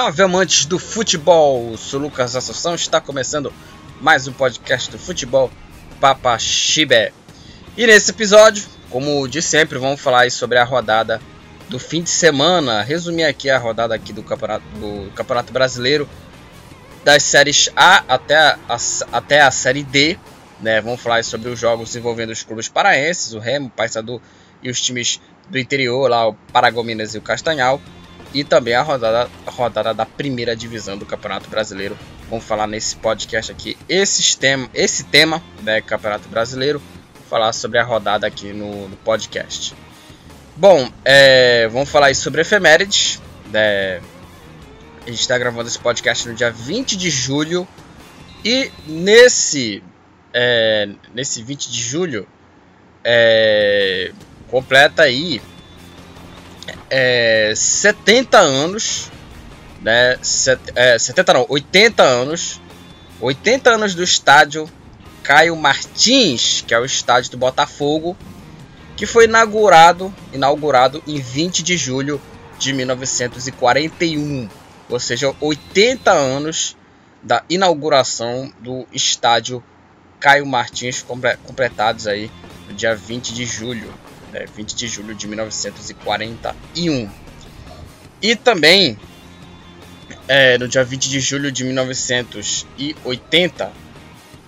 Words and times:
Salve 0.00 0.22
amantes 0.22 0.64
do 0.64 0.78
futebol! 0.78 1.76
Sou 1.76 2.00
Lucas 2.00 2.34
Assunção, 2.34 2.74
está 2.74 3.02
começando 3.02 3.52
mais 4.00 4.26
um 4.26 4.32
podcast 4.32 4.90
do 4.90 4.98
futebol 4.98 5.50
Papa 6.00 6.38
Chibé. 6.38 7.12
E 7.76 7.86
nesse 7.86 8.10
episódio, 8.10 8.64
como 8.88 9.28
de 9.28 9.42
sempre, 9.42 9.76
vamos 9.78 10.00
falar 10.00 10.30
sobre 10.30 10.56
a 10.56 10.64
rodada 10.64 11.20
do 11.68 11.78
fim 11.78 12.02
de 12.02 12.08
semana. 12.08 12.80
Resumir 12.80 13.24
aqui 13.24 13.50
a 13.50 13.58
rodada 13.58 13.94
aqui 13.94 14.10
do 14.10 14.22
Campeonato, 14.22 14.64
do 14.76 15.12
campeonato 15.12 15.52
Brasileiro, 15.52 16.08
das 17.04 17.22
séries 17.22 17.68
A 17.76 18.02
até 18.08 18.36
a, 18.36 18.58
a, 18.70 18.78
até 19.12 19.42
a 19.42 19.50
série 19.50 19.82
D. 19.82 20.18
Né? 20.62 20.80
Vamos 20.80 21.02
falar 21.02 21.22
sobre 21.24 21.50
os 21.50 21.60
jogos 21.60 21.94
envolvendo 21.94 22.30
os 22.30 22.42
clubes 22.42 22.70
paraenses, 22.70 23.34
o 23.34 23.38
Remo, 23.38 23.66
o 23.66 23.70
Paysandu 23.70 24.20
e 24.62 24.70
os 24.70 24.80
times 24.80 25.20
do 25.50 25.58
interior, 25.58 26.08
lá 26.08 26.26
o 26.26 26.32
Paragominas 26.54 27.14
e 27.14 27.18
o 27.18 27.22
Castanhal 27.22 27.78
e 28.32 28.44
também 28.44 28.74
a 28.74 28.82
rodada, 28.82 29.30
a 29.46 29.50
rodada 29.50 29.94
da 29.94 30.06
primeira 30.06 30.54
divisão 30.54 30.96
do 30.96 31.04
Campeonato 31.04 31.50
Brasileiro. 31.50 31.96
Vamos 32.28 32.44
falar 32.44 32.66
nesse 32.66 32.96
podcast 32.96 33.50
aqui 33.50 33.76
esse 33.88 34.36
tema, 34.36 34.70
esse 34.72 35.04
tema 35.04 35.42
né, 35.62 35.80
Campeonato 35.80 36.28
Brasileiro, 36.28 36.80
falar 37.28 37.52
sobre 37.52 37.78
a 37.78 37.84
rodada 37.84 38.26
aqui 38.26 38.52
no, 38.52 38.88
no 38.88 38.96
podcast. 38.96 39.74
Bom, 40.56 40.90
é, 41.04 41.68
vamos 41.68 41.88
falar 41.88 42.14
sobre 42.14 42.42
efemérides. 42.42 43.20
Né, 43.50 44.00
a 45.06 45.10
gente 45.10 45.20
está 45.20 45.36
gravando 45.36 45.68
esse 45.68 45.78
podcast 45.78 46.28
no 46.28 46.34
dia 46.34 46.50
20 46.50 46.96
de 46.96 47.10
julho 47.10 47.66
e 48.44 48.70
nesse, 48.86 49.82
é, 50.32 50.88
nesse 51.12 51.42
20 51.42 51.70
de 51.70 51.80
julho 51.80 52.28
é, 53.02 54.12
completa 54.48 55.02
aí 55.02 55.40
é, 56.90 57.52
70 57.54 58.38
anos, 58.38 59.10
né? 59.80 60.18
Set, 60.20 60.60
é, 60.74 60.98
70 60.98 61.32
não, 61.32 61.46
80 61.48 62.02
anos. 62.02 62.60
80 63.20 63.70
anos 63.70 63.94
do 63.94 64.02
estádio 64.02 64.68
Caio 65.22 65.54
Martins, 65.54 66.64
que 66.66 66.74
é 66.74 66.78
o 66.78 66.84
estádio 66.84 67.30
do 67.30 67.36
Botafogo, 67.36 68.16
que 68.96 69.06
foi 69.06 69.24
inaugurado, 69.24 70.12
inaugurado 70.32 71.02
em 71.06 71.20
20 71.20 71.62
de 71.62 71.76
julho 71.76 72.20
de 72.58 72.72
1941, 72.72 74.48
ou 74.88 74.98
seja, 74.98 75.34
80 75.40 76.10
anos 76.10 76.76
da 77.22 77.44
inauguração 77.48 78.52
do 78.58 78.86
estádio 78.92 79.62
Caio 80.18 80.46
Martins 80.46 81.04
completados 81.44 82.06
aí 82.06 82.30
no 82.68 82.74
dia 82.74 82.94
20 82.94 83.32
de 83.32 83.44
julho 83.44 83.92
né, 84.32 84.46
20 84.54 84.74
de 84.74 84.88
julho 84.88 85.14
de 85.14 85.28
1941. 85.28 87.08
E 88.22 88.36
também, 88.36 88.98
é, 90.28 90.58
no 90.58 90.68
dia 90.68 90.84
20 90.84 91.08
de 91.08 91.20
julho 91.20 91.50
de 91.50 91.64
1980, 91.64 93.72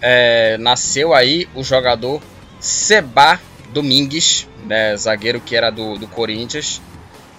é, 0.00 0.58
nasceu 0.58 1.14
aí 1.14 1.48
o 1.54 1.62
jogador 1.62 2.20
Seba 2.60 3.40
Domingues, 3.72 4.46
né, 4.66 4.96
zagueiro 4.96 5.40
que 5.40 5.56
era 5.56 5.70
do, 5.70 5.96
do 5.96 6.06
Corinthians. 6.06 6.80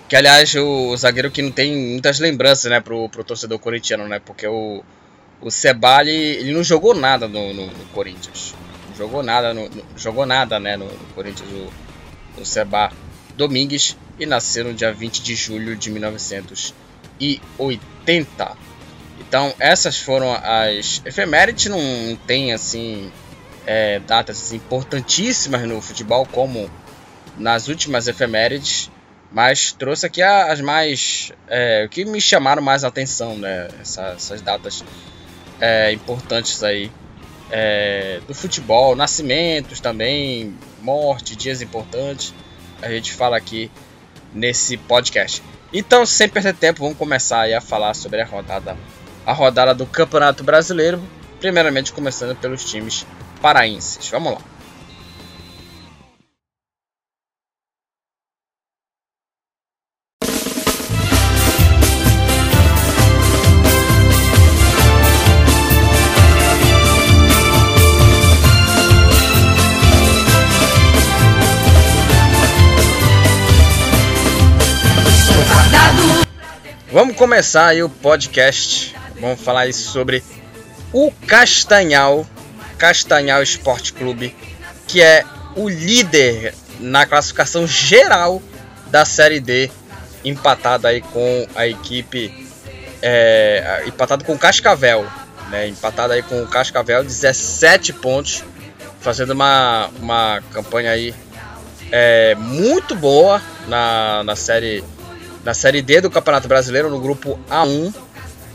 Que 0.10 0.16
aliás, 0.16 0.54
o, 0.56 0.90
o, 0.90 0.98
zagueiro 0.98 1.32
que 1.32 1.42
não 1.42 1.52
tem 1.52 1.76
muitas 1.76 2.20
lembranças 2.20 2.70
né, 2.70 2.80
pro, 2.80 3.08
pro 3.10 3.24
torcedor 3.24 3.58
corintiano, 3.60 4.08
né? 4.08 4.20
Porque 4.20 4.46
o, 4.46 4.84
o 5.42 5.50
Seba 5.50 6.02
ele, 6.02 6.12
ele 6.12 6.52
não 6.52 6.64
jogou 6.64 6.94
nada 6.94 7.28
no, 7.28 7.54
no, 7.54 7.66
no 7.66 7.86
Corinthians. 7.94 8.54
Jogou 8.98 9.24
nada, 9.24 9.54
no, 9.54 9.70
no, 9.70 9.84
jogou 9.98 10.26
nada 10.26 10.60
né, 10.60 10.78
no, 10.78 10.86
no 10.86 11.06
Corinthians. 11.16 11.50
O, 11.50 11.72
o 12.38 12.46
Seba 12.46 12.92
Domingues, 13.36 13.98
e 14.20 14.26
nasceu 14.26 14.66
no 14.66 14.74
dia 14.74 14.92
20 14.94 15.22
de 15.22 15.36
julho 15.36 15.76
de 15.76 15.92
1980. 15.92 18.58
Então, 19.20 19.54
essas 19.60 19.98
foram 19.98 20.34
as 20.34 21.02
efemérides. 21.06 21.66
Não 21.66 22.16
tem 22.28 22.54
assim 22.54 23.12
é, 23.66 24.00
datas 24.00 24.54
importantíssimas 24.54 25.68
no 25.68 25.82
futebol 25.82 26.26
como 26.26 26.70
nas 27.38 27.68
últimas 27.68 28.08
efemérides, 28.08 28.90
mas 29.32 29.72
trouxe 29.72 30.06
aqui 30.06 30.22
as 30.22 30.62
mais 30.62 31.32
é, 31.48 31.88
que 31.90 32.06
me 32.06 32.22
chamaram 32.22 32.62
mais 32.62 32.84
atenção, 32.84 33.36
né? 33.38 33.70
Essa, 33.82 34.10
essas 34.10 34.42
datas 34.42 34.84
é, 35.60 35.92
importantes 35.92 36.62
aí 36.64 36.92
é, 37.56 38.20
do 38.28 38.34
futebol, 38.34 38.96
nascimentos 38.96 39.80
também, 39.80 40.58
morte, 40.82 41.36
dias 41.36 41.62
importantes. 41.62 42.34
A 42.82 42.90
gente 42.90 43.14
fala 43.14 43.38
aqui 43.38 43.70
nesse 44.34 44.76
podcast. 44.76 45.44
Então, 45.72 46.04
sem 46.04 46.28
perder 46.28 46.56
tempo, 46.56 46.82
vamos 46.82 46.98
começar 46.98 47.48
a 47.54 47.62
falar 47.62 47.94
sobre 47.94 48.22
a 48.22 48.26
rodada, 48.26 48.76
a 49.24 49.34
rodada 49.34 49.76
do 49.76 49.86
Campeonato 49.86 50.44
Brasileiro. 50.44 51.00
Primeiramente, 51.40 51.94
começando 51.94 52.36
pelos 52.36 52.66
times 52.66 53.06
paraenses. 53.40 54.10
Vamos 54.10 54.34
lá. 54.34 54.53
Vamos 77.14 77.30
começar 77.30 77.68
aí 77.68 77.84
o 77.84 77.90
podcast. 77.90 78.96
Vamos 79.22 79.40
falar 79.40 79.62
aí 79.62 79.74
sobre 79.74 80.24
o 80.92 81.12
Castanhal, 81.28 82.26
Castanhal 82.76 83.44
Esporte 83.44 83.94
Clube, 83.94 84.36
que 84.88 85.00
é 85.00 85.24
o 85.56 85.70
líder 85.70 86.56
na 86.80 87.06
classificação 87.06 87.68
geral 87.68 88.42
da 88.88 89.06
Série 89.06 89.40
D, 89.40 89.70
empatado 90.26 90.88
aí 90.88 91.02
com 91.02 91.48
a 91.56 91.68
equipe, 91.68 92.48
é, 93.00 93.84
empatado 93.86 94.24
com 94.26 94.34
o 94.34 94.40
Cascavel, 94.40 95.06
né? 95.52 95.68
Empatado 95.68 96.14
aí 96.14 96.24
com 96.24 96.42
o 96.42 96.48
Cascavel, 96.48 97.04
17 97.04 97.94
pontos, 97.94 98.44
fazendo 99.00 99.34
uma, 99.34 99.88
uma 100.00 100.42
campanha 100.52 100.90
aí 100.90 101.14
é, 101.92 102.34
muito 102.34 102.96
boa 102.96 103.40
na, 103.68 104.24
na 104.24 104.36
série 104.36 104.84
na 105.44 105.54
Série 105.54 105.82
D 105.82 106.02
do 106.02 106.10
Campeonato 106.10 106.48
Brasileiro, 106.48 106.90
no 106.90 107.00
grupo 107.00 107.40
A1. 107.50 107.94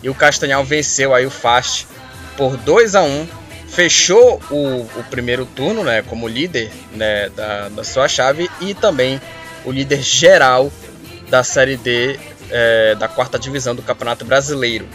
E 0.03 0.09
o 0.09 0.15
Castanhal 0.15 0.65
venceu 0.65 1.15
aí 1.15 1.27
o 1.27 1.31
Fast 1.31 1.87
por 2.37 2.57
2 2.57 2.95
a 2.95 3.03
1 3.03 3.29
Fechou 3.69 4.41
o, 4.51 4.81
o 4.81 5.05
primeiro 5.11 5.45
turno 5.45 5.85
né, 5.85 6.03
como 6.03 6.27
líder 6.27 6.73
né, 6.93 7.29
da, 7.29 7.69
da 7.69 7.85
sua 7.85 8.09
chave 8.09 8.51
e 8.61 8.75
também 8.75 9.21
o 9.65 9.71
líder 9.71 10.01
geral 10.01 10.73
da 11.29 11.45
Série 11.45 11.77
D 11.77 12.19
é, 12.51 12.95
da 12.95 13.07
quarta 13.07 13.39
divisão 13.39 13.75
do 13.75 13.83
Campeonato 13.83 14.25
Brasileiro. 14.25 14.89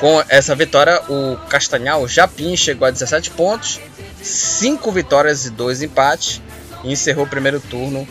Com 0.00 0.22
essa 0.28 0.56
vitória, 0.56 1.00
o 1.08 1.36
Castanhal, 1.48 2.02
o 2.02 2.08
Japim, 2.08 2.56
chegou 2.56 2.86
a 2.86 2.90
17 2.90 3.30
pontos, 3.30 3.80
5 4.20 4.90
vitórias 4.90 5.46
e 5.46 5.50
2 5.50 5.82
empates, 5.82 6.42
e 6.82 6.92
encerrou 6.92 7.24
o 7.24 7.28
primeiro 7.28 7.60
turno 7.60 8.06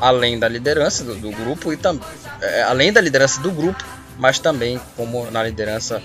além 0.00 0.38
da 0.38 0.48
liderança 0.48 1.04
do, 1.04 1.14
do 1.14 1.30
grupo 1.30 1.72
e 1.72 1.76
também 1.76 2.02
é, 2.40 2.62
além 2.62 2.92
da 2.92 3.00
liderança 3.00 3.40
do 3.40 3.50
grupo, 3.50 3.84
mas 4.18 4.38
também 4.38 4.80
como 4.96 5.30
na 5.30 5.42
liderança 5.42 6.02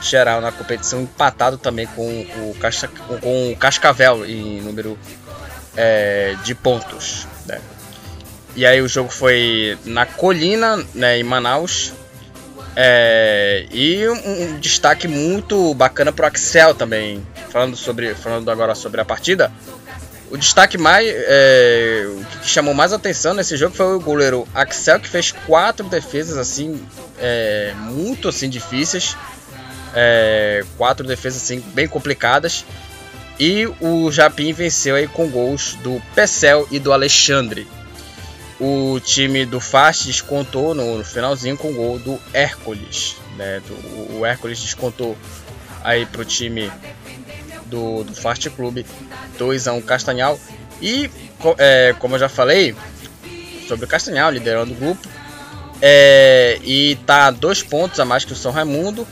geral 0.00 0.40
na 0.40 0.50
competição, 0.50 1.02
empatado 1.02 1.58
também 1.58 1.86
com 1.86 2.02
o, 2.02 2.56
Casca, 2.58 2.88
com 2.88 3.52
o 3.52 3.56
Cascavel 3.56 4.24
em 4.24 4.60
número 4.60 4.98
é, 5.76 6.36
de 6.42 6.54
pontos. 6.54 7.26
Né? 7.46 7.60
E 8.56 8.66
aí 8.66 8.80
o 8.80 8.88
jogo 8.88 9.10
foi 9.10 9.78
na 9.84 10.06
Colina, 10.06 10.82
né, 10.94 11.18
em 11.18 11.22
Manaus. 11.22 11.92
É, 12.76 13.66
e 13.72 14.08
um, 14.08 14.14
um, 14.14 14.60
destaque 14.60 15.08
muito 15.08 15.74
bacana 15.74 16.12
para 16.12 16.24
o 16.24 16.26
Axel 16.26 16.74
também. 16.74 17.26
Falando, 17.50 17.76
sobre, 17.76 18.14
falando 18.14 18.50
agora 18.50 18.74
sobre 18.74 19.00
a 19.00 19.04
partida, 19.04 19.52
o 20.30 20.38
destaque 20.38 20.78
mais. 20.78 21.06
É, 21.08 22.08
que 22.42 22.48
chamou 22.48 22.72
mais 22.72 22.92
atenção 22.92 23.34
nesse 23.34 23.56
jogo 23.56 23.74
foi 23.74 23.94
o 23.96 24.00
goleiro 24.00 24.46
Axel, 24.54 25.00
que 25.00 25.08
fez 25.08 25.32
quatro 25.32 25.86
defesas 25.88 26.38
assim. 26.38 26.80
É, 27.18 27.74
muito 27.76 28.28
assim 28.28 28.48
difíceis. 28.48 29.16
É, 29.94 30.64
quatro 30.78 31.06
defesas 31.06 31.42
assim 31.42 31.60
bem 31.74 31.88
complicadas. 31.88 32.64
E 33.38 33.66
o 33.80 34.12
Japim 34.12 34.52
venceu 34.52 34.94
aí 34.94 35.08
com 35.08 35.28
gols 35.28 35.74
do 35.82 36.00
Pecel 36.14 36.68
e 36.70 36.78
do 36.78 36.92
Alexandre. 36.92 37.66
O 38.60 39.00
time 39.00 39.46
do 39.46 39.58
Fast 39.58 40.06
descontou 40.06 40.74
no, 40.74 41.02
finalzinho 41.02 41.56
com 41.56 41.70
o 41.70 41.74
gol 41.74 41.98
do 41.98 42.20
Hércules. 42.34 43.16
Né? 43.36 43.62
O 44.10 44.26
Hércules 44.26 44.60
descontou 44.60 45.16
aí 45.82 46.04
pro 46.04 46.24
time 46.24 46.70
do, 47.70 48.04
do 48.04 48.14
Fast 48.14 48.50
Club 48.50 48.84
2 49.38 49.68
a 49.68 49.72
1 49.72 49.80
Castanhal. 49.82 50.38
E 50.82 51.10
é, 51.56 51.94
como 51.98 52.16
eu 52.16 52.18
já 52.18 52.28
falei 52.28 52.74
sobre 53.66 53.84
o 53.84 53.88
Castanhal 53.88 54.30
liderando 54.30 54.72
o 54.72 54.76
grupo, 54.76 55.08
É, 55.82 56.58
e 56.62 56.96
tá 57.06 57.30
dois 57.30 57.62
pontos 57.62 57.98
a 57.98 58.04
mais 58.04 58.22
que 58.22 58.34
o 58.34 58.36
São 58.36 58.52
Raimundo 58.52 59.06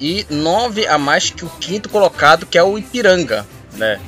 e 0.00 0.26
nove 0.28 0.84
a 0.84 0.98
mais 0.98 1.30
que 1.30 1.44
o 1.44 1.48
quinto 1.60 1.88
colocado, 1.88 2.44
que 2.44 2.58
é 2.58 2.62
o 2.62 2.76
Ipiranga, 2.76 3.46
né? 3.74 4.00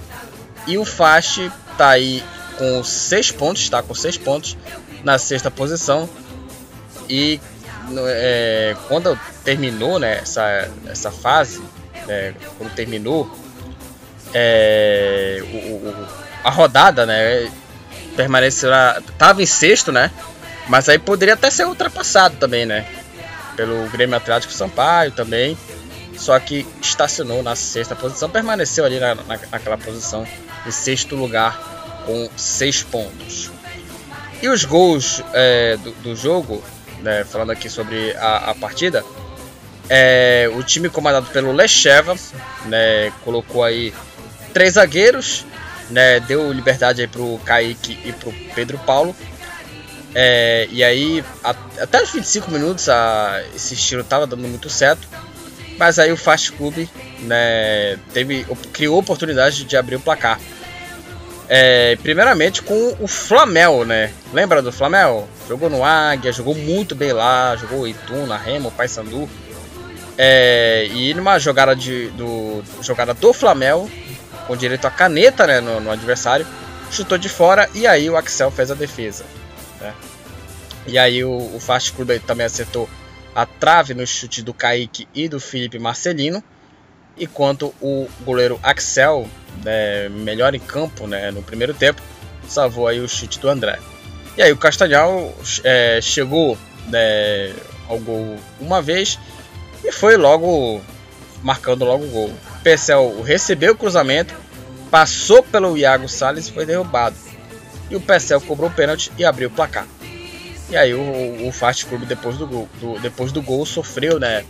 E 0.67 0.77
o 0.77 0.85
Fast 0.85 1.53
tá 1.79 1.91
aí 1.91 2.21
com 2.59 2.83
seis 2.83 3.31
pontos, 3.31 3.63
está 3.63 3.81
com 3.81 3.95
seis 3.95 4.17
pontos 4.19 4.57
na 5.05 5.19
sexta 5.19 5.53
posição. 5.53 6.09
E 7.09 7.41
é, 8.09 8.75
quando 8.89 9.17
terminou 9.45 10.01
né, 10.01 10.19
essa, 10.19 10.69
essa 10.89 11.13
fase, 11.13 11.63
né, 12.09 12.35
quando 12.59 12.75
terminou 12.75 13.31
é, 14.35 15.39
o, 15.43 15.57
o, 15.57 16.09
a 16.43 16.51
rodada, 16.51 17.07
né, 17.07 17.51
permanecerá, 18.17 19.01
tava 19.17 19.43
em 19.43 19.47
sexto, 19.47 19.93
né, 19.93 20.11
mas 20.69 20.89
aí 20.89 20.99
poderia 20.99 21.35
até 21.35 21.51
ser 21.51 21.67
ultrapassado 21.67 22.37
também, 22.37 22.67
né, 22.67 22.85
pelo 23.57 23.89
Grêmio 23.91 24.17
Atlético 24.17 24.53
Sampaio 24.53 25.13
também, 25.13 25.57
só 26.17 26.39
que 26.39 26.67
estacionou 26.83 27.43
na 27.43 27.55
sexta 27.55 27.95
posição, 27.95 28.29
permaneceu 28.29 28.85
ali 28.85 28.99
na, 28.99 29.15
na, 29.15 29.39
naquela 29.51 29.79
posição 29.79 30.27
em 30.67 30.71
sexto 30.71 31.15
lugar 31.15 32.03
com 32.07 32.29
seis 32.37 32.83
pontos. 32.83 33.51
E 34.43 34.49
os 34.49 34.65
gols 34.65 35.23
é, 35.33 35.77
do, 35.77 35.93
do, 35.93 36.17
jogo, 36.17 36.63
né, 37.01 37.25
falando 37.25 37.51
aqui 37.51 37.69
sobre 37.69 38.15
a, 38.17 38.51
a 38.51 38.55
partida, 38.55 39.05
é, 39.89 40.51
o 40.55 40.63
time 40.63 40.89
comandado 40.89 41.27
pelo 41.27 41.53
Lecheva 41.53 42.15
né, 42.67 43.13
colocou 43.25 43.63
aí 43.63 43.93
três 44.55 44.75
zagueiros, 44.75 45.45
né, 45.91 46.21
deu 46.21 46.51
liberdade 46.53 47.03
aí 47.03 47.09
pro 47.09 47.39
Kaique 47.45 47.99
e 48.05 48.13
pro 48.13 48.33
Pedro 48.55 48.79
Paulo. 48.79 49.15
É, 50.15 50.69
e 50.71 50.83
aí, 50.85 51.25
a, 51.43 51.51
até 51.81 52.01
os 52.03 52.11
25 52.13 52.51
minutos, 52.51 52.89
a, 52.89 53.43
esse 53.55 53.75
estilo 53.75 54.05
tava 54.05 54.27
dando 54.27 54.47
muito 54.47 54.71
certo. 54.71 55.07
Mas 55.77 55.99
aí 55.99 56.13
o 56.13 56.17
Fast 56.17 56.53
Club 56.53 56.89
né, 57.23 57.99
teve, 58.13 58.47
criou 58.73 58.99
oportunidade 58.99 59.65
de 59.65 59.77
abrir 59.77 59.97
o 59.97 60.01
placar. 60.01 60.41
É, 61.49 61.97
primeiramente 62.03 62.63
com 62.63 62.97
o 63.01 63.07
Flamel, 63.07 63.85
né? 63.85 64.13
Lembra 64.33 64.63
do 64.63 64.73
Flamel? 64.73 65.29
Jogou 65.49 65.69
no 65.69 65.85
Águia, 65.85 66.33
jogou 66.33 66.55
muito 66.55 66.95
bem 66.95 67.13
lá, 67.13 67.57
jogou 67.57 67.87
Ituna, 67.87 68.37
Remo, 68.37 68.71
Paysandu. 68.71 69.29
É, 70.17 70.89
e 70.93 71.13
numa 71.13 71.39
jogada, 71.39 71.75
de, 71.75 72.09
do, 72.11 72.63
jogada 72.81 73.13
do 73.13 73.33
Flamel, 73.33 73.91
com 74.47 74.57
direito 74.57 74.87
a 74.87 74.91
caneta 74.91 75.47
né, 75.47 75.61
no, 75.61 75.81
no, 75.81 75.91
adversário, 75.91 76.47
chutou 76.91 77.19
de 77.19 77.29
fora 77.29 77.69
e 77.75 77.87
aí 77.87 78.09
o 78.09 78.17
Axel 78.17 78.51
fez 78.51 78.71
a 78.71 78.75
defesa. 78.75 79.25
Né? 79.81 79.95
E 80.87 80.99
aí 80.99 81.25
o, 81.25 81.55
o 81.55 81.61
Fast 81.61 81.93
Club 81.93 82.11
também 82.27 82.47
acertou 82.47 82.89
a 83.35 83.45
trave 83.47 83.95
no 83.95 84.07
chute 84.07 84.43
do 84.43 84.55
Kaique 84.55 85.09
e 85.15 85.29
do 85.29 85.41
Felipe 85.41 85.79
Marcelino, 85.79 86.43
enquanto 87.19 87.75
o 87.81 88.09
goleiro 88.21 88.61
Axel, 88.63 89.29
né, 89.65 90.09
melhor 90.09 90.55
em 90.55 90.61
campo 90.61 91.07
né, 91.07 91.31
no 91.31 91.43
primeiro 91.43 91.75
tempo, 91.75 92.01
salvou 92.47 92.87
aí 92.87 93.01
o 93.01 93.09
chute 93.09 93.39
do 93.39 93.49
André. 93.49 93.79
E 94.37 94.43
aí 94.43 94.53
o 94.53 94.57
Castanhal 94.57 95.33
é, 95.63 96.01
chegou 96.03 96.59
né, 96.89 97.55
ao 97.89 97.99
gol 97.99 98.37
uma 98.61 98.83
vez 98.83 99.19
e 99.85 99.93
foi 99.93 100.17
logo 100.17 100.81
marcando 101.43 101.85
logo 101.85 102.05
o 102.05 102.09
gol. 102.09 102.35
Pecel 102.65 103.23
recebeu 103.23 103.75
o 103.75 103.77
cruzamento, 103.77 104.35
passou 104.91 105.43
pelo 105.43 105.77
Iago 105.77 106.09
Salles 106.09 106.49
e 106.49 106.53
foi 106.53 106.65
derrubado. 106.65 107.15
E 107.91 107.95
o 107.95 108.01
Pecel 108.01 108.41
cobrou 108.41 108.71
o 108.71 108.73
pênalti 108.73 109.13
e 109.19 109.25
abriu 109.25 109.49
o 109.49 109.53
placar. 109.53 109.87
E 110.71 110.77
aí 110.77 110.95
o, 110.95 111.47
o 111.47 111.53
Fast 111.53 111.85
Club 111.85 112.07
depois 112.07 112.39
do, 112.39 112.47
gol, 112.47 112.69
do, 112.81 112.99
depois 112.99 113.31
do 113.31 113.43
gol 113.43 113.67
sofreu, 113.67 114.19
né? 114.19 114.45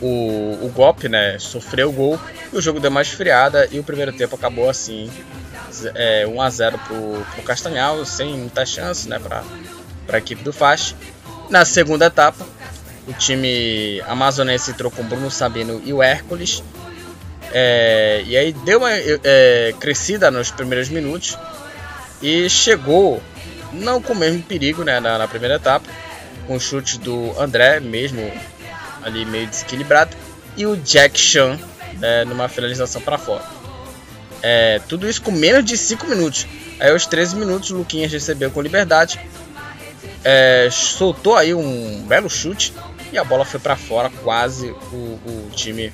O, 0.00 0.58
o 0.62 0.72
golpe, 0.74 1.06
né? 1.06 1.38
Sofreu 1.38 1.90
o 1.90 1.92
gol 1.92 2.18
e 2.50 2.56
o 2.56 2.62
jogo 2.62 2.80
deu 2.80 2.90
mais 2.90 3.08
friada 3.08 3.68
e 3.70 3.78
o 3.78 3.84
primeiro 3.84 4.12
tempo 4.12 4.34
acabou 4.34 4.70
assim. 4.70 5.10
É, 5.94 6.26
1 6.26 6.40
a 6.40 6.50
0 6.50 6.78
pro, 6.78 7.26
pro 7.34 7.42
Castanhal, 7.42 8.04
sem 8.06 8.38
muita 8.38 8.64
chance, 8.64 9.06
né? 9.06 9.18
Pra, 9.18 9.44
pra 10.06 10.18
equipe 10.18 10.42
do 10.42 10.52
Fast. 10.52 10.96
Na 11.50 11.66
segunda 11.66 12.06
etapa, 12.06 12.46
o 13.06 13.12
time 13.12 14.00
amazonense 14.06 14.70
entrou 14.70 14.90
com 14.90 15.02
Bruno 15.04 15.30
Sabino 15.30 15.82
e 15.84 15.92
o 15.92 16.02
Hércules. 16.02 16.62
É, 17.56 18.24
e 18.26 18.36
aí 18.36 18.52
deu 18.52 18.80
uma 18.80 18.90
é, 18.92 19.72
crescida 19.78 20.28
nos 20.28 20.50
primeiros 20.50 20.88
minutos 20.88 21.38
e 22.20 22.50
chegou 22.50 23.22
não 23.72 24.02
com 24.02 24.12
o 24.12 24.16
mesmo 24.16 24.42
perigo 24.42 24.82
né, 24.82 24.98
na, 24.98 25.18
na 25.18 25.28
primeira 25.28 25.54
etapa, 25.54 25.88
com 26.48 26.56
o 26.56 26.60
chute 26.60 26.98
do 26.98 27.32
André 27.40 27.78
mesmo 27.78 28.28
ali 29.04 29.24
meio 29.24 29.46
desequilibrado 29.46 30.16
e 30.56 30.66
o 30.66 30.76
Jack 30.76 31.16
Chan 31.16 31.56
né, 32.00 32.24
numa 32.24 32.48
finalização 32.48 33.00
para 33.00 33.18
fora. 33.18 33.44
É, 34.42 34.80
tudo 34.88 35.08
isso 35.08 35.22
com 35.22 35.30
menos 35.30 35.64
de 35.64 35.78
5 35.78 36.08
minutos. 36.08 36.48
Aí 36.80 36.90
aos 36.90 37.06
13 37.06 37.36
minutos 37.36 37.70
o 37.70 37.76
Luquinhas 37.76 38.10
recebeu 38.10 38.50
com 38.50 38.60
liberdade, 38.60 39.20
é, 40.24 40.68
soltou 40.72 41.36
aí 41.36 41.54
um 41.54 42.02
belo 42.02 42.28
chute 42.28 42.74
e 43.12 43.18
a 43.18 43.22
bola 43.22 43.44
foi 43.44 43.60
para 43.60 43.76
fora, 43.76 44.10
quase 44.24 44.70
o, 44.92 44.96
o 44.96 45.50
time 45.54 45.92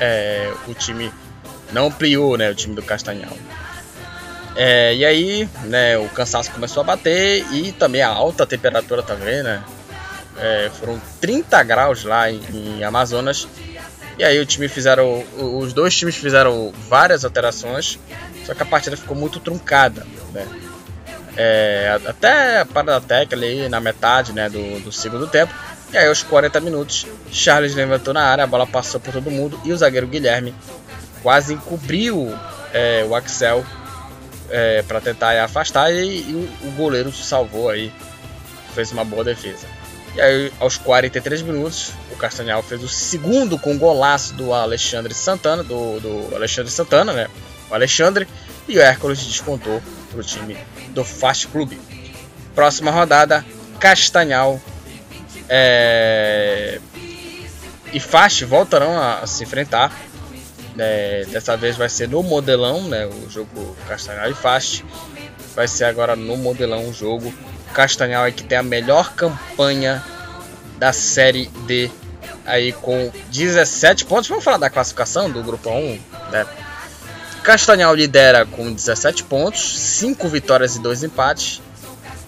é, 0.00 0.52
o 0.66 0.74
time 0.74 1.12
não 1.72 1.86
ampliou, 1.86 2.36
né, 2.36 2.50
o 2.50 2.54
time 2.54 2.74
do 2.74 2.82
Castanhal. 2.82 3.36
É, 4.54 4.94
e 4.94 5.04
aí, 5.04 5.48
né, 5.64 5.98
o 5.98 6.08
cansaço 6.08 6.50
começou 6.50 6.80
a 6.80 6.84
bater 6.84 7.44
e 7.52 7.72
também 7.72 8.00
a 8.00 8.08
alta 8.08 8.46
temperatura 8.46 9.02
também, 9.02 9.42
né? 9.42 9.62
É, 10.38 10.70
foram 10.78 11.00
30 11.20 11.62
graus 11.62 12.04
lá 12.04 12.30
em, 12.30 12.40
em, 12.52 12.84
Amazonas. 12.84 13.48
E 14.18 14.24
aí 14.24 14.38
o 14.38 14.46
time 14.46 14.68
fizeram. 14.68 15.24
Os 15.36 15.72
dois 15.72 15.94
times 15.94 16.16
fizeram 16.16 16.72
várias 16.88 17.24
alterações. 17.24 17.98
Só 18.44 18.54
que 18.54 18.62
a 18.62 18.66
partida 18.66 18.96
ficou 18.96 19.16
muito 19.16 19.40
truncada. 19.40 20.06
Né? 20.32 20.46
É, 21.36 21.98
até 22.06 22.60
a 22.60 22.66
parada 22.66 23.00
técnica 23.00 23.36
ali 23.36 23.68
na 23.68 23.80
metade 23.80 24.32
né, 24.32 24.48
do, 24.48 24.80
do 24.80 24.92
segundo 24.92 25.26
tempo. 25.26 25.52
E 25.92 25.96
aí 25.96 26.08
aos 26.08 26.22
40 26.22 26.60
minutos, 26.60 27.06
Charles 27.30 27.74
levantou 27.74 28.12
na 28.12 28.22
área, 28.22 28.44
a 28.44 28.46
bola 28.46 28.66
passou 28.66 29.00
por 29.00 29.12
todo 29.12 29.30
mundo 29.30 29.60
e 29.64 29.72
o 29.72 29.76
zagueiro 29.76 30.06
Guilherme 30.06 30.54
quase 31.22 31.54
encobriu 31.54 32.36
é, 32.72 33.04
o 33.08 33.14
Axel 33.14 33.64
é, 34.50 34.82
para 34.82 35.00
tentar 35.00 35.42
afastar 35.42 35.92
e, 35.92 36.20
e, 36.20 36.50
o 36.62 36.70
goleiro 36.72 37.12
salvou 37.12 37.70
aí, 37.70 37.92
fez 38.74 38.92
uma 38.92 39.04
boa 39.04 39.24
defesa. 39.24 39.66
E 40.14 40.20
aí, 40.20 40.52
aos 40.58 40.76
43 40.78 41.42
minutos, 41.42 41.92
o 42.10 42.16
Castanhal 42.16 42.62
fez 42.62 42.82
o 42.82 42.88
segundo 42.88 43.58
com 43.58 43.76
golaço 43.78 44.34
do 44.34 44.52
Alexandre 44.52 45.12
Santana, 45.12 45.62
do, 45.62 46.00
do 46.00 46.34
Alexandre 46.34 46.70
Santana, 46.70 47.12
né? 47.12 47.28
O 47.70 47.74
Alexandre 47.74 48.26
e 48.66 48.78
o 48.78 48.80
Hércules 48.80 49.24
descontou 49.24 49.82
para 50.10 50.20
o 50.20 50.22
time 50.22 50.56
do 50.90 51.04
Fast 51.04 51.48
Club. 51.48 51.72
Próxima 52.54 52.90
rodada, 52.90 53.44
Castanhal 53.78 54.60
é... 55.48 56.80
e 57.92 58.00
Fast 58.00 58.44
voltarão 58.44 58.98
a, 58.98 59.20
a 59.20 59.26
se 59.26 59.42
enfrentar 59.44 59.92
é, 60.78 61.24
dessa 61.30 61.56
vez 61.56 61.76
vai 61.76 61.88
ser 61.88 62.08
no 62.08 62.22
modelão, 62.22 62.82
né? 62.82 63.06
O 63.06 63.30
jogo 63.30 63.76
Castanhal 63.88 64.30
e 64.30 64.34
Fast. 64.34 64.84
Vai 65.54 65.66
ser 65.66 65.84
agora 65.84 66.14
no 66.14 66.36
modelão 66.36 66.88
o 66.88 66.92
jogo. 66.92 67.32
Castanhal 67.72 68.26
é 68.26 68.32
que 68.32 68.42
tem 68.42 68.58
a 68.58 68.62
melhor 68.62 69.14
campanha 69.14 70.02
da 70.78 70.92
série 70.92 71.46
D 71.66 71.90
aí 72.44 72.72
com 72.72 73.10
17 73.30 74.04
pontos. 74.04 74.28
Vamos 74.28 74.44
falar 74.44 74.58
da 74.58 74.70
classificação 74.70 75.30
do 75.30 75.42
grupo 75.42 75.70
1, 75.70 76.00
né? 76.30 76.46
Castanhal 77.42 77.94
lidera 77.94 78.44
com 78.44 78.72
17 78.72 79.22
pontos, 79.24 79.78
5 79.78 80.28
vitórias 80.28 80.76
e 80.76 80.80
2 80.80 81.04
empates, 81.04 81.62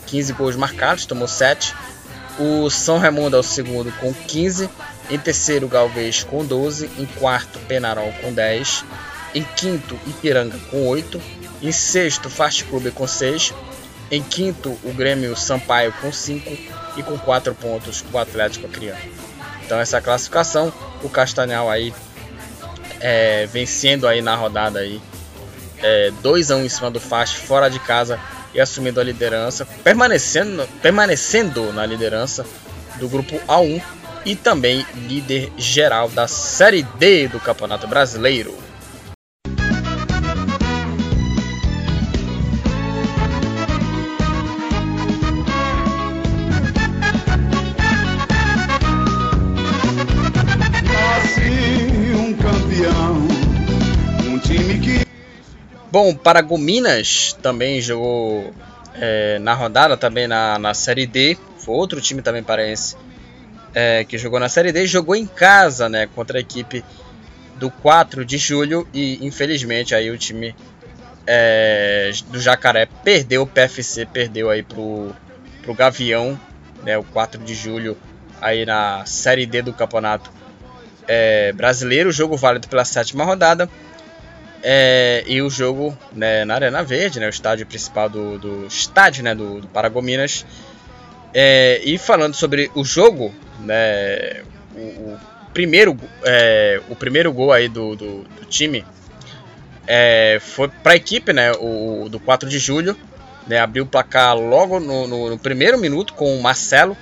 15 0.06 0.32
gols 0.32 0.56
marcados, 0.56 1.06
tomou 1.06 1.26
7. 1.26 1.74
O 2.38 2.70
São 2.70 2.98
Raimundo 2.98 3.36
é 3.36 3.40
o 3.40 3.42
segundo 3.42 3.90
com 3.92 4.12
15 4.14 4.68
em 5.10 5.18
terceiro, 5.18 5.68
Galvez 5.68 6.22
com 6.22 6.44
12. 6.44 6.90
Em 6.98 7.06
quarto, 7.06 7.58
Penarol 7.60 8.12
com 8.20 8.32
10. 8.32 8.84
Em 9.34 9.42
quinto, 9.42 9.98
Ipiranga 10.06 10.58
com 10.70 10.86
8. 10.86 11.20
Em 11.62 11.72
sexto, 11.72 12.28
Fast 12.28 12.64
Club 12.64 12.92
com 12.92 13.06
6. 13.06 13.54
Em 14.10 14.22
quinto, 14.22 14.78
o 14.84 14.92
Grêmio 14.92 15.34
Sampaio 15.36 15.92
com 16.00 16.12
5. 16.12 16.50
E 16.96 17.02
com 17.02 17.16
4 17.16 17.54
pontos, 17.54 18.04
o 18.12 18.18
Atlético 18.18 18.66
Acreano. 18.66 19.00
Então, 19.64 19.78
essa 19.78 20.00
classificação, 20.00 20.72
o 21.02 21.08
Castanhal 21.08 21.70
aí 21.70 21.94
é, 23.00 23.46
vencendo 23.46 24.06
aí 24.06 24.20
na 24.20 24.34
rodada 24.34 24.80
aí. 24.80 25.00
É, 25.80 26.10
2 26.22 26.50
a 26.50 26.56
1 26.56 26.64
em 26.64 26.68
cima 26.68 26.90
do 26.90 27.00
Fast, 27.00 27.38
fora 27.38 27.70
de 27.70 27.78
casa 27.78 28.18
e 28.54 28.60
assumindo 28.60 29.00
a 29.00 29.04
liderança, 29.04 29.66
permanecendo, 29.84 30.66
permanecendo 30.82 31.72
na 31.72 31.84
liderança 31.84 32.44
do 32.96 33.08
grupo 33.08 33.38
A1 33.46 33.82
e 34.24 34.34
também 34.34 34.84
líder 35.06 35.52
geral 35.56 36.08
da 36.08 36.26
Série 36.26 36.82
D 36.82 37.28
do 37.28 37.40
Campeonato 37.40 37.86
Brasileiro. 37.86 38.67
Bom, 56.00 56.14
Paragominas 56.14 57.36
também 57.42 57.80
jogou 57.80 58.54
é, 58.94 59.36
na 59.40 59.52
rodada, 59.52 59.96
também 59.96 60.28
na, 60.28 60.56
na 60.56 60.72
Série 60.72 61.08
D. 61.08 61.36
Foi 61.58 61.74
outro 61.74 62.00
time 62.00 62.22
também 62.22 62.40
paraense 62.40 62.96
é, 63.74 64.04
que 64.04 64.16
jogou 64.16 64.38
na 64.38 64.48
Série 64.48 64.70
D. 64.70 64.86
Jogou 64.86 65.16
em 65.16 65.26
casa, 65.26 65.88
né? 65.88 66.08
Contra 66.14 66.38
a 66.38 66.40
equipe 66.40 66.84
do 67.56 67.68
4 67.68 68.24
de 68.24 68.38
julho. 68.38 68.86
E 68.94 69.26
infelizmente 69.26 69.92
aí 69.92 70.08
o 70.08 70.16
time 70.16 70.54
é, 71.26 72.12
do 72.28 72.38
Jacaré 72.38 72.86
perdeu 73.02 73.42
o 73.42 73.46
PFC, 73.48 74.06
perdeu 74.06 74.50
aí 74.50 74.62
pro, 74.62 75.12
pro 75.62 75.74
Gavião, 75.74 76.38
né? 76.84 76.96
O 76.96 77.02
4 77.02 77.42
de 77.42 77.56
julho 77.56 77.98
aí 78.40 78.64
na 78.64 79.04
Série 79.04 79.46
D 79.46 79.62
do 79.62 79.72
Campeonato 79.72 80.30
é, 81.08 81.52
Brasileiro. 81.54 82.12
Jogo 82.12 82.36
válido 82.36 82.68
pela 82.68 82.84
sétima 82.84 83.24
rodada. 83.24 83.68
É, 84.62 85.22
e 85.26 85.40
o 85.40 85.48
jogo 85.48 85.96
né, 86.12 86.44
na 86.44 86.54
Arena 86.54 86.82
Verde, 86.82 87.20
né, 87.20 87.26
o 87.26 87.30
estádio 87.30 87.66
principal 87.66 88.08
do, 88.08 88.38
do 88.38 88.66
estádio 88.66 89.22
né, 89.22 89.34
do, 89.34 89.60
do 89.60 89.68
Paragominas. 89.68 90.44
É, 91.32 91.80
e 91.84 91.98
falando 91.98 92.34
sobre 92.34 92.70
o 92.74 92.84
jogo, 92.84 93.34
né, 93.60 94.42
o, 94.74 94.78
o 94.80 95.20
primeiro, 95.52 95.96
é, 96.24 96.80
o 96.88 96.96
primeiro 96.96 97.32
gol 97.32 97.52
aí 97.52 97.68
do, 97.68 97.94
do, 97.94 98.22
do 98.22 98.44
time 98.46 98.84
é, 99.86 100.38
foi 100.40 100.68
para 100.68 100.92
a 100.92 100.96
equipe, 100.96 101.32
né, 101.32 101.52
o, 101.52 102.08
do 102.10 102.20
4 102.20 102.48
de 102.48 102.58
julho. 102.58 102.96
Né, 103.46 103.58
abriu 103.58 103.84
o 103.84 103.86
placar 103.86 104.36
logo 104.36 104.78
no, 104.78 105.06
no, 105.06 105.30
no, 105.30 105.38
primeiro 105.38 105.78
minuto 105.78 106.12
com 106.12 106.36
o 106.36 106.42
Marcelo, 106.42 106.94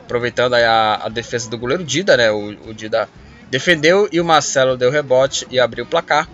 aproveitando 0.00 0.54
a, 0.54 1.04
a, 1.04 1.08
defesa 1.08 1.48
do 1.48 1.56
goleiro 1.56 1.84
Dida. 1.84 2.16
Né, 2.16 2.32
o, 2.32 2.48
o 2.68 2.74
Dida 2.74 3.08
defendeu 3.48 4.08
e 4.10 4.20
o 4.20 4.24
Marcelo 4.24 4.76
deu 4.76 4.90
rebote 4.90 5.46
e 5.50 5.60
abriu 5.60 5.84
o 5.84 5.88
placar. 5.88 6.28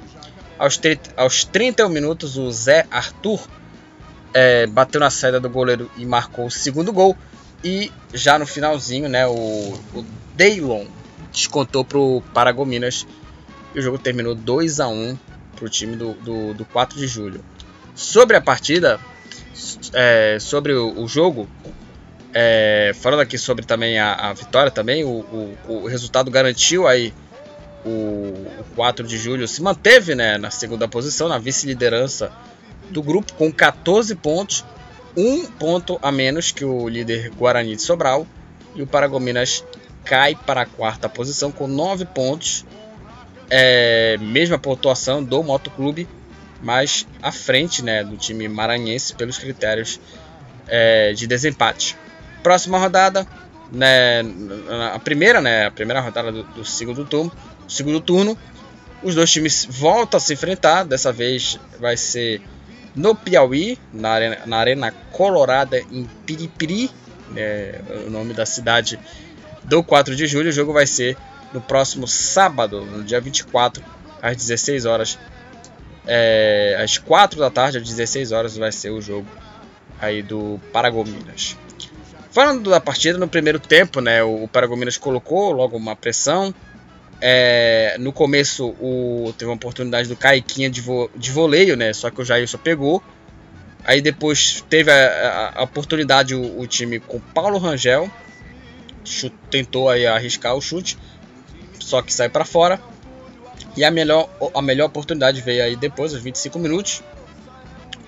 Aos, 0.59 0.81
aos 1.17 1.45
31 1.45 1.89
minutos, 1.89 2.37
o 2.37 2.51
Zé 2.51 2.87
Arthur 2.91 3.41
é, 4.33 4.67
bateu 4.67 5.01
na 5.01 5.11
saída 5.11 5.41
do 5.41 5.51
goleiro 5.51 5.91
e 5.97 6.05
marcou 6.05 6.47
o 6.47 6.51
segundo 6.51 6.93
gol. 6.93 7.17
E 7.63 7.91
já 8.13 8.39
no 8.39 8.47
finalzinho, 8.47 9.09
né, 9.09 9.27
o, 9.27 9.33
o 9.33 10.05
Daylon 10.35 10.87
descontou 11.33 11.85
para 11.85 11.99
o 11.99 12.23
Paragominas. 12.33 13.07
E 13.75 13.79
o 13.79 13.83
jogo 13.83 13.99
terminou 13.99 14.35
2 14.35 14.81
a 14.81 14.89
1 14.89 15.19
para 15.57 15.65
o 15.65 15.69
time 15.69 15.97
do, 15.97 16.15
do, 16.15 16.55
do 16.55 16.65
4 16.65 16.99
de 16.99 17.07
julho. 17.07 17.45
Sobre 17.95 18.37
a 18.37 18.41
partida, 18.41 19.01
é, 19.93 20.39
sobre 20.41 20.73
o, 20.73 21.01
o 21.01 21.09
jogo, 21.09 21.49
é, 22.33 22.93
falando 22.95 23.21
aqui 23.21 23.39
sobre 23.39 23.65
também 23.65 23.99
a, 23.99 24.31
a 24.31 24.33
vitória 24.33 24.71
também, 24.71 25.05
o, 25.05 25.09
o, 25.09 25.57
o, 25.69 25.87
resultado 25.87 26.31
garantiu 26.31 26.87
aí 26.89 27.15
o, 27.85 28.33
4 28.75 29.07
de 29.07 29.19
julho 29.19 29.47
se 29.47 29.63
manteve 29.63 30.15
né, 30.15 30.39
na 30.39 30.51
segunda 30.51 30.89
posição, 30.89 31.29
na 31.29 31.39
vice-liderança 31.39 32.33
do 32.91 33.03
grupo, 33.03 33.33
com 33.35 33.53
14 33.53 34.15
pontos, 34.17 34.65
um 35.17 35.47
ponto 35.47 35.99
a 36.03 36.11
menos 36.11 36.51
que 36.51 36.65
o 36.65 36.89
líder 36.89 37.31
Guarani 37.31 37.77
de 37.77 37.83
Sobral, 37.83 38.27
e 38.75 38.83
o 38.83 38.87
Paragominas 38.87 39.65
cai 40.05 40.35
para 40.35 40.63
a 40.63 40.67
quarta 40.67 41.09
posição 41.09 41.53
com 41.53 41.67
9 41.67 42.07
pontos, 42.07 42.65
é, 43.51 44.17
mesma 44.21 44.59
pontuação 44.59 45.23
do 45.23 45.43
Motoclube, 45.43 46.09
mas 46.63 47.07
à 47.23 47.31
frente 47.31 47.83
né, 47.83 48.03
do 48.03 48.17
time 48.17 48.49
maranhense 48.49 49.15
pelos 49.15 49.39
critérios 49.39 50.01
é, 50.67 51.13
de 51.13 51.27
desempate. 51.27 51.97
Próxima 52.43 52.79
rodada, 52.79 53.27
né, 53.71 54.23
a 54.93 54.99
primeira, 54.99 55.41
né, 55.41 55.67
a 55.67 55.71
primeira 55.71 56.01
rodada 56.01 56.33
do, 56.33 56.43
do 56.43 56.65
segundo 56.65 57.05
turno, 57.05 57.31
segundo 57.69 58.01
turno, 58.01 58.37
os 59.03 59.15
dois 59.15 59.31
times 59.31 59.67
voltam 59.69 60.19
a 60.19 60.21
se 60.21 60.33
enfrentar. 60.33 60.85
Dessa 60.85 61.13
vez 61.13 61.59
vai 61.79 61.97
ser 61.97 62.41
no 62.95 63.15
Piauí, 63.15 63.79
na 63.93 64.11
Arena, 64.11 64.39
na 64.47 64.57
arena 64.57 64.95
Colorada, 65.13 65.79
em 65.79 66.09
Piripiri, 66.25 66.91
é, 67.37 67.81
o 68.07 68.11
nome 68.11 68.33
da 68.33 68.47
cidade 68.47 68.99
do 69.65 69.83
4 69.83 70.15
de 70.15 70.27
julho. 70.27 70.49
O 70.49 70.53
jogo 70.53 70.73
vai 70.73 70.87
ser 70.87 71.17
no 71.53 71.61
próximo 71.61 72.07
sábado, 72.07 72.85
no 72.85 73.03
dia 73.03 73.21
24, 73.21 73.83
às 74.23 74.37
16 74.37 74.87
horas. 74.87 75.19
É, 76.07 76.79
às 76.83 76.99
4 76.99 77.39
da 77.39 77.51
tarde, 77.51 77.79
às 77.79 77.85
16 77.85 78.33
horas, 78.33 78.57
vai 78.57 78.73
ser 78.73 78.91
o 78.91 79.01
jogo 79.01 79.27
aí 80.01 80.23
do 80.23 80.61
Paragominas. 80.73 81.57
Falando 82.31 82.69
da 82.69 82.81
partida, 82.81 83.17
no 83.17 83.29
primeiro 83.29 83.61
tempo, 83.61 84.01
né, 84.01 84.23
o 84.23 84.49
Paragominas 84.49 84.97
colocou 84.97 85.53
logo 85.53 85.77
uma 85.77 85.95
pressão, 85.95 86.53
é, 87.21 87.97
no 87.99 88.13
começo 88.13 88.69
o, 88.81 89.33
teve 89.37 89.51
uma 89.51 89.57
oportunidade 89.57 90.09
do 90.09 90.17
Caiquinha 90.17 90.69
de, 90.69 90.81
vo, 90.81 91.11
de 91.15 91.31
voleio, 91.31 91.77
né? 91.77 91.93
Só 91.93 92.11
que 92.11 92.21
o 92.21 92.25
Jailson 92.25 92.59
pegou. 92.59 93.03
Aí 93.85 94.01
depois 94.01 94.65
teve 94.69 94.91
a, 94.91 95.53
a, 95.55 95.61
a 95.61 95.63
oportunidade 95.63 96.35
o, 96.35 96.61
o, 96.61 96.67
time 96.67 96.99
com 97.01 97.21
Paulo 97.21 97.59
Rangel. 97.59 98.11
Chute, 99.05 99.37
tentou 99.51 99.89
aí 99.89 100.07
arriscar 100.07 100.55
o 100.55 100.61
chute. 100.61 100.99
Só 101.79 102.01
que 102.01 102.13
sai 102.13 102.29
para 102.29 102.45
fora. 102.45 102.81
E 103.77 103.85
a 103.85 103.91
melhor, 103.91 104.29
a 104.55 104.63
melhor 104.63 104.87
oportunidade 104.87 105.41
veio 105.41 105.65
aí 105.65 105.77
depois, 105.77 106.15
aos 106.15 106.23
25 106.23 106.59
minutos. 106.59 107.03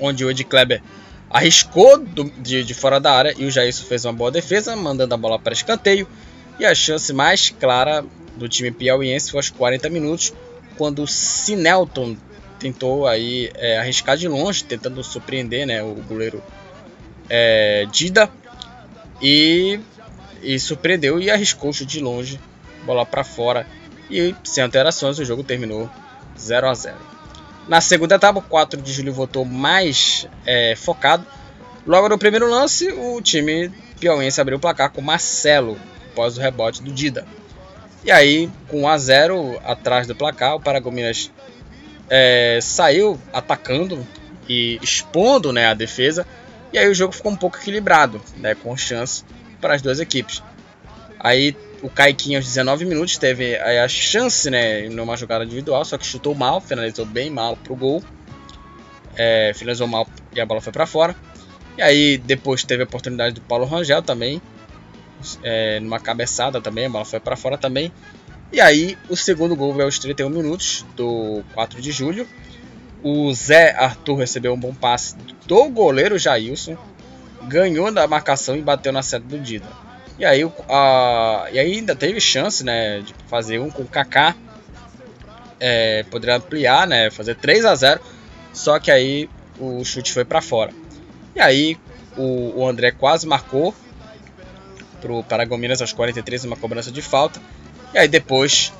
Onde 0.00 0.24
o 0.24 0.30
Ed 0.30 0.42
Kleber 0.44 0.82
arriscou 1.28 1.98
do, 1.98 2.24
de, 2.24 2.64
de, 2.64 2.74
fora 2.74 2.98
da 2.98 3.12
área. 3.12 3.34
E 3.36 3.44
o 3.44 3.50
Jailson 3.50 3.84
fez 3.84 4.04
uma 4.04 4.12
boa 4.12 4.30
defesa, 4.30 4.74
mandando 4.76 5.14
a 5.14 5.16
bola 5.16 5.38
para 5.38 5.52
escanteio. 5.52 6.08
E 6.58 6.64
a 6.64 6.74
chance 6.74 7.12
mais 7.12 7.50
clara 7.50 8.04
do 8.36 8.48
time 8.48 8.70
piauiense 8.70 9.30
foi 9.30 9.38
aos 9.38 9.50
40 9.50 9.88
minutos, 9.88 10.32
quando 10.76 11.02
o 11.02 11.06
Sinelton 11.06 12.16
tentou 12.58 13.06
aí 13.06 13.50
é, 13.54 13.78
arriscar 13.78 14.16
de 14.16 14.28
longe, 14.28 14.64
tentando 14.64 15.02
surpreender 15.02 15.66
né, 15.66 15.82
o 15.82 15.94
goleiro 15.94 16.42
é, 17.28 17.86
Dida 17.90 18.30
e, 19.20 19.80
e 20.42 20.58
surpreendeu 20.58 21.20
e 21.20 21.30
arriscou 21.30 21.70
o 21.70 21.72
de 21.72 22.00
longe, 22.00 22.40
bola 22.84 23.04
para 23.04 23.24
fora 23.24 23.66
e 24.10 24.34
sem 24.44 24.62
alterações 24.62 25.18
o 25.18 25.24
jogo 25.24 25.42
terminou 25.42 25.90
0 26.38 26.68
a 26.68 26.74
0. 26.74 26.96
Na 27.68 27.80
segunda 27.80 28.14
etapa, 28.14 28.38
o 28.38 28.42
4 28.42 28.80
de 28.80 28.92
julho 28.92 29.12
voltou 29.12 29.44
mais 29.44 30.28
é, 30.46 30.76
focado. 30.76 31.26
Logo 31.84 32.08
no 32.08 32.16
primeiro 32.16 32.48
lance, 32.48 32.88
o 32.92 33.20
time 33.20 33.72
piauiense 33.98 34.40
abriu 34.40 34.56
o 34.56 34.60
placar 34.60 34.90
com 34.90 35.00
Marcelo 35.00 35.76
após 36.12 36.38
o 36.38 36.40
rebote 36.40 36.82
do 36.82 36.92
Dida. 36.92 37.26
E 38.04 38.10
aí, 38.10 38.48
com 38.68 38.82
1 38.82 38.88
a 38.88 38.98
0 38.98 39.60
atrás 39.64 40.06
do 40.06 40.14
placar, 40.14 40.54
o 40.54 40.60
Paragominas 40.60 41.30
é, 42.08 42.58
saiu 42.62 43.18
atacando 43.32 44.06
e 44.48 44.78
expondo 44.82 45.52
né, 45.52 45.66
a 45.66 45.74
defesa. 45.74 46.26
E 46.72 46.78
aí 46.78 46.88
o 46.88 46.94
jogo 46.94 47.12
ficou 47.12 47.32
um 47.32 47.36
pouco 47.36 47.56
equilibrado, 47.56 48.20
né, 48.36 48.54
com 48.54 48.76
chance 48.76 49.24
para 49.60 49.74
as 49.74 49.82
duas 49.82 49.98
equipes. 49.98 50.42
Aí 51.18 51.56
o 51.82 51.88
Caiquinho 51.88 52.38
aos 52.38 52.46
19 52.46 52.84
minutos 52.84 53.16
teve 53.16 53.56
a 53.56 53.88
chance 53.88 54.48
né, 54.50 54.88
numa 54.88 55.16
jogada 55.16 55.44
individual, 55.44 55.84
só 55.84 55.98
que 55.98 56.06
chutou 56.06 56.34
mal, 56.34 56.60
finalizou 56.60 57.04
bem 57.04 57.30
mal 57.30 57.56
pro 57.56 57.74
gol. 57.74 58.02
É, 59.16 59.52
finalizou 59.54 59.86
mal 59.86 60.06
e 60.34 60.40
a 60.40 60.46
bola 60.46 60.60
foi 60.60 60.72
para 60.72 60.86
fora. 60.86 61.16
E 61.76 61.82
aí 61.82 62.18
depois 62.18 62.64
teve 62.64 62.82
a 62.82 62.84
oportunidade 62.84 63.34
do 63.34 63.40
Paulo 63.40 63.66
Rangel 63.66 64.02
também, 64.02 64.40
é, 65.42 65.80
numa 65.80 65.98
cabeçada 65.98 66.60
também, 66.60 66.86
a 66.86 66.90
bola 66.90 67.04
foi 67.04 67.20
para 67.20 67.36
fora 67.36 67.56
também. 67.58 67.92
E 68.52 68.60
aí 68.60 68.96
o 69.08 69.16
segundo 69.16 69.56
gol 69.56 69.72
veio 69.72 69.86
aos 69.86 69.98
31 69.98 70.30
minutos 70.30 70.84
do 70.94 71.42
4 71.54 71.80
de 71.80 71.90
julho. 71.90 72.26
O 73.02 73.32
Zé 73.34 73.72
Arthur 73.72 74.16
recebeu 74.16 74.52
um 74.52 74.58
bom 74.58 74.74
passe 74.74 75.16
do 75.46 75.68
goleiro 75.68 76.18
Jailson, 76.18 76.76
ganhou 77.44 77.92
da 77.92 78.06
marcação 78.06 78.56
e 78.56 78.62
bateu 78.62 78.92
na 78.92 79.02
seta 79.02 79.26
do 79.26 79.38
Dida. 79.38 79.66
E 80.18 80.24
aí, 80.24 80.42
a, 80.68 81.48
e 81.52 81.58
aí 81.58 81.72
ainda 81.74 81.94
teve 81.94 82.20
chance 82.20 82.64
né, 82.64 83.00
de 83.00 83.14
fazer 83.28 83.58
um 83.58 83.70
com 83.70 83.82
o 83.82 83.86
Kaká. 83.86 84.34
É, 85.58 86.04
poderia 86.10 86.36
ampliar, 86.36 86.86
né, 86.86 87.10
fazer 87.10 87.34
3 87.34 87.64
a 87.64 87.74
0 87.74 88.00
Só 88.52 88.78
que 88.78 88.90
aí 88.90 89.28
o 89.58 89.84
chute 89.84 90.12
foi 90.12 90.24
para 90.24 90.40
fora. 90.40 90.72
E 91.34 91.40
aí 91.40 91.78
o, 92.16 92.60
o 92.60 92.66
André 92.66 92.92
quase 92.92 93.26
marcou 93.26 93.74
para 95.00 95.12
o 95.12 95.22
Paragominas 95.22 95.80
aos 95.80 95.92
43, 95.92 96.44
uma 96.44 96.56
cobrança 96.56 96.90
de 96.90 97.02
falta. 97.02 97.40
E 97.94 97.98
aí 97.98 98.08
depois 98.08 98.72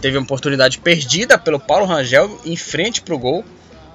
teve 0.00 0.18
uma 0.18 0.24
oportunidade 0.24 0.78
perdida 0.78 1.38
pelo 1.38 1.58
Paulo 1.58 1.86
Rangel 1.86 2.38
em 2.44 2.56
frente 2.56 3.02
para 3.02 3.14
o 3.14 3.18
gol. 3.18 3.44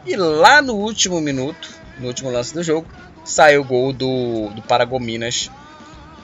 E 0.06 0.16
lá 0.16 0.62
no 0.62 0.76
último 0.76 1.20
minuto, 1.22 1.70
no 2.00 2.08
último 2.08 2.32
lance 2.32 2.54
do 2.54 2.64
jogo, 2.64 2.88
saiu 3.24 3.62
o 3.62 3.64
gol 3.64 3.94
do, 3.94 4.50
do 4.50 4.62
Paragominas. 4.62 5.52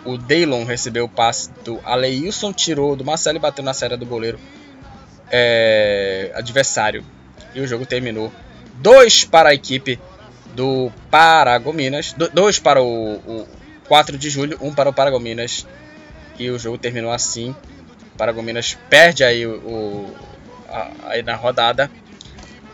O 0.03 0.17
Daylon 0.17 0.65
recebeu 0.65 1.05
o 1.05 1.09
passe 1.09 1.49
do 1.63 1.79
Aleilson, 1.83 2.53
tirou 2.53 2.95
do 2.95 3.03
Marcelo 3.03 3.37
e 3.37 3.41
bateu 3.41 3.63
na 3.63 3.73
série 3.73 3.97
do 3.97 4.05
goleiro 4.05 4.39
é, 5.31 6.31
adversário. 6.35 7.03
E 7.53 7.61
o 7.61 7.67
jogo 7.67 7.85
terminou 7.85 8.31
2 8.75 9.25
para 9.25 9.49
a 9.49 9.53
equipe 9.53 9.99
do 10.55 10.91
Paragominas, 11.09 12.15
2 12.33 12.59
para 12.59 12.81
o, 12.81 13.15
o 13.15 13.47
4 13.87 14.17
de 14.17 14.29
julho, 14.29 14.57
um 14.61 14.73
para 14.73 14.89
o 14.89 14.93
Paragominas. 14.93 15.67
E 16.37 16.49
o 16.49 16.59
jogo 16.59 16.77
terminou 16.77 17.11
assim. 17.11 17.55
O 18.13 18.17
Paragominas 18.17 18.77
perde 18.89 19.23
aí 19.23 19.45
o, 19.45 19.55
o 19.57 20.15
a, 20.69 20.91
aí 21.09 21.23
na 21.23 21.35
rodada. 21.35 21.89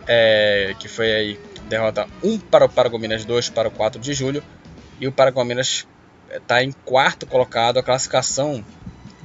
é, 0.06 0.74
que 0.78 0.88
foi 0.88 1.12
aí 1.12 1.40
derrota 1.68 2.06
1 2.22 2.38
para 2.38 2.64
o 2.64 2.68
Paragominas, 2.68 3.24
2 3.24 3.48
para 3.50 3.68
o 3.68 3.70
4 3.70 4.00
de 4.00 4.12
julho. 4.12 4.42
E 5.00 5.06
o 5.06 5.12
Paragominas 5.12 5.86
está 6.30 6.62
em 6.62 6.72
quarto 6.72 7.26
colocado. 7.26 7.78
A 7.78 7.82
classificação 7.82 8.64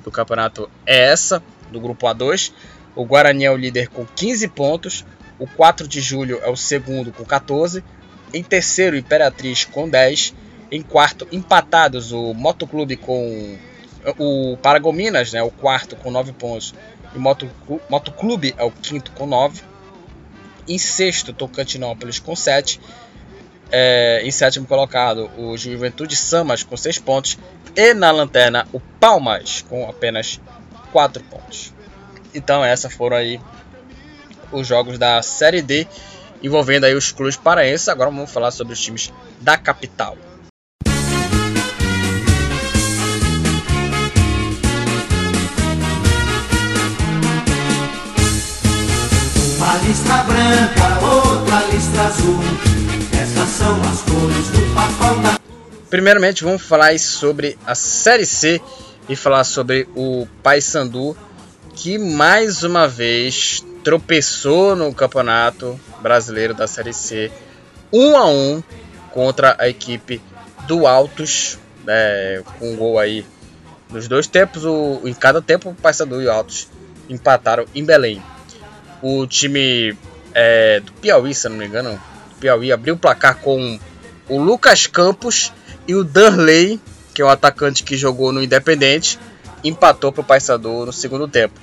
do 0.03 0.11
campeonato 0.11 0.69
é 0.85 1.11
essa, 1.11 1.41
do 1.71 1.79
grupo 1.79 2.07
A2. 2.07 2.51
O 2.95 3.05
Guarani 3.05 3.45
é 3.45 3.51
o 3.51 3.57
líder 3.57 3.89
com 3.89 4.05
15 4.05 4.47
pontos. 4.49 5.05
O 5.37 5.45
4 5.45 5.87
de 5.87 6.01
julho 6.01 6.39
é 6.41 6.49
o 6.49 6.55
segundo 6.55 7.11
com 7.11 7.23
14. 7.23 7.83
Em 8.33 8.43
terceiro, 8.43 8.95
Imperatriz 8.95 9.65
com 9.65 9.89
10. 9.89 10.33
Em 10.71 10.81
quarto, 10.81 11.27
empatados 11.31 12.11
o 12.11 12.33
Motoclube 12.33 12.97
com 12.97 13.57
o 14.17 14.57
Paragominas, 14.57 15.33
né, 15.33 15.41
o 15.41 15.51
quarto 15.51 15.95
com 15.95 16.11
9 16.11 16.33
pontos. 16.33 16.73
E 17.13 17.17
o 17.17 17.21
Moto, 17.21 17.49
Motoclube 17.89 18.53
é 18.57 18.63
o 18.63 18.71
quinto 18.71 19.11
com 19.11 19.25
9. 19.25 19.61
Em 20.67 20.77
sexto, 20.77 21.33
Tocantinópolis 21.33 22.19
com 22.19 22.35
7. 22.35 22.79
É, 23.69 24.21
em 24.23 24.31
sétimo 24.31 24.65
colocado, 24.65 25.29
o 25.37 25.57
Juventude 25.57 26.15
Samas 26.15 26.63
com 26.63 26.75
6 26.75 26.99
pontos. 26.99 27.37
E 27.75 27.93
na 27.93 28.11
lanterna, 28.11 28.67
o 28.73 28.79
Palmas 28.79 29.63
com 29.69 29.87
apenas 29.89 30.39
4 30.91 31.23
pontos. 31.23 31.73
Então, 32.33 32.63
essas 32.63 32.93
foram 32.93 33.17
aí 33.17 33.39
os 34.51 34.67
jogos 34.67 34.97
da 34.97 35.21
Série 35.21 35.61
D 35.61 35.87
envolvendo 36.43 36.85
aí 36.85 36.93
os 36.93 37.11
clubes 37.11 37.35
paraenses. 37.35 37.87
Agora 37.87 38.09
vamos 38.09 38.31
falar 38.31 38.51
sobre 38.51 38.73
os 38.73 38.79
times 38.79 39.11
da 39.41 39.57
capital. 39.57 40.17
Uma 49.87 49.93
listra 49.93 50.23
branca, 50.23 51.05
outra 51.05 51.65
listra 51.71 52.01
azul. 52.03 52.39
Essas 53.13 53.49
são 53.49 53.81
as 53.83 54.01
cores 54.01 54.49
do 54.49 54.75
papão 54.75 55.21
da. 55.21 55.39
Primeiramente, 55.89 56.43
vamos 56.43 56.61
falar 56.61 56.99
sobre 56.99 57.57
a 57.65 57.73
Série 57.73 58.25
C 58.25 58.61
e 59.07 59.15
falar 59.15 59.45
sobre 59.45 59.87
o 59.95 60.27
Paysandu, 60.43 61.15
que 61.73 61.97
mais 61.97 62.63
uma 62.63 62.85
vez 62.85 63.63
tropeçou 63.81 64.75
no 64.75 64.93
Campeonato 64.93 65.79
Brasileiro 66.01 66.53
da 66.53 66.67
Série 66.67 66.91
C, 66.91 67.31
1 67.93 67.97
um 67.97 68.17
a 68.17 68.25
1 68.25 68.29
um, 68.29 68.63
contra 69.11 69.55
a 69.57 69.69
equipe 69.69 70.21
do 70.67 70.85
Altos, 70.85 71.57
né, 71.85 72.43
com 72.59 72.73
um 72.73 72.75
gol 72.75 72.99
aí 72.99 73.25
nos 73.89 74.09
dois 74.09 74.27
tempos, 74.27 74.65
o, 74.65 74.99
em 75.05 75.13
cada 75.13 75.41
tempo 75.41 75.69
o 75.69 75.75
Paysandu 75.75 76.21
e 76.21 76.25
o 76.25 76.31
Altos 76.31 76.67
empataram 77.07 77.65
em 77.73 77.85
Belém. 77.85 78.21
O 79.01 79.25
time 79.27 79.97
é, 80.33 80.79
do 80.79 80.91
Piauí, 80.93 81.33
se 81.33 81.47
não 81.49 81.57
me 81.57 81.65
engano, 81.65 81.99
Piauí 82.39 82.71
abriu 82.71 82.95
o 82.95 82.97
placar 82.97 83.37
com 83.37 83.79
o 84.29 84.39
Lucas 84.39 84.87
Campos 84.87 85.51
e 85.87 85.95
o 85.95 86.03
Darley, 86.03 86.79
que 87.13 87.21
é 87.21 87.25
um 87.25 87.29
atacante 87.29 87.83
que 87.83 87.97
jogou 87.97 88.31
no 88.31 88.43
Independente, 88.43 89.19
empatou 89.63 90.11
para 90.11 90.21
o 90.21 90.23
Paysandu 90.23 90.85
no 90.85 90.93
segundo 90.93 91.27
tempo. 91.27 91.59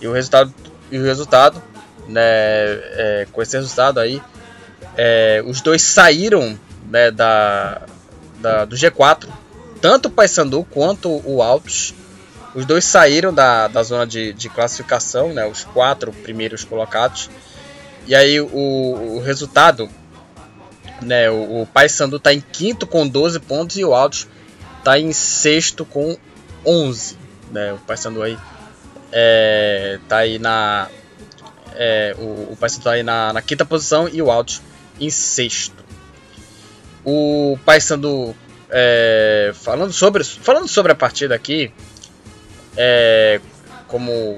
E 0.00 0.06
o 0.06 0.12
resultado 0.12 0.52
e 0.90 0.98
o 0.98 1.04
resultado, 1.04 1.62
né, 2.08 2.22
é, 2.22 3.26
com 3.30 3.40
esse 3.40 3.56
resultado 3.56 4.00
aí, 4.00 4.20
é, 4.96 5.42
os 5.46 5.60
dois 5.60 5.82
saíram 5.82 6.58
né, 6.90 7.10
da, 7.10 7.82
da, 8.40 8.64
do 8.64 8.74
G4, 8.74 9.28
tanto 9.80 10.06
o 10.06 10.10
Paysandu 10.10 10.64
quanto 10.64 11.22
o 11.24 11.42
Altos. 11.42 11.94
Os 12.54 12.66
dois 12.66 12.84
saíram 12.84 13.32
da, 13.32 13.68
da 13.68 13.82
zona 13.82 14.06
de, 14.06 14.32
de 14.32 14.48
classificação, 14.48 15.32
né, 15.32 15.46
os 15.46 15.64
quatro 15.64 16.12
primeiros 16.12 16.64
colocados. 16.64 17.30
E 18.06 18.14
aí 18.14 18.40
o, 18.40 18.48
o 18.48 19.20
resultado, 19.20 19.88
né, 21.00 21.30
o, 21.30 21.62
o 21.62 21.66
Paysandu 21.66 22.16
está 22.16 22.34
em 22.34 22.40
quinto 22.40 22.86
com 22.86 23.06
12 23.06 23.38
pontos 23.40 23.76
e 23.76 23.84
o 23.84 23.94
Altos 23.94 24.26
está 24.78 24.98
em 24.98 25.12
sexto 25.12 25.84
com 25.84 26.16
11. 26.66 27.16
Né, 27.52 27.72
o 27.72 27.78
Paysandu 27.78 28.22
aí 28.22 28.36
é, 29.12 29.98
tá 30.08 30.18
aí 30.18 30.38
na. 30.38 30.88
É, 31.74 32.16
o, 32.18 32.52
o 32.52 32.56
Paysandu 32.58 32.84
tá 32.84 32.92
aí 32.92 33.02
na, 33.02 33.32
na, 33.32 33.42
quinta 33.42 33.64
posição 33.64 34.08
e 34.08 34.20
o 34.20 34.30
Altos 34.30 34.60
em 34.98 35.08
sexto. 35.08 35.84
O 37.04 37.56
Paysandu 37.64 38.34
é, 38.68 39.52
falando 39.54 39.92
sobre 39.92 40.24
falando 40.24 40.68
sobre 40.68 40.92
a 40.92 40.94
partida 40.94 41.34
aqui, 41.34 41.72
é, 42.76 43.40
como 43.86 44.36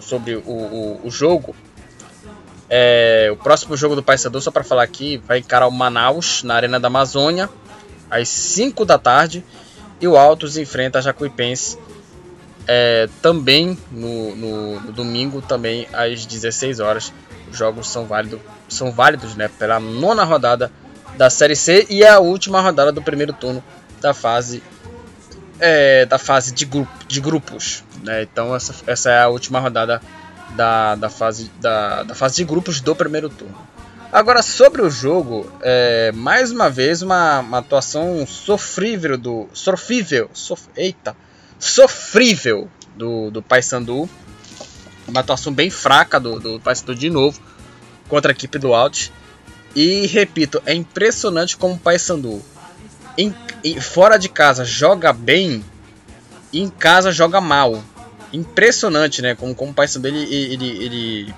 sobre 0.00 0.36
o, 0.36 0.42
o, 0.42 1.00
o 1.04 1.10
jogo, 1.10 1.54
é, 2.68 3.28
o 3.32 3.36
próximo 3.36 3.76
jogo 3.76 3.94
do 3.94 4.02
Paysandu, 4.02 4.40
só 4.40 4.50
para 4.50 4.64
falar 4.64 4.82
aqui, 4.82 5.18
vai 5.18 5.38
encarar 5.38 5.66
o 5.66 5.70
Manaus 5.70 6.42
na 6.42 6.54
Arena 6.54 6.80
da 6.80 6.88
Amazônia 6.88 7.48
às 8.10 8.28
5 8.28 8.84
da 8.84 8.98
tarde 8.98 9.44
e 10.00 10.08
o 10.08 10.16
Altos 10.16 10.56
enfrenta 10.56 10.98
a 10.98 11.02
Jacuipense 11.02 11.78
é, 12.66 13.08
também 13.20 13.78
no, 13.90 14.34
no, 14.34 14.80
no, 14.80 14.92
domingo, 14.92 15.42
também 15.42 15.86
às 15.92 16.24
16 16.24 16.80
horas. 16.80 17.12
Os 17.50 17.56
jogos 17.56 17.88
são, 17.88 18.06
válido, 18.06 18.40
são 18.68 18.90
válidos 18.90 19.36
né, 19.36 19.48
pela 19.48 19.78
nona 19.78 20.24
rodada 20.24 20.70
da 21.16 21.30
Série 21.30 21.54
C 21.54 21.86
e 21.88 22.04
a 22.04 22.18
última 22.18 22.60
rodada 22.60 22.90
do 22.90 23.02
primeiro 23.02 23.32
turno 23.32 23.62
da 24.00 24.12
fase 24.12 24.62
é, 25.66 26.04
da 26.04 26.18
fase 26.18 26.52
de, 26.52 26.66
grupo, 26.66 26.92
de 27.08 27.20
grupos. 27.22 27.82
Né? 28.02 28.22
Então 28.22 28.54
essa, 28.54 28.74
essa 28.86 29.10
é 29.10 29.22
a 29.22 29.28
última 29.28 29.58
rodada 29.58 29.98
da, 30.54 30.94
da, 30.94 31.08
fase, 31.08 31.50
da, 31.58 32.02
da 32.02 32.14
fase 32.14 32.36
de 32.36 32.44
grupos 32.44 32.82
do 32.82 32.94
primeiro 32.94 33.30
turno. 33.30 33.56
Agora 34.12 34.42
sobre 34.42 34.82
o 34.82 34.90
jogo, 34.90 35.50
é, 35.62 36.12
mais 36.12 36.52
uma 36.52 36.68
vez 36.68 37.00
uma, 37.00 37.40
uma 37.40 37.58
atuação 37.58 38.26
sofrível 38.26 39.16
do 39.16 39.48
sofrível, 39.54 40.28
sof, 40.34 40.68
eita, 40.76 41.16
sofrível 41.58 42.68
do, 42.94 43.30
do 43.30 43.42
Paysandu. 43.42 44.08
Uma 45.08 45.20
atuação 45.20 45.52
bem 45.52 45.70
fraca 45.70 46.20
do, 46.20 46.38
do 46.38 46.60
Paysandu 46.60 46.94
de 46.94 47.08
novo 47.08 47.40
contra 48.06 48.32
a 48.32 48.34
equipe 48.34 48.58
do 48.58 48.74
Alt. 48.74 49.08
E 49.74 50.06
repito, 50.06 50.62
é 50.66 50.74
impressionante 50.74 51.56
como 51.56 51.74
o 51.74 51.78
Paysandu 51.78 52.42
em, 53.16 53.34
fora 53.80 54.18
de 54.18 54.28
casa 54.28 54.64
joga 54.64 55.12
bem 55.12 55.64
e 56.52 56.60
em 56.60 56.68
casa 56.68 57.10
joga 57.10 57.40
mal. 57.40 57.82
Impressionante, 58.32 59.22
né? 59.22 59.34
Como, 59.34 59.52
o 59.52 59.74
Paysandu 59.74 60.08
ele, 60.08 60.22
ele, 60.34 60.84
ele, 60.84 61.34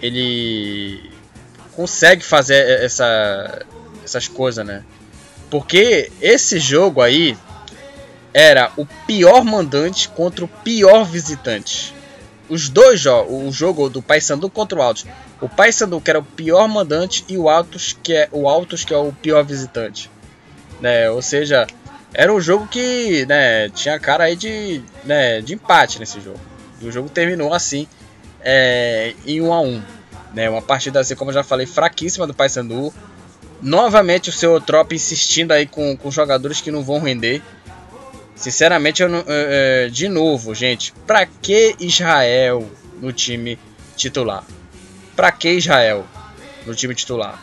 ele 0.00 1.10
consegue 1.74 2.24
fazer 2.24 2.82
essa, 2.82 3.64
essas 4.04 4.26
coisas, 4.28 4.64
né? 4.64 4.82
Porque 5.50 6.10
esse 6.20 6.58
jogo 6.58 7.02
aí 7.02 7.36
era 8.32 8.72
o 8.76 8.86
pior 9.06 9.44
mandante 9.44 10.08
contra 10.08 10.44
o 10.44 10.48
pior 10.48 11.04
visitante. 11.04 11.94
Os 12.48 12.68
dois 12.68 13.00
jogos, 13.00 13.48
o 13.48 13.50
jogo 13.50 13.88
do 13.88 14.00
Paysandu 14.00 14.48
contra 14.48 14.78
o 14.78 14.82
Altos. 14.82 15.04
O 15.40 15.48
Paysandu 15.48 16.00
que 16.00 16.10
era 16.10 16.18
o 16.18 16.24
pior 16.24 16.68
mandante 16.68 17.24
e 17.28 17.36
o 17.36 17.48
Altos 17.48 17.96
que 18.02 18.12
é 18.12 18.28
o 18.30 18.48
Altos 18.48 18.84
que 18.84 18.94
é 18.94 18.96
o 18.96 19.12
pior 19.12 19.44
visitante. 19.44 20.10
Né? 20.80 21.10
Ou 21.10 21.22
seja, 21.22 21.66
era 22.14 22.32
um 22.32 22.40
jogo 22.40 22.66
que, 22.66 23.26
né, 23.26 23.68
tinha 23.70 23.98
cara 23.98 24.24
aí 24.24 24.36
de, 24.36 24.82
né, 25.04 25.40
de 25.40 25.54
empate 25.54 25.98
nesse 25.98 26.20
jogo. 26.20 26.40
E 26.80 26.86
o 26.86 26.92
jogo 26.92 27.08
terminou 27.08 27.52
assim, 27.52 27.86
é, 28.40 29.14
em 29.26 29.40
1 29.40 29.52
a 29.52 29.60
1, 29.60 29.82
né? 30.32 30.48
Uma 30.48 30.62
partida 30.62 31.00
assim, 31.00 31.14
como 31.14 31.30
eu 31.30 31.34
já 31.34 31.42
falei, 31.42 31.66
fraquíssima 31.66 32.26
do 32.26 32.34
Paysandu. 32.34 32.92
Novamente 33.60 34.28
o 34.28 34.32
seu 34.32 34.60
Trop 34.60 34.94
insistindo 34.94 35.52
aí 35.52 35.66
com, 35.66 35.96
com 35.96 36.10
jogadores 36.10 36.60
que 36.60 36.70
não 36.70 36.82
vão 36.82 37.00
render. 37.00 37.42
Sinceramente, 38.34 39.02
eu 39.02 39.08
não, 39.08 39.24
é, 39.26 39.88
de 39.88 40.08
novo, 40.08 40.54
gente, 40.54 40.92
pra 41.06 41.26
que 41.26 41.74
Israel 41.80 42.66
no 43.00 43.12
time 43.12 43.58
titular? 43.96 44.44
Pra 45.14 45.32
que 45.32 45.50
Israel 45.50 46.06
no 46.66 46.74
time 46.74 46.94
titular? 46.94 47.42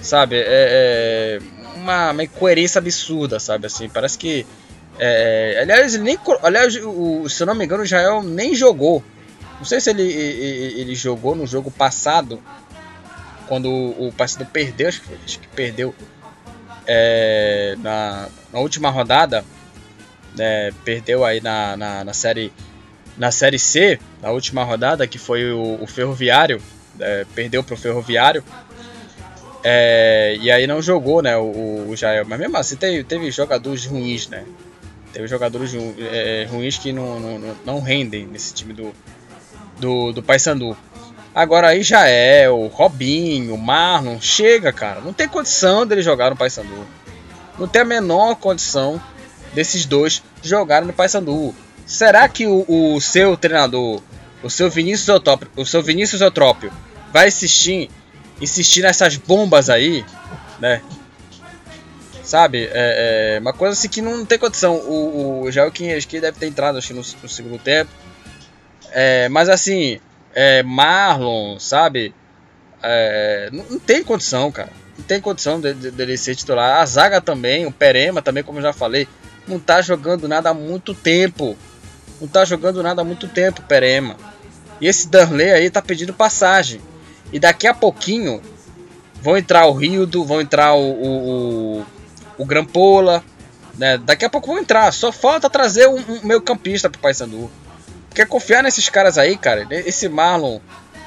Sabe, 0.00 0.36
é, 0.36 0.44
é 0.46 1.38
uma, 1.74 2.10
uma 2.10 2.24
incoerência 2.24 2.78
absurda, 2.78 3.38
sabe, 3.40 3.66
assim, 3.66 3.88
parece 3.88 4.18
que... 4.18 4.46
É, 4.98 5.58
aliás, 5.62 5.98
nem, 5.98 6.18
aliás 6.42 6.76
o, 6.76 7.28
se 7.28 7.42
eu 7.42 7.46
não 7.46 7.54
me 7.54 7.64
engano, 7.64 7.82
o 7.82 7.84
Israel 7.84 8.22
nem 8.22 8.54
jogou. 8.54 9.02
Não 9.58 9.64
sei 9.64 9.80
se 9.80 9.90
ele, 9.90 10.02
ele, 10.02 10.80
ele 10.80 10.94
jogou 10.94 11.34
no 11.34 11.46
jogo 11.46 11.70
passado, 11.70 12.42
quando 13.48 13.68
o, 13.68 14.08
o 14.08 14.12
Partido 14.12 14.44
perdeu, 14.46 14.88
acho 14.88 15.00
que, 15.00 15.14
acho 15.24 15.38
que 15.40 15.48
perdeu 15.48 15.94
é, 16.86 17.74
na, 17.80 18.28
na 18.52 18.58
última 18.60 18.90
rodada 18.90 19.44
né, 20.34 20.70
perdeu 20.84 21.24
aí 21.24 21.40
na, 21.40 21.76
na, 21.76 22.04
na, 22.04 22.12
série 22.12 22.52
na 23.16 23.30
série 23.30 23.58
C, 23.58 23.98
na 24.20 24.30
última 24.30 24.64
rodada, 24.64 25.06
que 25.06 25.18
foi 25.18 25.52
o, 25.52 25.78
o 25.80 25.86
Ferroviário, 25.86 26.60
é, 26.98 27.26
perdeu 27.34 27.62
para 27.62 27.74
o 27.74 27.76
Ferroviário. 27.76 28.42
É, 29.64 30.36
e 30.40 30.50
aí 30.50 30.66
não 30.66 30.82
jogou, 30.82 31.22
né, 31.22 31.36
o, 31.36 31.86
o 31.88 31.96
Jael. 31.96 32.24
Mas 32.26 32.38
mesmo 32.38 32.56
assim 32.56 32.76
teve, 32.76 33.04
teve 33.04 33.30
jogadores 33.30 33.86
ruins, 33.86 34.28
né? 34.28 34.44
Teve 35.12 35.28
jogadores 35.28 35.72
é, 35.98 36.46
ruins 36.50 36.78
que 36.78 36.92
não, 36.92 37.20
não, 37.20 37.56
não 37.64 37.80
rendem 37.80 38.26
nesse 38.26 38.54
time 38.54 38.72
do, 38.72 38.92
do, 39.78 40.12
do 40.12 40.22
Paysandu. 40.22 40.76
Agora 41.34 41.68
aí 41.68 41.82
o 42.48 42.66
Robinho, 42.66 43.54
o 43.54 43.58
Marlon, 43.58 44.20
chega, 44.20 44.72
cara. 44.72 45.00
Não 45.00 45.12
tem 45.12 45.28
condição 45.28 45.86
dele 45.86 46.02
jogar 46.02 46.30
no 46.30 46.36
Paysandu. 46.36 46.86
Não 47.58 47.66
tem 47.68 47.82
a 47.82 47.84
menor 47.84 48.36
condição 48.36 49.00
desses 49.54 49.86
dois 49.86 50.22
jogarem 50.42 50.86
no 50.86 50.92
Paysandu. 50.92 51.54
Será 51.86 52.28
que 52.28 52.46
o, 52.46 52.64
o, 52.68 53.00
seu 53.00 53.36
treinador, 53.36 54.00
o 54.42 54.50
seu 54.50 54.70
Vinícius 54.70 55.08
Eutrópio, 55.08 55.48
o 55.56 55.64
seu 55.64 55.82
Vinícius 55.82 56.20
Eutrópio 56.20 56.72
vai 57.12 57.28
insistir, 57.28 57.90
insistir 58.42 58.82
nessas 58.82 59.16
bombas 59.16 59.70
aí, 59.70 60.04
né? 60.58 60.82
Sabe? 62.24 62.68
É, 62.72 63.36
é 63.36 63.40
uma 63.40 63.52
coisa 63.52 63.72
assim 63.74 63.88
que 63.88 64.02
não 64.02 64.26
tem 64.26 64.38
condição. 64.38 64.76
O, 64.76 65.42
o 65.42 65.52
Joaquim 65.52 65.88
que 66.00 66.20
deve 66.20 66.38
ter 66.38 66.46
entrado 66.46 66.78
acho, 66.78 66.92
no, 66.92 67.00
no 67.00 67.28
segundo 67.28 67.58
tempo. 67.58 67.90
É, 68.90 69.28
mas 69.28 69.48
assim, 69.48 70.00
é, 70.34 70.62
Marlon, 70.62 71.58
sabe? 71.58 72.14
É, 72.82 73.48
não, 73.52 73.64
não, 73.70 73.78
tem 73.78 74.02
condição, 74.02 74.50
cara. 74.50 74.70
Não 74.98 75.04
tem 75.04 75.20
condição 75.20 75.60
dele 75.60 75.90
de, 75.90 75.90
de 75.90 76.18
ser 76.18 76.34
titular. 76.34 76.80
A 76.80 76.86
zaga 76.86 77.20
também, 77.20 77.64
o 77.64 77.72
Perema 77.72 78.20
também, 78.20 78.42
como 78.42 78.58
eu 78.58 78.62
já 78.62 78.72
falei, 78.72 79.08
não 79.46 79.58
tá 79.58 79.80
jogando 79.80 80.26
nada 80.28 80.50
há 80.50 80.54
muito 80.54 80.94
tempo. 80.94 81.56
Não 82.20 82.28
tá 82.28 82.44
jogando 82.44 82.82
nada 82.82 83.02
há 83.02 83.04
muito 83.04 83.28
tempo, 83.28 83.62
Perema. 83.62 84.16
E 84.80 84.86
esse 84.86 85.08
Darley 85.08 85.50
aí 85.50 85.70
tá 85.70 85.80
pedindo 85.80 86.12
passagem. 86.12 86.80
E 87.32 87.38
daqui 87.38 87.66
a 87.66 87.74
pouquinho 87.74 88.42
vão 89.20 89.36
entrar 89.36 89.66
o 89.66 89.72
Rildo, 89.72 90.24
vão 90.24 90.40
entrar 90.40 90.74
o, 90.74 90.80
o, 90.80 91.78
o, 91.78 91.86
o 92.38 92.44
Grampola. 92.44 93.24
Né? 93.78 93.96
Daqui 93.98 94.24
a 94.24 94.30
pouco 94.30 94.48
vão 94.48 94.58
entrar. 94.58 94.92
Só 94.92 95.10
falta 95.10 95.48
trazer 95.48 95.88
um, 95.88 95.96
um 95.96 96.20
meio 96.22 96.42
campista 96.42 96.90
pro 96.90 97.00
Paysandu. 97.00 97.50
Quer 98.14 98.26
confiar 98.26 98.62
nesses 98.62 98.88
caras 98.88 99.16
aí, 99.16 99.36
cara? 99.36 99.66
Esse 99.70 100.08
Marlon, 100.08 100.60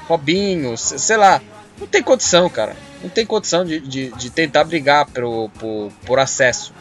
Robinho, 0.08 0.76
sei 0.76 1.16
lá. 1.16 1.40
Não 1.78 1.86
tem 1.86 2.02
condição, 2.02 2.48
cara. 2.50 2.74
Não 3.02 3.10
tem 3.10 3.24
condição 3.24 3.64
de, 3.64 3.78
de, 3.80 4.10
de 4.12 4.30
tentar 4.30 4.64
brigar 4.64 5.06
por, 5.06 5.50
por, 5.50 5.92
por 6.04 6.18
acesso. 6.18 6.72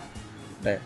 Né? 0.63 0.79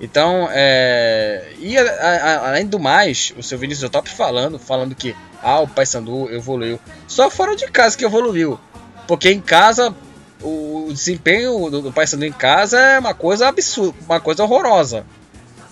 Então, 0.00 0.48
é... 0.50 1.52
e 1.58 1.78
a, 1.78 1.82
a, 1.82 2.48
além 2.48 2.66
do 2.66 2.78
mais, 2.78 3.32
o 3.38 3.42
seu 3.42 3.58
Vinícius 3.58 3.90
Top 3.90 4.08
falando, 4.10 4.58
falando 4.58 4.94
que 4.94 5.14
ah, 5.42 5.60
o 5.60 5.68
Paysandu 5.68 6.30
evoluiu. 6.32 6.80
Só 7.06 7.30
fora 7.30 7.54
de 7.54 7.66
casa 7.68 7.96
que 7.96 8.04
evoluiu. 8.04 8.58
Porque 9.06 9.30
em 9.30 9.40
casa, 9.40 9.94
o 10.42 10.88
desempenho 10.90 11.70
do, 11.70 11.82
do 11.82 11.92
Paysandu 11.92 12.24
em 12.24 12.32
casa 12.32 12.78
é 12.78 12.98
uma 12.98 13.14
coisa 13.14 13.48
absurda, 13.48 13.96
uma 14.06 14.20
coisa 14.20 14.42
horrorosa. 14.42 15.04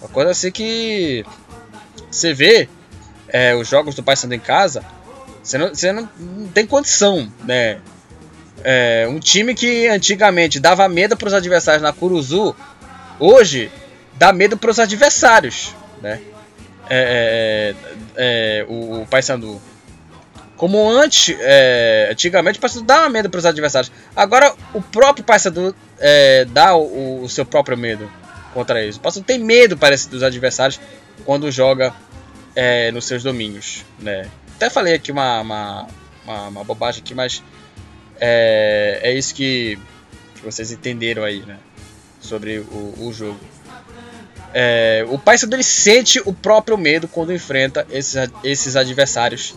Uma 0.00 0.08
coisa 0.08 0.30
assim 0.30 0.50
que 0.50 1.24
você 2.10 2.34
vê 2.34 2.68
é, 3.28 3.54
os 3.54 3.68
jogos 3.68 3.94
do 3.94 4.02
Paysandu 4.02 4.34
em 4.34 4.40
casa, 4.40 4.84
você 5.42 5.58
não, 5.58 5.68
você 5.68 5.92
não, 5.92 6.08
não 6.18 6.48
tem 6.48 6.66
condição, 6.66 7.32
né? 7.44 7.80
É, 8.62 9.06
um 9.08 9.18
time 9.18 9.54
que 9.54 9.88
antigamente 9.88 10.60
dava 10.60 10.88
medo 10.88 11.16
para 11.16 11.26
os 11.26 11.34
adversários 11.34 11.82
na 11.82 11.92
Curuzu, 11.92 12.54
hoje 13.18 13.72
dá 14.22 14.32
medo 14.32 14.56
para 14.56 14.70
os 14.70 14.78
adversários, 14.78 15.74
né? 16.00 16.20
É, 16.88 17.74
é, 18.16 18.60
é 18.60 18.66
o, 18.68 19.02
o 19.02 19.06
Paysandu. 19.06 19.60
Como 20.56 20.88
antes, 20.88 21.34
é, 21.40 22.08
antigamente 22.12 22.56
o 22.56 22.62
Paysandu 22.62 22.86
dava 22.86 23.08
medo 23.08 23.28
para 23.28 23.38
os 23.38 23.44
adversários. 23.44 23.90
Agora 24.14 24.54
o 24.72 24.80
próprio 24.80 25.24
Paysandu 25.24 25.74
é, 25.98 26.44
dá 26.44 26.76
o, 26.76 27.24
o, 27.24 27.28
seu 27.28 27.44
próprio 27.44 27.76
medo 27.76 28.08
contra 28.54 28.80
eles. 28.80 28.94
O 28.94 29.00
Paysandu 29.00 29.26
tem 29.26 29.40
medo, 29.40 29.76
parece, 29.76 30.08
dos 30.08 30.22
adversários 30.22 30.78
quando 31.24 31.50
joga 31.50 31.92
é, 32.54 32.92
nos 32.92 33.06
seus 33.06 33.24
domínios, 33.24 33.84
né? 33.98 34.30
Até 34.54 34.70
falei 34.70 34.94
aqui 34.94 35.10
uma, 35.10 35.40
uma, 35.40 35.86
uma, 36.24 36.48
uma 36.48 36.64
bobagem 36.64 37.02
aqui, 37.02 37.12
mas 37.12 37.42
é, 38.20 39.00
é 39.02 39.12
isso 39.12 39.34
que, 39.34 39.76
que, 40.36 40.44
vocês 40.44 40.70
entenderam 40.70 41.24
aí, 41.24 41.40
né? 41.40 41.58
Sobre 42.20 42.60
o, 42.60 42.94
o 43.00 43.12
jogo. 43.12 43.40
É, 44.54 45.04
o 45.08 45.18
Paysandu 45.18 45.56
ele 45.56 45.62
sente 45.62 46.20
o 46.24 46.32
próprio 46.32 46.76
medo 46.76 47.08
quando 47.08 47.32
enfrenta 47.32 47.86
esses, 47.90 48.30
esses 48.44 48.76
adversários 48.76 49.54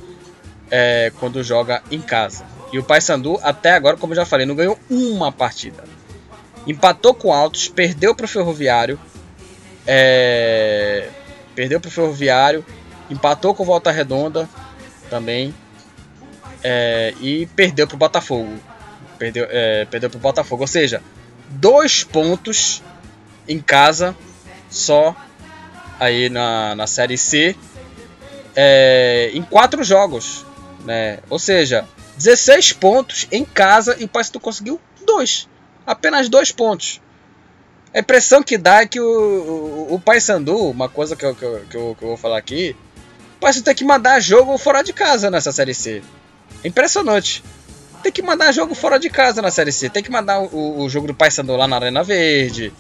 é, 0.72 1.12
quando 1.20 1.44
joga 1.44 1.84
em 1.92 2.02
casa. 2.02 2.46
E 2.72 2.80
o 2.80 2.84
Paysandu 2.84 3.40
até 3.44 3.72
agora, 3.74 3.98
como 3.98 4.14
eu 4.14 4.18
já 4.18 4.26
falei, 4.26 4.46
não 4.46 4.56
ganhou 4.56 4.80
uma 4.90 5.32
partida. 5.32 5.84
Empatou 6.66 7.14
com 7.14 7.32
Altos, 7.32 7.68
perdeu 7.68 8.16
para 8.16 8.26
o 8.26 8.28
Ferroviário, 8.28 9.00
é, 9.86 11.10
perdeu 11.54 11.80
para 11.80 11.90
o 11.90 11.92
Ferroviário, 11.92 12.66
empatou 13.10 13.54
com 13.54 13.64
Volta 13.64 13.92
Redonda 13.92 14.50
também 15.10 15.54
é, 16.64 17.14
e 17.20 17.46
perdeu 17.48 17.86
para 17.86 17.96
o 17.96 18.00
Botafogo. 18.00 18.54
Perdeu, 19.20 19.48
é, 19.50 19.86
perdeu 19.86 20.10
para 20.10 20.18
o 20.18 20.22
Botafogo, 20.22 20.64
ou 20.64 20.68
seja, 20.68 21.02
dois 21.50 22.04
pontos 22.04 22.82
em 23.48 23.60
casa 23.60 24.16
só 24.76 25.16
aí 26.00 26.30
na, 26.30 26.76
na 26.76 26.88
Série 26.88 27.18
C 27.18 27.56
é, 28.56 29.32
em 29.34 29.42
quatro 29.42 29.84
jogos, 29.84 30.46
né? 30.86 31.20
Ou 31.30 31.40
seja, 31.40 31.88
16 32.18 32.74
pontos 32.74 33.28
em 33.32 33.44
casa 33.44 33.96
e 34.00 34.06
o 34.06 34.08
Paysandu 34.08 34.40
conseguiu 34.40 34.80
dois, 35.06 35.48
apenas 35.86 36.30
dois 36.30 36.52
pontos. 36.52 37.02
A 37.94 38.00
impressão 38.00 38.44
que 38.44 38.58
dá 38.58 38.82
é 38.82 38.86
que 38.86 39.00
o, 39.00 39.88
o, 39.90 39.96
o 39.96 40.00
Paysandu, 40.00 40.70
uma 40.70 40.90
coisa 40.90 41.16
que 41.16 41.26
eu, 41.26 41.34
que, 41.34 41.44
eu, 41.44 41.66
que, 41.70 41.78
eu, 41.78 41.96
que 41.98 42.04
eu 42.04 42.10
vou 42.10 42.18
falar 42.18 42.38
aqui, 42.38 42.76
o 43.38 43.40
Paysandu 43.40 43.66
tem 43.66 43.76
que 43.76 43.86
mandar 43.86 44.20
jogo 44.20 44.58
fora 44.58 44.82
de 44.82 44.92
casa 44.94 45.32
nessa 45.32 45.52
Série 45.52 45.74
C. 45.74 46.02
Impressionante. 46.64 47.44
Tem 48.04 48.12
que 48.12 48.22
mandar 48.22 48.52
jogo 48.52 48.76
fora 48.76 49.00
de 49.00 49.10
casa 49.10 49.42
na 49.42 49.50
Série 49.50 49.72
C. 49.72 49.90
Tem 49.90 50.04
que 50.04 50.12
mandar 50.12 50.40
o, 50.40 50.82
o 50.82 50.90
jogo 50.90 51.08
do 51.08 51.16
Paysandu 51.16 51.56
lá 51.56 51.68
na 51.68 51.78
Arena 51.78 52.04
Verde. 52.04 52.72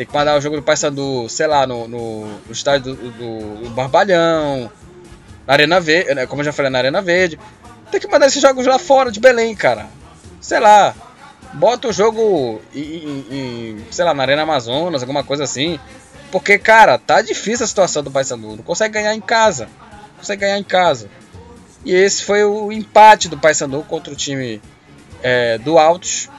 Tem 0.00 0.06
que 0.06 0.14
mandar 0.14 0.38
o 0.38 0.40
jogo 0.40 0.56
do 0.56 0.62
Paysandu, 0.62 1.28
sei 1.28 1.46
lá, 1.46 1.66
no, 1.66 1.86
no, 1.86 2.24
no 2.24 2.52
estádio 2.52 2.94
do, 2.94 3.10
do, 3.10 3.64
do, 3.64 3.68
Barbalhão. 3.68 4.72
Na 5.46 5.52
Arena 5.52 5.78
Verde, 5.78 6.14
né, 6.14 6.26
como 6.26 6.40
eu 6.40 6.46
já 6.46 6.54
falei, 6.54 6.70
na 6.70 6.78
Arena 6.78 7.02
Verde. 7.02 7.38
Tem 7.90 8.00
que 8.00 8.08
mandar 8.08 8.26
esses 8.26 8.40
jogos 8.40 8.64
lá 8.64 8.78
fora 8.78 9.12
de 9.12 9.20
Belém, 9.20 9.54
cara. 9.54 9.88
Sei 10.40 10.58
lá. 10.58 10.94
Bota 11.52 11.88
o 11.88 11.92
jogo 11.92 12.62
em, 12.74 12.80
em, 12.80 13.26
em, 13.30 13.86
sei 13.90 14.06
lá, 14.06 14.14
na 14.14 14.22
Arena 14.22 14.40
Amazonas, 14.40 15.02
alguma 15.02 15.22
coisa 15.22 15.44
assim. 15.44 15.78
Porque, 16.32 16.58
cara, 16.58 16.96
tá 16.96 17.20
difícil 17.20 17.64
a 17.64 17.68
situação 17.68 18.02
do 18.02 18.10
Paysandu. 18.10 18.56
Não 18.56 18.62
consegue 18.62 18.94
ganhar 18.94 19.14
em 19.14 19.20
casa. 19.20 19.66
Não 19.66 20.20
consegue 20.20 20.40
ganhar 20.40 20.56
em 20.56 20.64
casa. 20.64 21.10
E 21.84 21.92
esse 21.92 22.24
foi 22.24 22.42
o 22.42 22.72
empate 22.72 23.28
do 23.28 23.36
Paysandu 23.36 23.84
contra 23.86 24.10
o 24.10 24.16
time 24.16 24.62
é, 25.22 25.58
do 25.58 25.78
Altos 25.78 26.30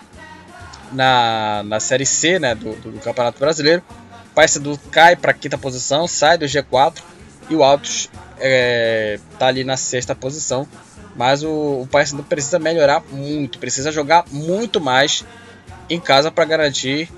na, 0.92 1.64
na 1.64 1.80
Série 1.80 2.06
C 2.06 2.40
né, 2.40 2.56
do, 2.56 2.74
do, 2.76 3.00
Campeonato 3.00 3.40
Brasileiro. 3.40 3.84
O 4.32 4.36
Paysandu 4.36 4.80
cai 4.92 5.16
para 5.16 5.32
a 5.32 5.34
quinta 5.34 5.58
posição, 5.58 6.08
sai 6.08 6.38
do 6.38 6.46
G4 6.46 7.02
e 7.50 7.56
o 7.56 7.64
Altos 7.64 8.10
é, 8.40 9.20
tá 9.38 9.48
ali 9.48 9.64
na 9.64 9.78
sexta 9.78 10.16
posição. 10.16 10.68
Mas 11.16 11.44
o, 11.44 11.82
o 11.82 11.88
Paysandu 11.92 12.24
precisa 12.24 12.58
melhorar 12.58 13.04
muito, 13.12 13.60
precisa 13.60 13.92
jogar 13.92 14.26
muito 14.32 14.80
mais 14.80 15.26
em 15.90 16.00
casa 16.00 16.32
para 16.32 16.46
garantir 16.46 17.10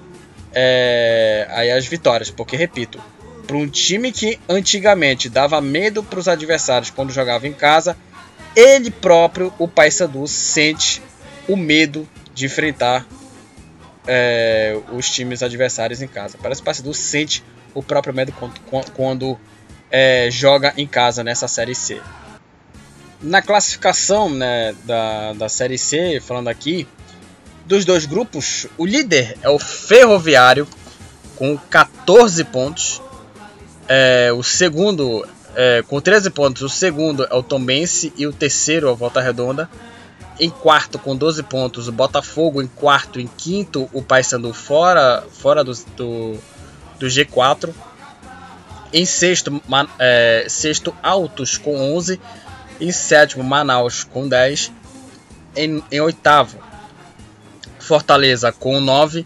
é, 0.53 1.47
aí 1.51 1.71
as 1.71 1.85
vitórias. 1.85 2.31
Porque, 2.31 2.55
repito, 2.55 2.99
para 3.45 3.57
um 3.57 3.67
time 3.67 4.11
que 4.11 4.39
antigamente 4.49 5.29
dava 5.29 5.61
medo 5.61 6.03
para 6.03 6.19
os 6.19 6.27
adversários 6.27 6.89
quando 6.89 7.11
jogava 7.11 7.47
em 7.47 7.53
casa, 7.53 7.95
ele 8.55 8.89
próprio, 8.89 9.53
o 9.59 9.67
Paysandu, 9.67 10.27
sente 10.27 11.01
o 11.47 11.55
medo 11.55 12.07
de 12.33 12.45
enfrentar 12.45 13.05
é, 14.07 14.77
os 14.91 15.09
times 15.09 15.41
adversários 15.41 16.01
em 16.01 16.07
casa. 16.07 16.37
Parece 16.41 16.61
que 16.61 16.63
o 16.63 16.65
Paysandu 16.65 16.93
sente 16.93 17.43
o 17.73 17.81
próprio 17.81 18.13
medo 18.13 18.31
quando, 18.33 18.59
quando 18.91 19.39
é, 19.91 20.29
joga 20.31 20.73
em 20.77 20.87
casa 20.87 21.23
nessa 21.23 21.47
Série 21.47 21.75
C. 21.75 22.01
Na 23.21 23.41
classificação 23.41 24.29
né, 24.29 24.75
da, 24.83 25.33
da 25.33 25.49
Série 25.49 25.77
C, 25.77 26.19
falando 26.19 26.49
aqui, 26.49 26.87
dos 27.65 27.85
dois 27.85 28.05
grupos, 28.05 28.67
o 28.77 28.85
líder 28.85 29.37
é 29.41 29.49
o 29.49 29.57
Ferroviário, 29.57 30.67
com 31.35 31.57
14 31.57 32.43
pontos. 32.43 33.01
É, 33.87 34.31
o 34.33 34.43
segundo, 34.43 35.25
é, 35.55 35.83
com 35.87 36.01
13 36.01 36.29
pontos, 36.31 36.61
o 36.61 36.69
segundo 36.69 37.25
é 37.25 37.33
o 37.33 37.43
Tombense 37.43 38.11
e 38.17 38.27
o 38.27 38.33
terceiro 38.33 38.87
é 38.87 38.91
o 38.91 38.95
Volta 38.95 39.21
Redonda. 39.21 39.69
Em 40.39 40.49
quarto, 40.49 40.97
com 40.97 41.15
12 41.15 41.43
pontos, 41.43 41.87
o 41.87 41.91
Botafogo. 41.91 42.61
Em 42.61 42.67
quarto, 42.67 43.19
em 43.19 43.27
quinto, 43.27 43.89
o 43.93 44.01
Paysandu 44.01 44.53
fora, 44.53 45.23
fora 45.31 45.63
do, 45.63 45.73
do, 45.95 46.37
do 46.99 47.07
G4. 47.07 47.73
Em 48.91 49.05
sexto, 49.05 49.61
é, 49.99 50.45
sexto, 50.47 50.95
Altos 51.01 51.57
com 51.57 51.95
11 51.95 52.19
em 52.79 52.91
sétimo, 52.91 53.43
Manaus 53.43 54.03
com 54.03 54.27
10. 54.27 54.71
Em, 55.55 55.83
em 55.91 56.01
oitavo, 56.01 56.57
Fortaleza 57.79 58.51
com 58.51 58.79
9. 58.79 59.25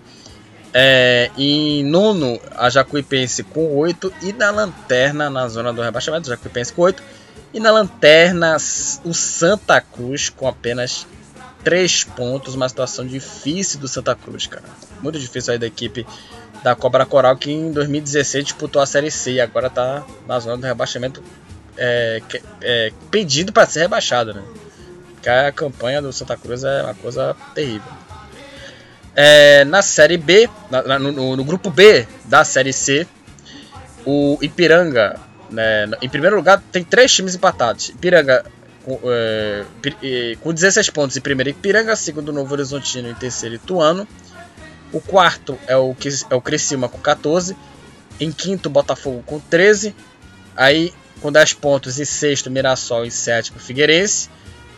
É, 0.73 1.31
em 1.37 1.83
nono, 1.83 2.39
a 2.55 2.69
Jacuipense 2.69 3.43
com 3.43 3.75
8. 3.75 4.13
E 4.21 4.33
na 4.33 4.51
lanterna, 4.51 5.29
na 5.29 5.47
zona 5.47 5.73
do 5.73 5.81
rebaixamento, 5.81 6.27
Jacuipense 6.27 6.73
com 6.73 6.83
8. 6.83 7.01
E 7.53 7.59
na 7.59 7.71
lanterna, 7.71 8.57
o 9.03 9.13
Santa 9.13 9.79
Cruz 9.81 10.29
com 10.29 10.47
apenas 10.47 11.07
3 11.63 12.03
pontos. 12.03 12.55
Uma 12.55 12.69
situação 12.69 13.05
difícil 13.05 13.79
do 13.79 13.87
Santa 13.87 14.15
Cruz, 14.15 14.47
cara. 14.47 14.63
Muito 15.01 15.19
difícil 15.19 15.53
aí 15.53 15.59
da 15.59 15.67
equipe 15.67 16.05
da 16.63 16.75
Cobra 16.75 17.05
Coral, 17.05 17.37
que 17.37 17.51
em 17.51 17.71
2016 17.71 18.45
disputou 18.45 18.81
a 18.81 18.85
Série 18.85 19.11
C 19.11 19.33
e 19.33 19.41
agora 19.41 19.69
tá 19.69 20.03
na 20.27 20.39
zona 20.39 20.57
do 20.57 20.65
rebaixamento 20.65 21.23
é, 21.77 22.21
é, 22.61 22.91
pedido 23.11 23.53
para 23.53 23.67
ser 23.67 23.81
rebaixado, 23.81 24.33
né? 24.33 24.43
Porque 25.13 25.29
a 25.29 25.51
campanha 25.51 26.01
do 26.01 26.11
Santa 26.11 26.35
Cruz 26.35 26.63
é 26.63 26.83
uma 26.83 26.95
coisa 26.95 27.35
terrível. 27.53 27.91
É, 29.15 29.65
na 29.65 29.81
Série 29.81 30.17
B, 30.17 30.49
na, 30.69 30.99
no, 30.99 31.35
no, 31.35 31.43
grupo 31.43 31.69
B 31.69 32.07
da 32.25 32.43
Série 32.43 32.71
C, 32.71 33.07
o 34.05 34.37
Ipiranga, 34.41 35.19
né, 35.49 35.87
em 36.01 36.09
primeiro 36.09 36.35
lugar, 36.35 36.61
tem 36.71 36.83
três 36.83 37.13
times 37.13 37.35
empatados. 37.35 37.89
Ipiranga 37.89 38.45
com, 38.83 38.99
é, 39.05 39.65
com 40.41 40.53
16 40.53 40.89
pontos 40.91 41.17
em 41.17 41.21
primeiro 41.21 41.49
Ipiranga, 41.49 41.95
segundo 41.95 42.31
Novo 42.31 42.53
Horizontino 42.53 43.09
em 43.09 43.13
terceiro 43.13 43.55
Ituano. 43.55 44.07
O 44.93 45.01
quarto 45.01 45.59
é 45.67 45.75
o, 45.75 45.95
é 46.29 46.35
o 46.35 46.41
Criciúma 46.41 46.87
com 46.87 46.97
14. 46.97 47.55
Em 48.19 48.31
quinto, 48.31 48.69
Botafogo 48.69 49.21
com 49.25 49.39
13. 49.39 49.93
Aí, 50.55 50.93
com 51.21 51.31
10 51.31 51.53
pontos, 51.53 51.99
em 51.99 52.05
sexto, 52.05 52.49
Mirassol. 52.49 53.05
Em 53.05 53.09
sétimo, 53.09 53.59
Figueirense. 53.59 54.29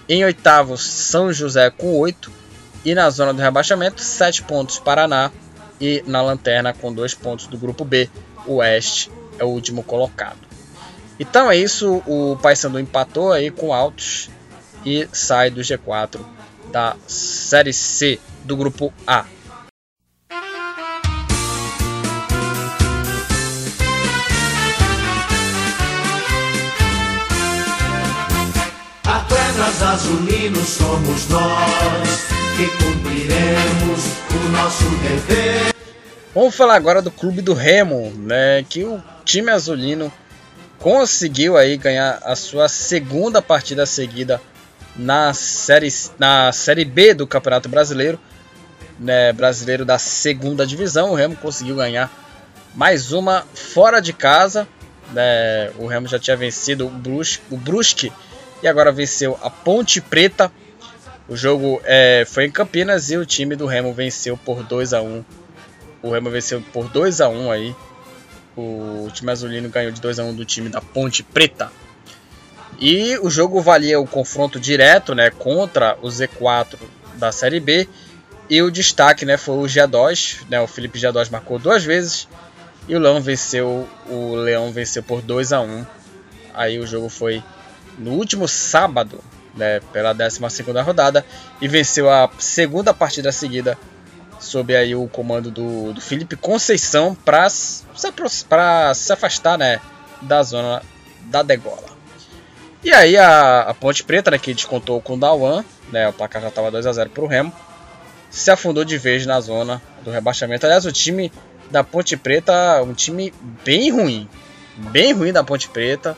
Em 0.07 0.25
oitavo, 0.25 0.75
São 0.77 1.31
José 1.31 1.69
com 1.69 1.95
8. 1.99 2.31
E 2.83 2.95
na 2.95 3.09
zona 3.11 3.33
do 3.33 3.41
rebaixamento, 3.41 4.01
7 4.01 4.43
pontos, 4.43 4.79
Paraná. 4.79 5.31
E 5.79 6.03
na 6.07 6.21
lanterna, 6.21 6.73
com 6.73 6.91
2 6.91 7.13
pontos 7.13 7.45
do 7.45 7.57
grupo 7.57 7.85
B, 7.85 8.09
o 8.47 8.55
Oeste 8.55 9.11
é 9.37 9.43
o 9.43 9.49
último 9.49 9.83
colocado. 9.83 10.48
Então 11.19 11.51
é 11.51 11.57
isso, 11.57 12.01
o 12.07 12.37
Paysandu 12.41 12.79
empatou 12.79 13.33
aí 13.33 13.51
com 13.51 13.73
altos 13.73 14.29
e 14.85 15.05
sai 15.11 15.49
do 15.49 15.59
G4 15.59 16.17
da 16.71 16.95
Série 17.05 17.73
C 17.73 18.17
do 18.45 18.55
grupo 18.55 18.93
A. 19.05 19.25
Atletas 29.03 29.83
azulinos 29.83 30.67
somos 30.69 31.27
nós 31.27 32.27
que 32.55 32.67
cumpriremos 32.81 34.05
o 34.33 34.49
nosso 34.51 34.85
dever. 35.01 35.73
Vamos 36.33 36.55
falar 36.55 36.75
agora 36.75 37.01
do 37.01 37.11
clube 37.11 37.41
do 37.41 37.53
Remo, 37.53 38.09
né? 38.15 38.63
Que 38.69 38.85
o 38.85 39.03
time 39.25 39.51
azulino 39.51 40.09
conseguiu 40.79 41.57
aí 41.57 41.77
ganhar 41.77 42.19
a 42.23 42.35
sua 42.35 42.67
segunda 42.67 43.41
partida 43.41 43.85
seguida 43.85 44.41
na 44.95 45.33
série, 45.33 45.89
na 46.17 46.51
série 46.51 46.85
B 46.85 47.13
do 47.13 47.27
Campeonato 47.27 47.69
Brasileiro, 47.69 48.19
né? 48.99 49.31
Brasileiro 49.33 49.85
da 49.85 49.99
segunda 49.99 50.65
divisão. 50.65 51.11
O 51.11 51.15
Remo 51.15 51.35
conseguiu 51.35 51.75
ganhar 51.75 52.11
mais 52.73 53.11
uma 53.11 53.45
fora 53.53 53.99
de 53.99 54.13
casa. 54.13 54.67
Né? 55.11 55.71
O 55.77 55.87
Remo 55.87 56.07
já 56.07 56.19
tinha 56.19 56.37
vencido 56.37 56.87
o 56.87 56.89
Brusque, 56.89 57.43
o 57.49 57.57
Brusque 57.57 58.11
e 58.61 58.67
agora 58.67 58.91
venceu 58.91 59.37
a 59.41 59.49
Ponte 59.49 60.01
Preta. 60.01 60.51
O 61.27 61.35
jogo 61.35 61.81
é, 61.83 62.25
foi 62.27 62.45
em 62.45 62.51
Campinas 62.51 63.11
e 63.11 63.17
o 63.17 63.25
time 63.25 63.55
do 63.55 63.67
Remo 63.67 63.93
venceu 63.93 64.35
por 64.35 64.63
2 64.63 64.93
a 64.93 65.01
1 65.01 65.23
o 66.01 66.11
Remo 66.11 66.29
venceu 66.29 66.61
por 66.73 66.87
2 66.87 67.21
a 67.21 67.29
1 67.29 67.51
aí. 67.51 67.75
O 68.55 69.09
time 69.13 69.31
azulino 69.31 69.69
ganhou 69.69 69.91
de 69.91 70.01
2 70.01 70.19
a 70.19 70.23
1 70.23 70.35
do 70.35 70.45
time 70.45 70.69
da 70.69 70.81
Ponte 70.81 71.23
Preta. 71.23 71.71
E 72.79 73.17
o 73.19 73.29
jogo 73.29 73.61
valia 73.61 73.99
o 73.99 74.07
confronto 74.07 74.59
direto, 74.59 75.13
né, 75.13 75.29
contra 75.29 75.97
o 76.01 76.07
Z4 76.07 76.77
da 77.15 77.31
Série 77.31 77.59
B. 77.59 77.87
E 78.49 78.61
o 78.61 78.71
destaque, 78.71 79.25
né, 79.25 79.37
foi 79.37 79.55
o 79.55 79.63
G2, 79.63 80.39
né, 80.49 80.59
o 80.59 80.67
Felipe 80.67 80.99
G2 80.99 81.29
marcou 81.29 81.59
duas 81.59 81.83
vezes 81.83 82.27
e 82.87 82.95
o 82.95 82.99
Leão 82.99 83.21
venceu, 83.21 83.87
o 84.07 84.35
Leão 84.35 84.71
venceu 84.71 85.03
por 85.03 85.21
2 85.21 85.53
a 85.53 85.61
1. 85.61 85.85
Aí 86.53 86.79
o 86.79 86.87
jogo 86.87 87.09
foi 87.09 87.43
no 87.97 88.11
último 88.11 88.47
sábado, 88.47 89.23
né, 89.55 89.79
pela 89.93 90.13
12 90.13 90.39
rodada 90.83 91.25
e 91.61 91.67
venceu 91.67 92.09
a 92.09 92.29
segunda 92.39 92.93
partida 92.93 93.31
seguida 93.31 93.77
sob 94.39 94.75
aí 94.75 94.95
o 94.95 95.07
comando 95.07 95.51
do, 95.51 95.93
do 95.93 96.01
Felipe 96.01 96.35
Conceição 96.35 97.13
para 97.13 97.49
se, 97.49 97.85
se 98.95 99.13
afastar 99.13 99.57
né, 99.57 99.79
da 100.21 100.41
zona 100.43 100.81
da 101.21 101.43
degola. 101.43 101.89
E 102.83 102.93
aí 102.93 103.17
a, 103.17 103.61
a 103.61 103.73
Ponte 103.73 104.03
Preta, 104.03 104.31
né, 104.31 104.37
que 104.37 104.53
descontou 104.53 105.01
com 105.01 105.15
o 105.15 105.19
Dawan, 105.19 105.63
né, 105.91 106.07
o 106.07 106.13
placar 106.13 106.41
já 106.41 106.47
estava 106.47 106.71
2 106.71 106.85
a 106.87 106.93
0 106.93 107.09
para 107.09 107.23
o 107.23 107.27
Remo, 107.27 107.53
se 108.29 108.49
afundou 108.49 108.85
de 108.85 108.97
vez 108.97 109.25
na 109.25 109.39
zona 109.41 109.81
do 110.03 110.11
rebaixamento. 110.11 110.65
Aliás, 110.65 110.85
o 110.85 110.91
time 110.91 111.31
da 111.69 111.83
Ponte 111.83 112.15
Preta, 112.15 112.81
um 112.83 112.93
time 112.93 113.33
bem 113.65 113.91
ruim, 113.91 114.29
bem 114.77 115.11
ruim 115.11 115.33
da 115.33 115.43
Ponte 115.43 115.67
Preta. 115.69 116.15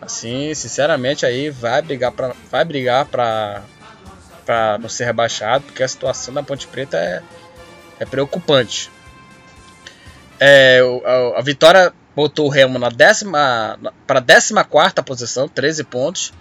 Assim, 0.00 0.52
sinceramente, 0.54 1.24
aí 1.24 1.48
vai 1.48 1.80
brigar 1.80 2.10
para 2.10 2.34
vai 2.50 2.64
brigar 2.64 3.04
para 3.06 3.62
para 4.44 4.76
não 4.78 4.88
ser 4.88 5.04
rebaixado, 5.04 5.62
porque 5.64 5.84
a 5.84 5.88
situação 5.88 6.34
da 6.34 6.42
Ponte 6.42 6.66
Preta 6.66 6.96
é 6.96 7.22
é 8.02 8.06
preocupante. 8.06 8.90
É, 10.38 10.80
a, 11.04 11.38
a, 11.38 11.42
vitória 11.42 11.92
botou 12.16 12.46
o 12.46 12.48
Remo 12.48 12.78
na 12.78 12.90
para 14.06 14.18
a 14.18 14.22
14 14.22 15.02
posição, 15.04 15.48
13 15.48 15.84
pontos. 15.84 16.32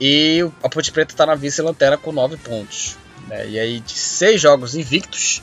E 0.00 0.40
a 0.62 0.68
Ponte 0.70 0.90
Preta 0.90 1.12
está 1.12 1.26
na 1.26 1.34
vice-lanterna 1.34 1.98
com 1.98 2.10
9 2.10 2.38
pontos. 2.38 2.96
Né? 3.28 3.48
E 3.50 3.58
aí, 3.58 3.80
de 3.80 3.92
6 3.92 4.40
jogos 4.40 4.74
invictos, 4.74 5.42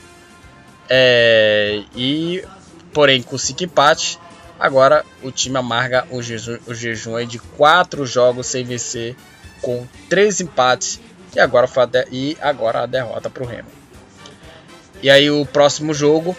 é, 0.89 1.83
e 1.95 2.43
porém 2.91 3.21
com 3.21 3.37
5 3.37 3.63
empates, 3.63 4.17
agora 4.59 5.05
o 5.21 5.31
time 5.31 5.57
amarga 5.57 6.07
o 6.09 6.23
jejum, 6.23 6.57
o 6.65 6.73
jejum 6.73 7.23
de 7.27 7.37
4 7.37 8.03
jogos 8.07 8.47
sem 8.47 8.65
vencer, 8.65 9.15
com 9.61 9.87
3 10.09 10.41
empates. 10.41 10.99
E 11.35 11.39
agora, 11.39 11.69
e 12.11 12.35
agora 12.41 12.81
a 12.81 12.85
derrota 12.87 13.29
para 13.29 13.43
o 13.43 13.45
Remo. 13.45 13.76
E 15.01 15.09
aí 15.09 15.29
o 15.29 15.45
próximo 15.45 15.93
jogo 15.93 16.35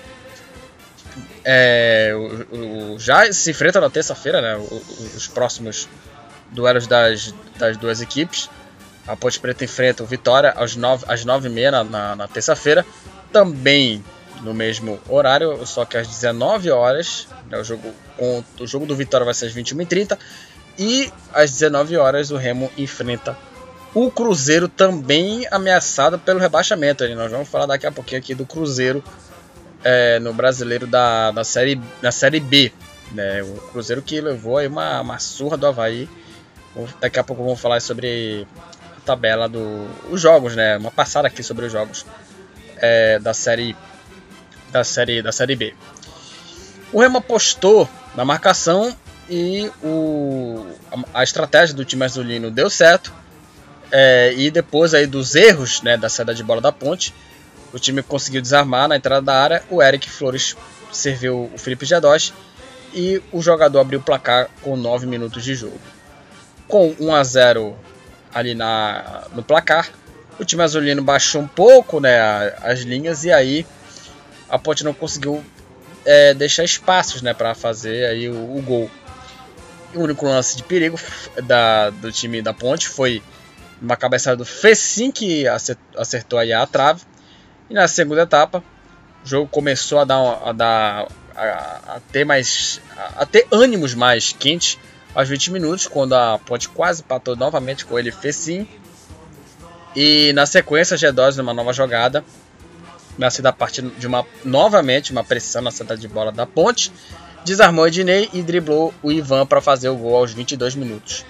é, 1.44 2.12
o, 2.14 2.92
o, 2.94 2.98
já 2.98 3.32
se 3.32 3.50
enfrenta 3.50 3.80
na 3.80 3.88
terça-feira, 3.88 4.42
né? 4.42 4.56
os 5.16 5.26
próximos 5.26 5.88
duelos 6.50 6.86
das, 6.86 7.34
das 7.56 7.76
duas 7.78 8.02
equipes. 8.02 8.50
A 9.06 9.16
Ponte 9.16 9.40
Preta 9.40 9.64
enfrenta 9.64 10.02
o 10.02 10.06
Vitória 10.06 10.50
às 10.50 10.76
9, 10.76 11.06
às 11.08 11.24
9h30 11.24 11.70
na, 11.70 11.84
na, 11.84 12.16
na 12.16 12.28
terça-feira. 12.28 12.84
Também 13.32 14.04
no 14.42 14.52
mesmo 14.52 15.00
horário, 15.08 15.66
só 15.66 15.86
que 15.86 15.96
às 15.96 16.06
19 16.06 16.70
horas. 16.70 17.26
Né, 17.48 17.58
o, 17.58 17.64
jogo, 17.64 17.94
o 18.60 18.66
jogo 18.66 18.84
do 18.84 18.94
Vitória 18.94 19.24
vai 19.24 19.32
ser 19.32 19.46
às 19.46 19.54
21h30. 19.54 20.18
E 20.78 21.10
às 21.32 21.50
19 21.52 21.96
horas 21.96 22.30
o 22.30 22.36
Remo 22.36 22.70
enfrenta 22.76 23.36
o 23.94 24.10
Cruzeiro 24.10 24.68
também 24.68 25.46
ameaçado 25.50 26.18
pelo 26.18 26.38
rebaixamento. 26.38 27.06
Nós 27.14 27.30
vamos 27.30 27.48
falar 27.48 27.66
daqui 27.66 27.86
a 27.86 27.92
pouquinho 27.92 28.20
aqui 28.20 28.34
do 28.34 28.44
Cruzeiro 28.44 29.02
é, 29.82 30.18
no 30.18 30.32
brasileiro 30.32 30.86
da, 30.86 31.30
da, 31.30 31.44
série, 31.44 31.80
da 32.00 32.12
série 32.12 32.40
B. 32.40 32.72
Né? 33.12 33.42
O 33.42 33.54
Cruzeiro 33.72 34.02
que 34.02 34.20
levou 34.20 34.58
aí 34.58 34.66
uma, 34.66 35.00
uma 35.00 35.18
surra 35.18 35.56
do 35.56 35.66
Havaí. 35.66 36.08
Daqui 37.00 37.18
a 37.18 37.24
pouco 37.24 37.42
vamos 37.42 37.60
falar 37.60 37.80
sobre 37.80 38.46
a 38.98 39.00
tabela 39.00 39.48
dos 39.48 40.20
jogos, 40.20 40.54
né? 40.54 40.76
Uma 40.76 40.90
passada 40.90 41.26
aqui 41.26 41.42
sobre 41.42 41.66
os 41.66 41.72
jogos 41.72 42.06
é, 42.76 43.18
da 43.18 43.34
série 43.34 43.74
da 44.70 44.84
série 44.84 45.22
da 45.22 45.32
série 45.32 45.56
B. 45.56 45.74
O 46.92 47.00
Remo 47.00 47.18
apostou 47.18 47.88
na 48.14 48.24
marcação 48.24 48.94
e 49.28 49.68
o, 49.82 50.66
a, 50.92 51.20
a 51.20 51.24
estratégia 51.24 51.74
do 51.74 51.84
time 51.84 52.04
azulino 52.04 52.48
deu 52.50 52.70
certo 52.70 53.12
é, 53.90 54.32
e 54.36 54.50
depois 54.50 54.94
aí 54.94 55.06
dos 55.06 55.34
erros 55.34 55.82
né, 55.82 55.96
da 55.96 56.08
saída 56.08 56.34
de 56.34 56.42
bola 56.42 56.60
da 56.60 56.72
ponte, 56.72 57.14
o 57.72 57.78
time 57.78 58.02
conseguiu 58.02 58.40
desarmar 58.40 58.88
na 58.88 58.96
entrada 58.96 59.22
da 59.22 59.34
área. 59.34 59.62
O 59.70 59.82
Eric 59.82 60.08
Flores 60.08 60.56
serviu 60.92 61.50
o 61.52 61.58
Felipe 61.58 61.84
Jadosh 61.84 62.32
e 62.94 63.22
o 63.32 63.42
jogador 63.42 63.80
abriu 63.80 64.00
o 64.00 64.02
placar 64.02 64.48
com 64.62 64.76
9 64.76 65.06
minutos 65.06 65.44
de 65.44 65.54
jogo. 65.54 65.78
Com 66.66 66.94
1 66.98 67.14
a 67.14 67.24
0 67.24 67.76
ali 68.34 68.54
na, 68.54 69.24
no 69.34 69.42
placar, 69.42 69.90
o 70.38 70.44
time 70.44 70.62
azulino 70.62 71.02
baixou 71.02 71.42
um 71.42 71.48
pouco 71.48 72.00
né, 72.00 72.18
as 72.62 72.80
linhas 72.80 73.24
e 73.24 73.32
aí 73.32 73.66
a 74.48 74.58
Ponte 74.58 74.84
não 74.84 74.94
conseguiu 74.94 75.44
é, 76.04 76.32
deixar 76.32 76.64
espaços 76.64 77.20
né, 77.22 77.34
para 77.34 77.54
fazer 77.54 78.06
aí 78.06 78.28
o, 78.28 78.56
o, 78.56 78.62
gol. 78.62 78.90
O 79.94 80.00
único 80.00 80.26
lance 80.26 80.56
de 80.56 80.62
perigo 80.62 80.98
da, 81.44 81.90
do 81.90 82.12
time 82.12 82.40
da 82.40 82.54
Ponte 82.54 82.88
foi 82.88 83.22
uma 83.80 83.96
cabeçada 83.96 84.36
do 84.36 84.44
Fecim 84.44 85.10
que 85.10 85.44
acertou 85.96 86.38
aí 86.38 86.52
a 86.52 86.66
trave. 86.66 87.02
E 87.70 87.74
na 87.74 87.86
segunda 87.86 88.22
etapa, 88.22 88.62
o 89.24 89.28
jogo 89.28 89.48
começou 89.48 89.98
a 89.98 90.04
dar, 90.04 90.40
a, 90.44 90.52
dar, 90.52 91.08
a, 91.36 91.96
a 91.96 92.00
ter 92.12 92.24
mais, 92.24 92.80
a, 93.16 93.26
ter 93.26 93.46
ânimos 93.52 93.94
mais 93.94 94.32
quentes. 94.32 94.78
aos 95.14 95.28
20 95.28 95.50
minutos, 95.52 95.86
quando 95.86 96.14
a 96.14 96.38
Ponte 96.38 96.68
quase 96.68 97.02
empatou 97.02 97.36
novamente 97.36 97.84
com 97.84 97.98
ele 97.98 98.10
fez 98.10 98.36
sim. 98.36 98.66
E 99.94 100.32
na 100.32 100.46
sequência, 100.46 100.96
G2 100.96 101.36
numa 101.36 101.52
nova 101.52 101.72
jogada, 101.72 102.24
nascida 103.16 103.48
a 103.48 103.52
partir 103.52 103.82
de 103.82 104.06
uma 104.06 104.24
novamente 104.44 105.10
uma 105.10 105.24
pressão 105.24 105.60
na 105.60 105.70
saída 105.70 105.96
de 105.96 106.06
bola 106.06 106.30
da 106.30 106.46
Ponte, 106.46 106.92
desarmou 107.44 107.88
Ednei 107.88 108.28
e 108.32 108.42
driblou 108.42 108.94
o 109.02 109.10
Ivan 109.10 109.46
para 109.46 109.60
fazer 109.60 109.88
o 109.88 109.96
gol 109.96 110.16
aos 110.16 110.32
22 110.32 110.74
minutos. 110.74 111.24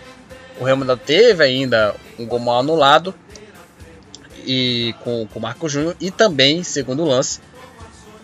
O 0.61 0.65
Remo 0.65 0.83
ainda 0.83 0.97
teve 0.97 1.45
ainda 1.45 1.95
um 2.19 2.27
gol 2.27 2.39
mal 2.39 2.61
anulado 2.61 3.15
e 4.45 4.95
com 5.05 5.29
o 5.33 5.41
Marco 5.41 5.69
Júnior 5.69 5.97
e 6.01 6.11
também 6.11 6.63
segundo 6.63 7.05
lance. 7.05 7.41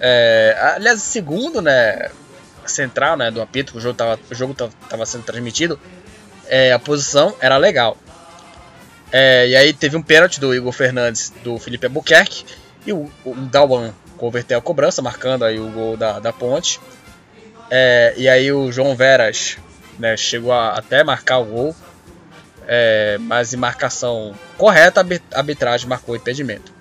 É, 0.00 0.56
aliás 0.76 1.00
segundo 1.02 1.62
né 1.62 2.10
central 2.66 3.16
né 3.16 3.30
do 3.30 3.40
apito 3.40 3.78
o 3.78 3.80
jogo 3.80 3.94
tava, 3.94 4.18
o 4.30 4.34
jogo 4.34 4.52
tava 4.54 5.06
sendo 5.06 5.22
transmitido 5.22 5.78
é, 6.46 6.72
a 6.72 6.78
posição 6.78 7.34
era 7.40 7.56
legal. 7.56 7.96
É, 9.12 9.48
e 9.48 9.56
aí 9.56 9.72
teve 9.72 9.96
um 9.96 10.02
pênalti 10.02 10.40
do 10.40 10.54
Igor 10.54 10.72
Fernandes 10.72 11.32
do 11.42 11.58
Felipe 11.58 11.86
Albuquerque 11.86 12.44
e 12.86 12.92
o, 12.92 13.10
o 13.24 13.34
converteu 14.16 14.58
a 14.58 14.62
cobrança 14.62 15.00
marcando 15.02 15.44
aí 15.44 15.58
o 15.58 15.68
gol 15.70 15.96
da, 15.96 16.18
da 16.18 16.32
ponte. 16.32 16.80
É, 17.70 18.14
e 18.16 18.28
aí 18.28 18.52
o 18.52 18.70
João 18.72 18.94
Veras 18.94 19.56
né, 19.98 20.16
chegou 20.16 20.52
a 20.52 20.70
até 20.70 21.02
marcar 21.02 21.38
o 21.38 21.44
gol 21.44 21.76
é, 22.66 23.18
mas 23.20 23.52
em 23.52 23.56
marcação 23.56 24.34
correta, 24.56 25.00
a 25.00 25.38
arbitragem 25.38 25.88
marcou 25.88 26.14
o 26.14 26.16
impedimento. 26.16 26.72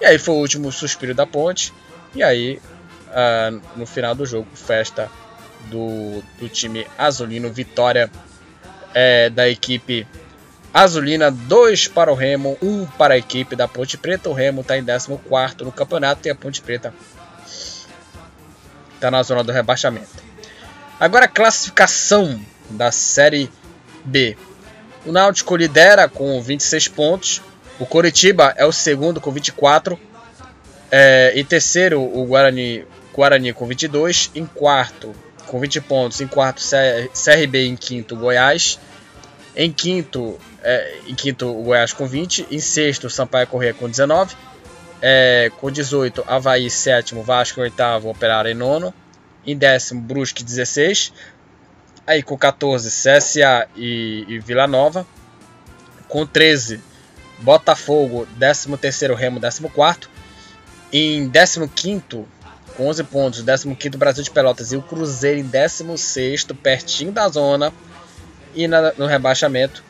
E 0.00 0.04
aí 0.04 0.18
foi 0.18 0.34
o 0.34 0.38
último 0.38 0.72
suspiro 0.72 1.14
da 1.14 1.26
ponte. 1.26 1.72
E 2.14 2.22
aí, 2.22 2.60
uh, 3.08 3.60
no 3.76 3.86
final 3.86 4.14
do 4.14 4.24
jogo, 4.24 4.48
festa 4.54 5.10
do, 5.66 6.22
do 6.38 6.48
time 6.48 6.86
azulino, 6.96 7.52
vitória 7.52 8.10
é, 8.94 9.28
da 9.30 9.48
equipe 9.48 10.06
azulina, 10.72 11.30
2 11.30 11.88
para 11.88 12.10
o 12.10 12.14
Remo, 12.14 12.56
1 12.62 12.66
um 12.66 12.86
para 12.86 13.14
a 13.14 13.18
equipe 13.18 13.54
da 13.54 13.68
Ponte 13.68 13.98
Preta. 13.98 14.28
O 14.28 14.32
Remo 14.32 14.62
está 14.62 14.78
em 14.78 14.84
14 14.84 15.10
no 15.62 15.72
campeonato 15.72 16.26
e 16.26 16.30
a 16.30 16.34
Ponte 16.34 16.62
Preta 16.62 16.94
está 18.94 19.10
na 19.10 19.22
zona 19.22 19.42
do 19.42 19.52
rebaixamento. 19.52 20.30
Agora 20.98 21.24
a 21.24 21.28
classificação 21.28 22.40
da 22.70 22.92
Série 22.92 23.50
B. 24.04 24.36
O 25.04 25.12
Náutico 25.12 25.56
lidera 25.56 26.08
com 26.08 26.40
26 26.40 26.88
pontos. 26.88 27.42
O 27.78 27.86
Coritiba 27.86 28.54
é 28.56 28.66
o 28.66 28.72
segundo 28.72 29.20
com 29.20 29.30
24. 29.30 29.98
É, 30.90 31.32
em 31.34 31.44
terceiro, 31.44 32.00
o 32.00 32.24
Guarani, 32.26 32.84
Guarani 33.14 33.52
com 33.52 33.66
22. 33.66 34.30
Em 34.34 34.44
quarto, 34.44 35.14
com 35.46 35.58
20 35.58 35.80
pontos. 35.80 36.20
Em 36.20 36.26
quarto, 36.26 36.62
CRB. 37.14 37.66
Em 37.66 37.76
quinto, 37.76 38.16
Goiás. 38.16 38.78
Em 39.56 39.72
quinto, 39.72 40.38
é, 40.62 40.98
em 41.06 41.14
quinto, 41.14 41.46
o 41.46 41.62
Goiás 41.62 41.92
com 41.92 42.06
20. 42.06 42.46
Em 42.50 42.60
sexto, 42.60 43.08
Sampaio 43.08 43.46
Corrêa 43.46 43.72
com 43.72 43.88
19. 43.88 44.36
É, 45.02 45.50
com 45.58 45.70
18, 45.70 46.22
Havaí, 46.26 46.68
sétimo. 46.68 47.22
Vasco, 47.22 47.62
oitavo. 47.62 48.10
Operário, 48.10 48.50
em 48.50 48.54
nono. 48.54 48.92
Em 49.46 49.56
décimo, 49.56 50.02
Brusque, 50.02 50.44
16. 50.44 51.12
Aí 52.06 52.22
com 52.22 52.36
14, 52.36 52.88
CSA 52.88 53.68
e, 53.76 54.24
e 54.28 54.38
Vila 54.38 54.66
Nova. 54.66 55.06
Com 56.08 56.26
13, 56.26 56.80
Botafogo, 57.38 58.26
13º 58.38 59.14
Remo, 59.14 59.40
14º. 59.40 60.08
Em 60.92 61.30
15º, 61.30 62.24
com 62.76 62.88
11 62.88 63.04
pontos, 63.04 63.44
15º 63.44 63.96
Brasil 63.96 64.24
de 64.24 64.30
Pelotas 64.30 64.72
e 64.72 64.76
o 64.76 64.82
Cruzeiro 64.82 65.38
em 65.38 65.48
16º, 65.48 66.56
pertinho 66.56 67.12
da 67.12 67.28
zona. 67.28 67.72
E 68.54 68.66
na, 68.66 68.92
no 68.94 69.06
rebaixamento, 69.06 69.84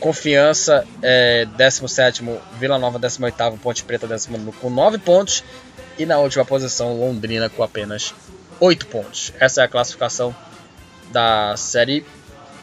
Confiança, 0.00 0.86
é, 1.02 1.46
17º, 1.58 2.38
Vila 2.58 2.78
Nova, 2.78 2.98
18º, 2.98 3.58
Ponte 3.58 3.84
Preta, 3.84 4.06
19 4.06 4.52
com 4.52 4.70
9 4.70 4.96
pontos. 4.96 5.44
E 5.98 6.06
na 6.06 6.18
última 6.18 6.44
posição, 6.44 6.98
Londrina 6.98 7.50
com 7.50 7.62
apenas 7.62 8.14
8 8.58 8.86
pontos. 8.86 9.34
Essa 9.38 9.60
é 9.60 9.64
a 9.64 9.68
classificação 9.68 10.34
da 11.10 11.56
série 11.56 12.04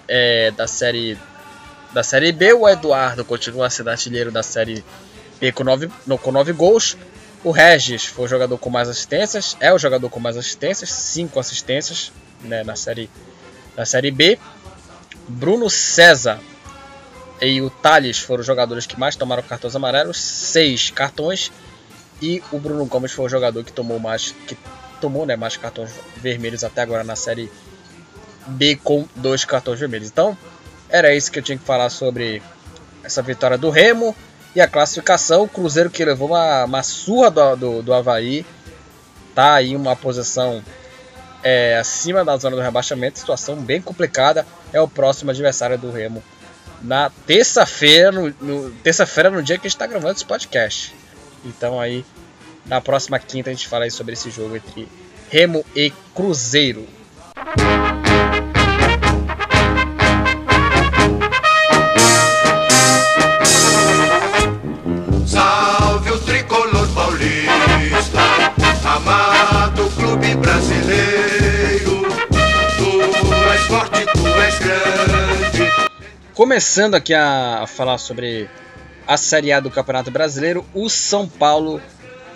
é, 0.07 0.51
da 0.51 0.67
série 0.67 1.17
da 1.93 2.03
série 2.03 2.31
B. 2.31 2.53
O 2.53 2.67
Eduardo 2.67 3.23
continua 3.25 3.69
sendo 3.69 3.89
artilheiro 3.89 4.31
da 4.31 4.43
série 4.43 4.83
B 5.39 5.51
com 5.51 5.63
9 5.63 5.89
com 6.21 6.31
nove 6.31 6.53
gols. 6.53 6.97
O 7.43 7.51
Regis 7.51 8.05
foi 8.05 8.25
o 8.25 8.27
jogador 8.27 8.57
com 8.57 8.69
mais 8.69 8.89
assistências, 8.89 9.55
é 9.59 9.71
o 9.71 9.77
jogador 9.77 10.09
com 10.09 10.19
mais 10.19 10.35
assistências, 10.35 10.91
5 10.91 11.39
assistências 11.39 12.11
né, 12.41 12.63
na 12.63 12.75
série 12.75 13.09
na 13.75 13.85
série 13.85 14.11
B. 14.11 14.39
Bruno 15.27 15.69
César 15.69 16.39
e 17.41 17.61
o 17.61 17.69
Thales 17.69 18.17
foram 18.17 18.41
os 18.41 18.47
jogadores 18.47 18.85
que 18.85 18.99
mais 18.99 19.15
tomaram 19.15 19.43
cartões 19.43 19.75
amarelos, 19.75 20.19
6 20.19 20.91
cartões. 20.91 21.51
E 22.19 22.41
o 22.51 22.57
Bruno 22.57 22.83
Gomes 22.85 23.11
foi 23.11 23.25
o 23.25 23.29
jogador 23.29 23.63
que 23.63 23.71
tomou 23.71 23.99
mais 23.99 24.33
que 24.47 24.57
tomou 24.99 25.25
né, 25.25 25.35
mais 25.35 25.55
cartões 25.55 25.91
vermelhos 26.15 26.63
até 26.63 26.81
agora 26.81 27.03
na 27.03 27.15
série 27.15 27.45
B 27.45 27.51
com 28.83 29.07
dois 29.15 29.45
cartões 29.45 29.79
vermelhos. 29.79 30.07
Então, 30.09 30.37
era 30.89 31.13
isso 31.13 31.31
que 31.31 31.39
eu 31.39 31.43
tinha 31.43 31.57
que 31.57 31.63
falar 31.63 31.89
sobre 31.89 32.41
essa 33.03 33.21
vitória 33.21 33.57
do 33.57 33.69
Remo 33.69 34.15
e 34.55 34.61
a 34.61 34.67
classificação. 34.67 35.43
O 35.43 35.47
Cruzeiro 35.47 35.89
que 35.89 36.03
levou 36.03 36.29
uma, 36.29 36.65
uma 36.65 36.83
surra 36.83 37.29
do, 37.29 37.55
do, 37.55 37.83
do 37.83 37.93
Havaí, 37.93 38.45
tá 39.35 39.55
aí 39.55 39.75
uma 39.75 39.95
posição 39.95 40.63
é, 41.43 41.77
acima 41.77 42.23
da 42.25 42.37
zona 42.37 42.55
do 42.55 42.61
rebaixamento, 42.61 43.19
situação 43.19 43.55
bem 43.55 43.81
complicada. 43.81 44.45
É 44.73 44.81
o 44.81 44.87
próximo 44.87 45.31
adversário 45.31 45.77
do 45.77 45.91
Remo 45.91 46.23
na 46.81 47.09
terça-feira, 47.25 48.11
no, 48.11 48.33
no 48.39 48.71
terça-feira 48.83 49.29
no 49.29 49.41
dia 49.41 49.57
que 49.57 49.67
a 49.67 49.69
gente 49.69 49.75
está 49.75 49.87
gravando 49.87 50.13
esse 50.13 50.25
podcast. 50.25 50.93
Então 51.45 51.79
aí 51.79 52.05
na 52.65 52.81
próxima 52.81 53.17
quinta 53.19 53.49
a 53.49 53.53
gente 53.53 53.67
fala 53.67 53.89
sobre 53.89 54.13
esse 54.13 54.29
jogo 54.29 54.55
entre 54.55 54.87
Remo 55.29 55.65
e 55.75 55.91
Cruzeiro. 56.13 56.87
Começando 76.33 76.95
aqui 76.95 77.13
a 77.13 77.65
falar 77.67 77.97
sobre 77.97 78.49
a 79.07 79.17
Série 79.17 79.51
A 79.51 79.59
do 79.59 79.69
Campeonato 79.69 80.09
Brasileiro, 80.09 80.65
o 80.73 80.89
São 80.89 81.27
Paulo 81.27 81.81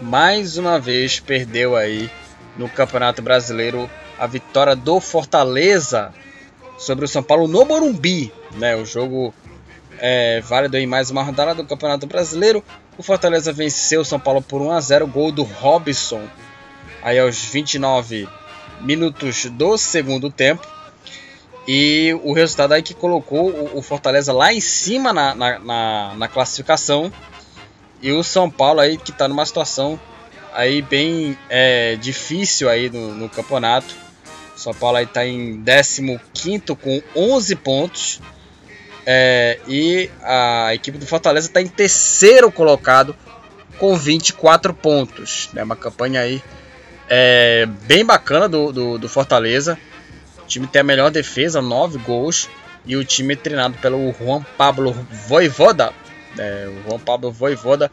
mais 0.01 0.57
uma 0.57 0.79
vez 0.79 1.19
perdeu 1.19 1.75
aí 1.75 2.09
no 2.57 2.67
Campeonato 2.67 3.21
Brasileiro 3.21 3.89
a 4.21 4.27
vitória 4.27 4.75
do 4.75 4.99
Fortaleza 4.99 6.13
sobre 6.77 7.05
o 7.05 7.07
São 7.07 7.23
Paulo 7.23 7.47
no 7.47 7.65
Morumbi, 7.65 8.31
né? 8.51 8.75
O 8.75 8.85
jogo 8.85 9.33
é 9.97 10.39
válido 10.41 10.77
em 10.77 10.85
mais 10.85 11.09
uma 11.09 11.23
rodada 11.23 11.55
do 11.55 11.65
Campeonato 11.65 12.05
Brasileiro. 12.05 12.63
O 12.99 13.01
Fortaleza 13.01 13.51
venceu 13.51 14.01
o 14.01 14.05
São 14.05 14.19
Paulo 14.19 14.39
por 14.39 14.61
1 14.61 14.71
a 14.73 14.79
0, 14.79 15.07
gol 15.07 15.31
do 15.31 15.41
Robson 15.41 16.21
aí 17.01 17.17
aos 17.17 17.43
29 17.43 18.29
minutos 18.81 19.45
do 19.45 19.75
segundo 19.75 20.29
tempo. 20.29 20.67
E 21.67 22.15
o 22.23 22.31
resultado 22.31 22.73
aí 22.73 22.83
que 22.83 22.93
colocou 22.93 23.71
o, 23.75 23.81
Fortaleza 23.81 24.31
lá 24.31 24.53
em 24.53 24.61
cima 24.61 25.11
na, 25.11 25.33
na, 25.33 25.57
na, 25.57 26.13
na 26.15 26.27
classificação. 26.27 27.11
E 28.03 28.11
o 28.11 28.23
São 28.23 28.51
Paulo 28.51 28.81
aí 28.81 28.99
que 28.99 29.09
está 29.09 29.27
numa 29.27 29.47
situação 29.47 29.99
aí 30.53 30.79
bem 30.83 31.35
é, 31.49 31.95
difícil 31.95 32.69
aí 32.69 32.87
no, 32.87 33.15
no 33.15 33.27
campeonato. 33.27 34.10
São 34.61 34.73
Paulo 34.73 34.97
aí 34.97 35.05
está 35.05 35.25
em 35.25 35.63
15 35.63 36.75
com 36.75 37.01
11 37.15 37.55
pontos. 37.55 38.21
É, 39.05 39.59
e 39.67 40.09
a 40.21 40.73
equipe 40.75 40.97
do 40.97 41.07
Fortaleza 41.07 41.47
está 41.47 41.61
em 41.61 41.67
terceiro 41.67 42.51
colocado 42.51 43.15
com 43.77 43.95
24 43.95 44.73
pontos. 44.73 45.49
Né? 45.53 45.63
uma 45.63 45.75
campanha 45.75 46.21
aí 46.21 46.41
é, 47.09 47.67
bem 47.87 48.05
bacana 48.05 48.47
do, 48.47 48.71
do, 48.71 48.97
do 48.99 49.09
Fortaleza 49.09 49.77
time 50.51 50.67
tem 50.67 50.81
a 50.81 50.83
melhor 50.83 51.09
defesa, 51.09 51.61
9 51.61 51.97
gols. 51.99 52.49
E 52.85 52.95
o 52.95 53.05
time 53.05 53.33
é 53.33 53.37
treinado 53.37 53.77
pelo 53.77 54.11
Juan 54.13 54.43
Pablo 54.57 54.91
Voivoda. 55.27 55.93
É, 56.37 56.67
o 56.67 56.89
Juan 56.89 56.99
Pablo 56.99 57.31
Voivoda 57.31 57.91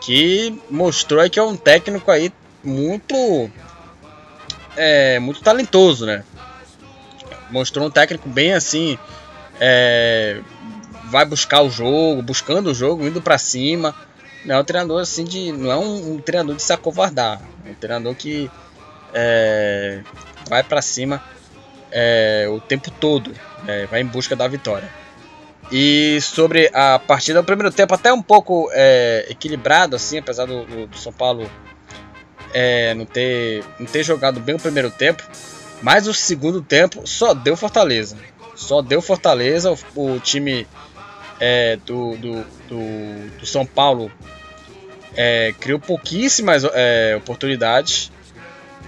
que 0.00 0.60
mostrou 0.68 1.28
que 1.30 1.38
é 1.38 1.42
um 1.42 1.56
técnico 1.56 2.10
aí 2.10 2.32
muito 2.62 3.50
é, 4.76 5.18
muito 5.18 5.40
talentoso, 5.40 6.06
né? 6.06 6.24
Mostrou 7.50 7.86
um 7.86 7.90
técnico 7.90 8.28
bem 8.28 8.54
assim, 8.54 8.98
é, 9.60 10.40
vai 11.04 11.24
buscar 11.24 11.62
o 11.62 11.70
jogo, 11.70 12.22
buscando 12.22 12.70
o 12.70 12.74
jogo, 12.74 13.06
indo 13.06 13.22
para 13.22 13.38
cima. 13.38 13.94
Não 14.44 14.56
é 14.56 14.60
um 14.60 14.64
treinador 14.64 15.00
assim 15.00 15.24
de, 15.24 15.52
não 15.52 15.70
é 15.70 15.76
um, 15.76 16.14
um 16.14 16.18
treinador 16.18 16.54
de 16.54 16.62
se 16.62 16.72
acovardar, 16.72 17.40
é 17.64 17.70
um 17.70 17.74
treinador 17.74 18.14
que 18.14 18.50
é, 19.12 20.02
vai 20.48 20.62
para 20.62 20.80
cima 20.80 21.22
é, 21.90 22.46
o 22.48 22.60
tempo 22.60 22.90
todo, 22.90 23.32
né, 23.64 23.86
vai 23.86 24.00
em 24.00 24.06
busca 24.06 24.36
da 24.36 24.46
vitória. 24.46 24.88
E 25.72 26.20
sobre 26.20 26.70
a 26.72 26.98
partida, 26.98 27.40
o 27.40 27.44
primeiro 27.44 27.74
tempo 27.74 27.92
até 27.92 28.12
um 28.12 28.22
pouco 28.22 28.68
é, 28.72 29.26
equilibrado, 29.28 29.96
assim, 29.96 30.18
apesar 30.18 30.46
do, 30.46 30.86
do 30.86 30.96
São 30.96 31.12
Paulo 31.12 31.50
é, 32.52 32.94
não, 32.94 33.04
ter, 33.04 33.64
não 33.78 33.86
ter 33.86 34.02
jogado 34.02 34.40
bem 34.40 34.54
o 34.54 34.58
primeiro 34.58 34.90
tempo, 34.90 35.22
mas 35.82 36.06
o 36.06 36.14
segundo 36.14 36.62
tempo 36.62 37.06
só 37.06 37.34
deu 37.34 37.56
Fortaleza. 37.56 38.16
Só 38.54 38.80
deu 38.80 39.02
Fortaleza, 39.02 39.72
o, 39.72 40.14
o 40.14 40.20
time 40.20 40.66
é, 41.38 41.76
do, 41.84 42.16
do, 42.16 42.44
do, 42.68 43.38
do, 43.38 43.46
São 43.46 43.66
Paulo 43.66 44.10
é, 45.14 45.54
criou 45.60 45.78
pouquíssimas 45.78 46.64
é, 46.64 47.14
oportunidades, 47.16 48.10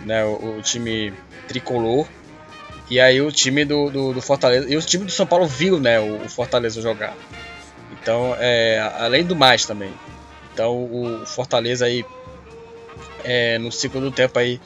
né, 0.04 0.24
o, 0.24 0.58
o, 0.58 0.62
time 0.62 1.12
tricolor. 1.46 2.06
E 2.90 2.98
aí 2.98 3.20
o 3.20 3.30
time 3.30 3.66
do, 3.66 3.90
do, 3.90 4.14
do, 4.14 4.22
Fortaleza. 4.22 4.66
E 4.72 4.76
o 4.76 4.80
time 4.80 5.04
do 5.04 5.12
São 5.12 5.26
Paulo 5.26 5.46
viu 5.46 5.78
né, 5.78 6.00
o, 6.00 6.24
o 6.24 6.28
Fortaleza 6.28 6.80
jogar. 6.80 7.14
Então, 8.00 8.34
é, 8.38 8.78
além 8.98 9.24
do 9.24 9.36
mais 9.36 9.66
também. 9.66 9.92
Então 10.54 10.84
o 10.84 11.26
Fortaleza 11.26 11.84
aí 11.84 12.04
é, 13.24 13.58
no 13.58 13.70
segundo 13.70 14.10
tempo 14.10 14.38
aí 14.38 14.60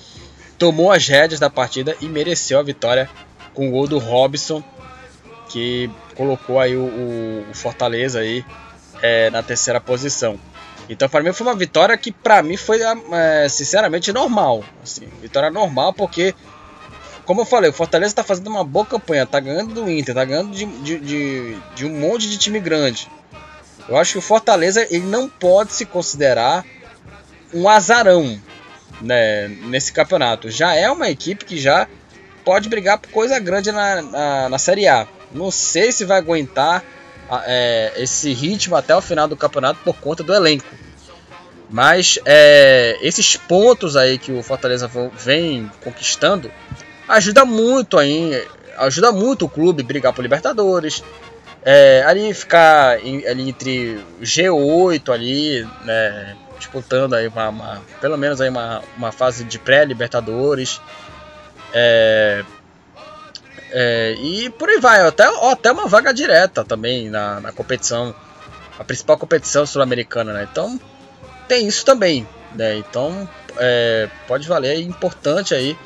tomou 0.58 0.92
as 0.92 1.06
rédeas 1.06 1.40
da 1.40 1.50
partida 1.50 1.96
e 2.00 2.06
mereceu 2.06 2.58
a 2.58 2.62
vitória 2.62 3.08
com 3.54 3.68
o 3.68 3.70
gol 3.70 3.86
do 3.86 3.98
Robson, 3.98 4.62
que 5.48 5.90
colocou 6.14 6.60
aí 6.60 6.76
o, 6.76 7.44
o 7.50 7.54
Fortaleza 7.54 8.20
aí 8.20 8.44
é, 9.02 9.30
na 9.30 9.42
terceira 9.42 9.80
posição. 9.80 10.38
Então 10.88 11.08
para 11.08 11.22
mim 11.22 11.32
foi 11.32 11.46
uma 11.46 11.56
vitória 11.56 11.96
que 11.96 12.12
para 12.12 12.42
mim 12.42 12.56
foi 12.56 12.80
é, 12.82 13.48
sinceramente 13.48 14.12
normal, 14.12 14.64
assim, 14.82 15.06
vitória 15.20 15.50
normal 15.50 15.92
porque 15.92 16.34
como 17.24 17.42
eu 17.42 17.44
falei, 17.44 17.70
o 17.70 17.72
Fortaleza 17.72 18.10
está 18.10 18.24
fazendo 18.24 18.48
uma 18.48 18.64
boa 18.64 18.84
campanha, 18.84 19.24
tá 19.24 19.38
ganhando 19.38 19.72
do 19.72 19.88
Inter, 19.88 20.14
tá 20.14 20.24
ganhando 20.24 20.50
de, 20.50 20.66
de, 20.66 20.98
de, 20.98 21.58
de 21.74 21.86
um 21.86 22.00
monte 22.00 22.28
de 22.28 22.36
time 22.36 22.58
grande. 22.58 23.08
Eu 23.88 23.96
acho 23.96 24.12
que 24.12 24.18
o 24.18 24.22
Fortaleza 24.22 24.86
ele 24.90 25.06
não 25.06 25.28
pode 25.28 25.72
se 25.72 25.84
considerar 25.84 26.64
um 27.52 27.68
azarão 27.68 28.40
né, 29.00 29.48
nesse 29.48 29.92
campeonato. 29.92 30.50
Já 30.50 30.74
é 30.74 30.90
uma 30.90 31.08
equipe 31.08 31.44
que 31.44 31.58
já 31.58 31.86
pode 32.44 32.68
brigar 32.68 32.98
por 32.98 33.10
coisa 33.10 33.38
grande 33.38 33.70
na, 33.72 34.02
na, 34.02 34.48
na 34.48 34.58
Série 34.58 34.88
A. 34.88 35.06
Não 35.32 35.50
sei 35.50 35.92
se 35.92 36.04
vai 36.04 36.18
aguentar 36.18 36.84
é, 37.46 37.92
esse 37.96 38.32
ritmo 38.32 38.76
até 38.76 38.94
o 38.94 39.00
final 39.00 39.26
do 39.26 39.36
campeonato 39.36 39.80
por 39.84 39.96
conta 39.96 40.22
do 40.22 40.34
elenco. 40.34 40.66
Mas 41.70 42.18
é, 42.26 42.98
esses 43.00 43.36
pontos 43.36 43.96
aí 43.96 44.18
que 44.18 44.30
o 44.30 44.42
Fortaleza 44.42 44.90
vem 45.14 45.70
conquistando 45.82 46.50
ajuda 47.08 47.44
muito 47.44 47.98
aí, 47.98 48.46
ajuda 48.78 49.12
muito 49.12 49.44
o 49.44 49.48
clube 49.48 49.82
brigar 49.82 50.12
por 50.12 50.22
Libertadores. 50.22 51.02
É, 51.64 52.02
ali 52.06 52.34
ficar 52.34 53.04
em, 53.04 53.24
ali 53.24 53.48
entre 53.48 54.00
G8 54.20 55.12
ali, 55.12 55.66
né, 55.84 56.36
disputando 56.62 57.14
aí 57.14 57.28
uma, 57.28 57.48
uma, 57.48 57.82
pelo 58.00 58.16
menos 58.16 58.40
aí 58.40 58.48
uma, 58.48 58.82
uma 58.96 59.12
fase 59.12 59.44
de 59.44 59.58
pré-Libertadores. 59.58 60.80
É, 61.72 62.44
é, 63.70 64.14
e 64.18 64.50
por 64.50 64.68
aí 64.68 64.78
vai, 64.78 65.00
até, 65.00 65.24
até 65.50 65.72
uma 65.72 65.86
vaga 65.86 66.12
direta 66.12 66.64
também 66.64 67.08
na, 67.08 67.40
na 67.40 67.52
competição, 67.52 68.14
a 68.78 68.84
principal 68.84 69.18
competição 69.18 69.66
sul-americana, 69.66 70.32
né? 70.32 70.48
Então 70.50 70.80
tem 71.48 71.66
isso 71.66 71.84
também, 71.84 72.26
né? 72.54 72.76
Então 72.76 73.28
é, 73.56 74.08
pode 74.28 74.46
valer, 74.46 74.76
é 74.76 74.80
importante 74.80 75.54
aí 75.54 75.76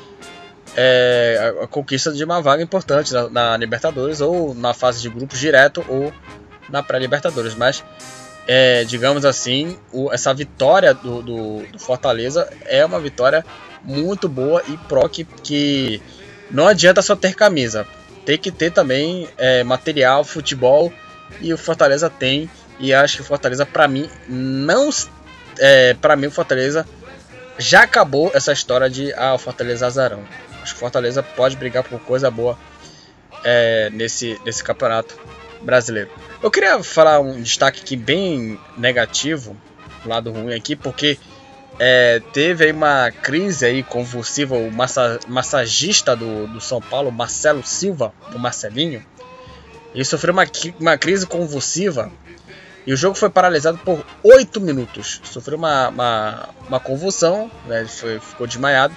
é, 0.75 1.55
a, 1.59 1.63
a, 1.63 1.67
conquista 1.67 2.11
de 2.11 2.23
uma 2.23 2.41
vaga 2.41 2.61
importante 2.61 3.13
na, 3.13 3.29
na, 3.29 3.57
Libertadores 3.57 4.21
ou 4.21 4.53
na 4.53 4.73
fase 4.73 5.01
de 5.01 5.09
grupos 5.09 5.39
direto 5.39 5.83
ou 5.87 6.13
na 6.69 6.83
pré-Libertadores, 6.83 7.55
mas 7.55 7.83
é, 8.47 8.85
digamos 8.85 9.25
assim, 9.25 9.77
o, 9.91 10.11
essa 10.11 10.33
vitória 10.33 10.93
do, 10.93 11.21
do, 11.21 11.67
do, 11.67 11.79
Fortaleza 11.79 12.49
é 12.65 12.85
uma 12.85 12.99
vitória 12.99 13.45
muito 13.83 14.29
boa 14.29 14.63
e 14.67 14.77
pro 14.77 15.07
que, 15.09 15.25
que 15.25 16.01
não 16.49 16.67
adianta 16.67 17.01
só 17.01 17.15
ter 17.15 17.35
camisa, 17.35 17.85
tem 18.25 18.37
que 18.37 18.51
ter 18.51 18.71
também 18.71 19.27
é, 19.37 19.63
material, 19.63 20.23
futebol 20.23 20.91
e 21.41 21.53
o 21.53 21.57
Fortaleza 21.57 22.09
tem 22.09 22.49
e 22.79 22.93
acho 22.93 23.17
que 23.17 23.21
o 23.21 23.25
Fortaleza 23.25 23.65
para 23.65 23.87
mim 23.87 24.09
não 24.29 24.89
é, 25.59 25.93
para 25.95 26.15
mim 26.15 26.27
o 26.27 26.31
Fortaleza 26.31 26.87
já 27.57 27.83
acabou 27.83 28.31
essa 28.33 28.53
história 28.53 28.89
de 28.89 29.11
ah, 29.13 29.33
o 29.33 29.37
Fortaleza 29.37 29.87
azarão. 29.87 30.23
Acho 30.61 30.73
que 30.73 30.77
o 30.77 30.79
Fortaleza 30.79 31.23
pode 31.23 31.55
brigar 31.55 31.83
por 31.83 31.99
coisa 31.99 32.29
boa 32.29 32.57
é, 33.43 33.89
nesse, 33.91 34.39
nesse 34.45 34.63
campeonato 34.63 35.17
brasileiro. 35.61 36.09
Eu 36.41 36.51
queria 36.51 36.83
falar 36.83 37.19
um 37.19 37.41
destaque 37.41 37.81
aqui 37.81 37.95
bem 37.95 38.59
negativo, 38.77 39.57
lado 40.05 40.31
ruim 40.31 40.53
aqui, 40.53 40.75
porque 40.75 41.17
é, 41.79 42.21
teve 42.31 42.65
aí 42.65 42.71
uma 42.71 43.11
crise 43.11 43.65
aí 43.65 43.81
convulsiva, 43.81 44.55
o 44.55 44.71
massa, 44.71 45.19
massagista 45.27 46.15
do, 46.15 46.45
do 46.47 46.61
São 46.61 46.79
Paulo, 46.79 47.11
Marcelo 47.11 47.65
Silva, 47.65 48.13
o 48.35 48.37
Marcelinho, 48.37 49.03
ele 49.95 50.05
sofreu 50.05 50.31
uma, 50.31 50.45
uma 50.79 50.97
crise 50.97 51.25
convulsiva 51.25 52.11
e 52.85 52.93
o 52.93 52.97
jogo 52.97 53.15
foi 53.15 53.31
paralisado 53.31 53.79
por 53.79 54.05
8 54.23 54.61
minutos. 54.61 55.19
Sofreu 55.23 55.57
uma, 55.57 55.89
uma, 55.89 56.49
uma 56.67 56.79
convulsão, 56.79 57.49
né, 57.65 57.79
ele 57.79 57.89
foi, 57.89 58.19
ficou 58.19 58.45
desmaiado 58.45 58.95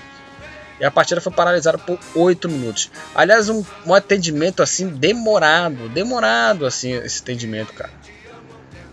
e 0.80 0.84
a 0.84 0.90
partida 0.90 1.20
foi 1.20 1.30
paralisada 1.30 1.76
por 1.76 1.98
8 2.14 2.48
minutos. 2.48 2.90
Aliás, 3.14 3.50
um, 3.50 3.62
um 3.86 3.94
atendimento 3.94 4.62
assim 4.62 4.88
demorado, 4.88 5.90
demorado 5.90 6.64
assim 6.64 6.94
esse 6.94 7.20
atendimento, 7.20 7.74
cara. 7.74 7.90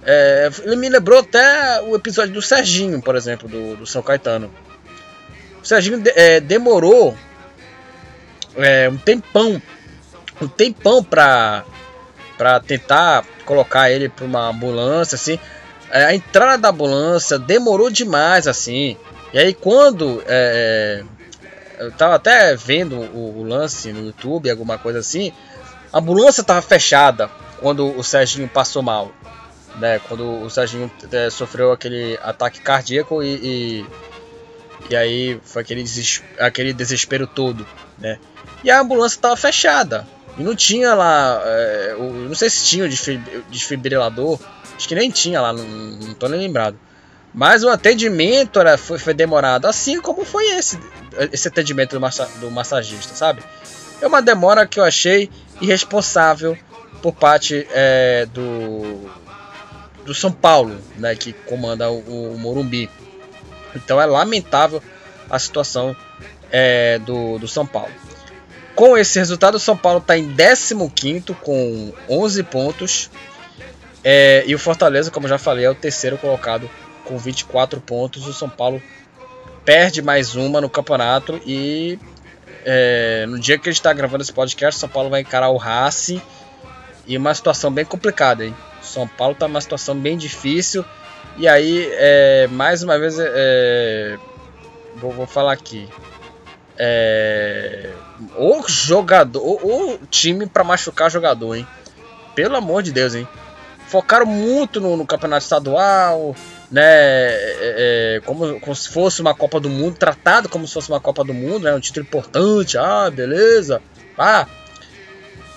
É, 0.03 0.49
ele 0.63 0.75
me 0.75 0.89
lembrou 0.89 1.19
até 1.19 1.81
o 1.81 1.95
episódio 1.95 2.33
do 2.33 2.41
Serginho, 2.41 3.01
por 3.01 3.15
exemplo, 3.15 3.47
do, 3.47 3.77
do 3.77 3.85
São 3.85 4.01
Caetano. 4.01 4.53
O 5.61 5.65
Serginho 5.65 5.99
de, 5.99 6.11
é, 6.13 6.41
demorou 6.41 7.15
é, 8.57 8.89
um 8.89 8.97
tempão, 8.97 9.61
um 10.41 10.47
tempão 10.47 11.01
pra, 11.01 11.63
pra 12.37 12.59
tentar 12.59 13.25
colocar 13.45 13.89
ele 13.89 14.09
pra 14.09 14.25
uma 14.25 14.49
ambulância, 14.49 15.15
assim. 15.15 15.39
É, 15.89 16.03
a 16.03 16.13
entrada 16.15 16.57
da 16.57 16.69
ambulância 16.69 17.39
demorou 17.39 17.89
demais, 17.89 18.45
assim. 18.45 18.97
E 19.33 19.39
aí 19.39 19.53
quando 19.53 20.21
é, 20.25 21.03
é 21.03 21.16
eu 21.77 21.91
tava 21.91 22.15
até 22.15 22.55
vendo 22.55 22.95
o, 22.95 23.39
o, 23.39 23.43
lance 23.43 23.91
no 23.91 24.05
YouTube, 24.05 24.49
alguma 24.49 24.77
coisa 24.77 24.99
assim. 24.99 25.31
A 25.91 25.99
ambulância 25.99 26.43
tava 26.43 26.61
fechada 26.61 27.29
quando 27.59 27.97
o 27.97 28.03
Serginho 28.03 28.47
passou 28.47 28.81
mal. 28.81 29.11
Né? 29.77 29.99
Quando 29.99 30.43
o 30.43 30.49
Serginho 30.49 30.91
é, 31.11 31.29
sofreu 31.29 31.71
aquele 31.71 32.17
ataque 32.21 32.61
cardíaco 32.61 33.21
e, 33.21 33.35
e, 33.35 33.85
e 34.89 34.95
aí 34.95 35.39
foi 35.43 35.61
aquele, 35.61 35.83
des, 35.83 36.23
aquele 36.39 36.73
desespero 36.73 37.27
todo. 37.27 37.65
Né? 37.97 38.19
E 38.63 38.71
a 38.71 38.79
ambulância 38.79 39.21
tava 39.21 39.37
fechada. 39.37 40.07
E 40.37 40.43
não 40.43 40.55
tinha 40.55 40.93
lá. 40.93 41.41
É, 41.43 41.95
o, 41.97 42.03
não 42.27 42.35
sei 42.35 42.49
se 42.49 42.65
tinha 42.65 42.85
o 42.85 42.89
desfibrilador. 43.49 44.39
Acho 44.75 44.87
que 44.87 44.95
nem 44.95 45.09
tinha 45.09 45.41
lá, 45.41 45.51
não, 45.53 45.63
não 45.63 46.13
tô 46.13 46.27
nem 46.27 46.39
lembrado. 46.39 46.77
Mas 47.37 47.63
o 47.63 47.69
atendimento 47.69 48.59
era, 48.59 48.79
foi, 48.79 48.97
foi, 48.97 49.13
demorado, 49.13 49.67
assim 49.67 50.01
como 50.01 50.25
foi 50.25 50.47
esse, 50.57 50.79
esse 51.31 51.47
atendimento 51.47 51.91
do, 51.91 52.01
massa, 52.01 52.27
do 52.39 52.49
massagista, 52.49 53.13
sabe? 53.13 53.43
É 54.01 54.07
uma 54.07 54.23
demora 54.23 54.65
que 54.65 54.79
eu 54.79 54.83
achei 54.83 55.29
irresponsável 55.61 56.57
por 56.99 57.13
parte 57.13 57.67
é, 57.69 58.25
do, 58.33 59.07
do 60.03 60.15
São 60.15 60.31
Paulo, 60.31 60.81
né, 60.95 61.15
que 61.15 61.31
comanda 61.31 61.91
o, 61.91 62.33
o 62.33 62.37
Morumbi. 62.39 62.89
Então 63.75 64.01
é 64.01 64.05
lamentável 64.07 64.81
a 65.29 65.37
situação 65.37 65.95
é, 66.51 66.97
do, 66.97 67.37
do 67.37 67.47
São 67.47 67.67
Paulo. 67.67 67.93
Com 68.73 68.97
esse 68.97 69.19
resultado, 69.19 69.57
o 69.57 69.59
São 69.59 69.77
Paulo 69.77 69.99
está 69.99 70.17
em 70.17 70.35
15 70.35 71.35
com 71.43 71.93
11 72.09 72.43
pontos. 72.45 73.11
É, 74.03 74.43
e 74.47 74.55
o 74.55 74.59
Fortaleza, 74.59 75.11
como 75.11 75.27
já 75.27 75.37
falei, 75.37 75.65
é 75.65 75.69
o 75.69 75.75
terceiro 75.75 76.17
colocado 76.17 76.67
com 77.07 77.17
24 77.17 77.79
pontos. 77.81 78.27
O 78.27 78.33
São 78.33 78.49
Paulo 78.49 78.81
perde 79.65 80.01
mais 80.01 80.35
uma 80.35 80.61
no 80.61 80.69
campeonato 80.69 81.41
e 81.45 81.97
é, 82.65 83.25
no 83.27 83.39
dia 83.39 83.57
que 83.57 83.69
a 83.69 83.71
gente 83.71 83.79
está 83.79 83.93
gravando 83.93 84.23
esse 84.23 84.33
podcast, 84.33 84.77
o 84.77 84.79
São 84.79 84.89
Paulo 84.89 85.09
vai 85.09 85.21
encarar 85.21 85.49
o 85.49 85.57
Racing 85.57 86.21
e 87.05 87.17
uma 87.17 87.33
situação 87.33 87.71
bem 87.71 87.85
complicada, 87.85 88.45
hein? 88.45 88.55
São 88.81 89.07
Paulo 89.07 89.33
está 89.33 89.47
numa 89.47 89.61
situação 89.61 89.95
bem 89.95 90.17
difícil 90.17 90.83
e 91.37 91.47
aí 91.47 91.89
é, 91.93 92.47
mais 92.47 92.83
uma 92.83 92.97
vez 92.97 93.17
é, 93.19 94.17
vou, 94.95 95.11
vou, 95.11 95.27
falar 95.27 95.53
aqui 95.53 95.87
é, 96.77 97.91
o 98.37 98.63
jogador, 98.67 99.41
o, 99.41 99.93
o 99.93 99.99
time 100.07 100.45
para 100.47 100.63
machucar 100.63 101.09
jogador, 101.09 101.55
hein? 101.55 101.67
Pelo 102.35 102.55
amor 102.55 102.83
de 102.83 102.91
Deus, 102.91 103.15
hein? 103.15 103.27
Focaram 103.87 104.25
muito 104.25 104.81
no, 104.81 104.97
no 104.97 105.05
campeonato 105.05 105.43
estadual, 105.43 106.35
né, 106.69 106.83
é, 106.83 108.17
é, 108.17 108.21
como, 108.25 108.59
como 108.59 108.75
se 108.75 108.89
fosse 108.89 109.21
uma 109.21 109.33
Copa 109.33 109.59
do 109.59 109.69
Mundo, 109.69 109.97
tratado 109.97 110.49
como 110.49 110.67
se 110.67 110.73
fosse 110.73 110.89
uma 110.89 110.99
Copa 110.99 111.23
do 111.23 111.33
Mundo, 111.33 111.63
né, 111.63 111.73
um 111.73 111.79
título 111.79 112.05
importante, 112.05 112.77
ah, 112.77 113.09
beleza. 113.09 113.81
Ah, 114.17 114.45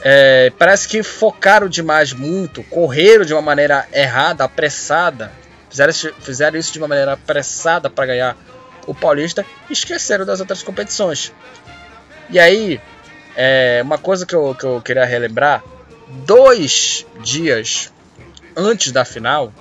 é, 0.03 0.53
parece 0.59 0.89
que 0.89 1.03
focaram 1.03 1.69
demais 1.69 2.13
muito, 2.13 2.63
correram 2.65 3.25
de 3.25 3.35
uma 3.35 3.43
maneira 3.43 3.87
errada, 3.93 4.45
apressada, 4.45 5.33
fizeram, 5.69 5.93
fizeram 5.93 6.59
isso 6.59 6.73
de 6.73 6.79
uma 6.79 6.89
maneira 6.89 7.13
apressada 7.15 7.91
para 7.91 8.07
ganhar 8.07 8.37
o 8.87 8.95
Paulista 8.95 9.45
e 9.69 9.73
esqueceram 9.73 10.25
das 10.25 10.41
outras 10.41 10.63
competições. 10.63 11.33
E 12.31 12.39
aí, 12.39 12.81
é, 13.37 13.81
uma 13.85 13.99
coisa 13.99 14.25
que 14.25 14.35
eu, 14.35 14.55
que 14.55 14.65
eu 14.65 14.81
queria 14.81 15.05
relembrar: 15.05 15.63
dois 16.25 17.05
dias 17.21 17.93
antes 18.57 18.93
da 18.93 19.05
final, 19.05 19.53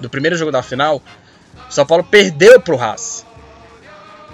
do 0.00 0.10
primeiro 0.10 0.36
jogo 0.36 0.52
da 0.52 0.62
final, 0.62 1.02
o 1.68 1.72
São 1.72 1.86
Paulo 1.86 2.04
perdeu 2.04 2.60
para 2.60 2.74
o 2.74 2.80
Haas. 2.80 3.24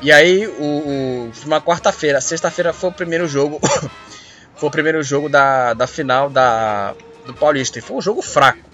E 0.01 0.11
aí, 0.11 0.47
o, 0.47 1.31
o 1.31 1.33
uma 1.47 1.61
quarta-feira, 1.61 2.21
sexta-feira 2.21 2.73
foi 2.73 2.91
o 2.91 2.93
primeiro 2.93 3.29
jogo. 3.29 3.61
foi 4.57 4.69
o 4.69 4.73
primeiro 4.73 5.03
jogo 5.03 5.29
da, 5.29 5.75
da 5.75 5.87
final 5.87 6.29
da, 6.29 6.95
do 7.25 7.35
Paulista. 7.35 7.79
E 7.79 7.83
foi 7.83 7.97
um 7.97 8.01
jogo 8.01 8.21
fraco. 8.21 8.73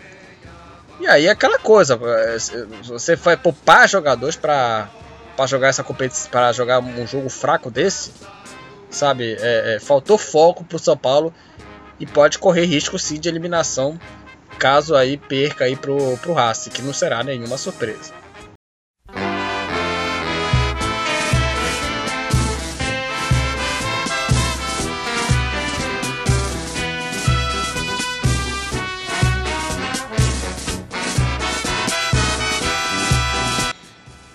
E 1.00 1.06
aí 1.06 1.28
aquela 1.28 1.58
coisa, 1.58 1.98
é, 2.02 2.36
você 2.82 3.14
vai 3.14 3.36
poupar 3.36 3.88
jogadores 3.88 4.36
para 4.36 4.88
jogar 5.46 5.68
essa 5.68 5.84
competição, 5.84 6.30
para 6.30 6.52
jogar 6.52 6.80
um 6.80 7.06
jogo 7.06 7.28
fraco 7.28 7.70
desse, 7.70 8.10
sabe? 8.90 9.36
É, 9.38 9.76
é, 9.76 9.80
faltou 9.80 10.18
foco 10.18 10.64
para 10.64 10.76
o 10.76 10.78
São 10.78 10.96
Paulo 10.96 11.32
e 12.00 12.06
pode 12.06 12.38
correr 12.38 12.64
risco 12.64 12.98
sim 12.98 13.20
de 13.20 13.28
eliminação 13.28 13.98
caso 14.58 14.96
aí 14.96 15.16
perca 15.16 15.64
aí 15.64 15.76
pro, 15.76 16.16
pro 16.18 16.32
Racing, 16.32 16.70
que 16.70 16.82
não 16.82 16.92
será 16.92 17.22
nenhuma 17.22 17.56
surpresa. 17.56 18.12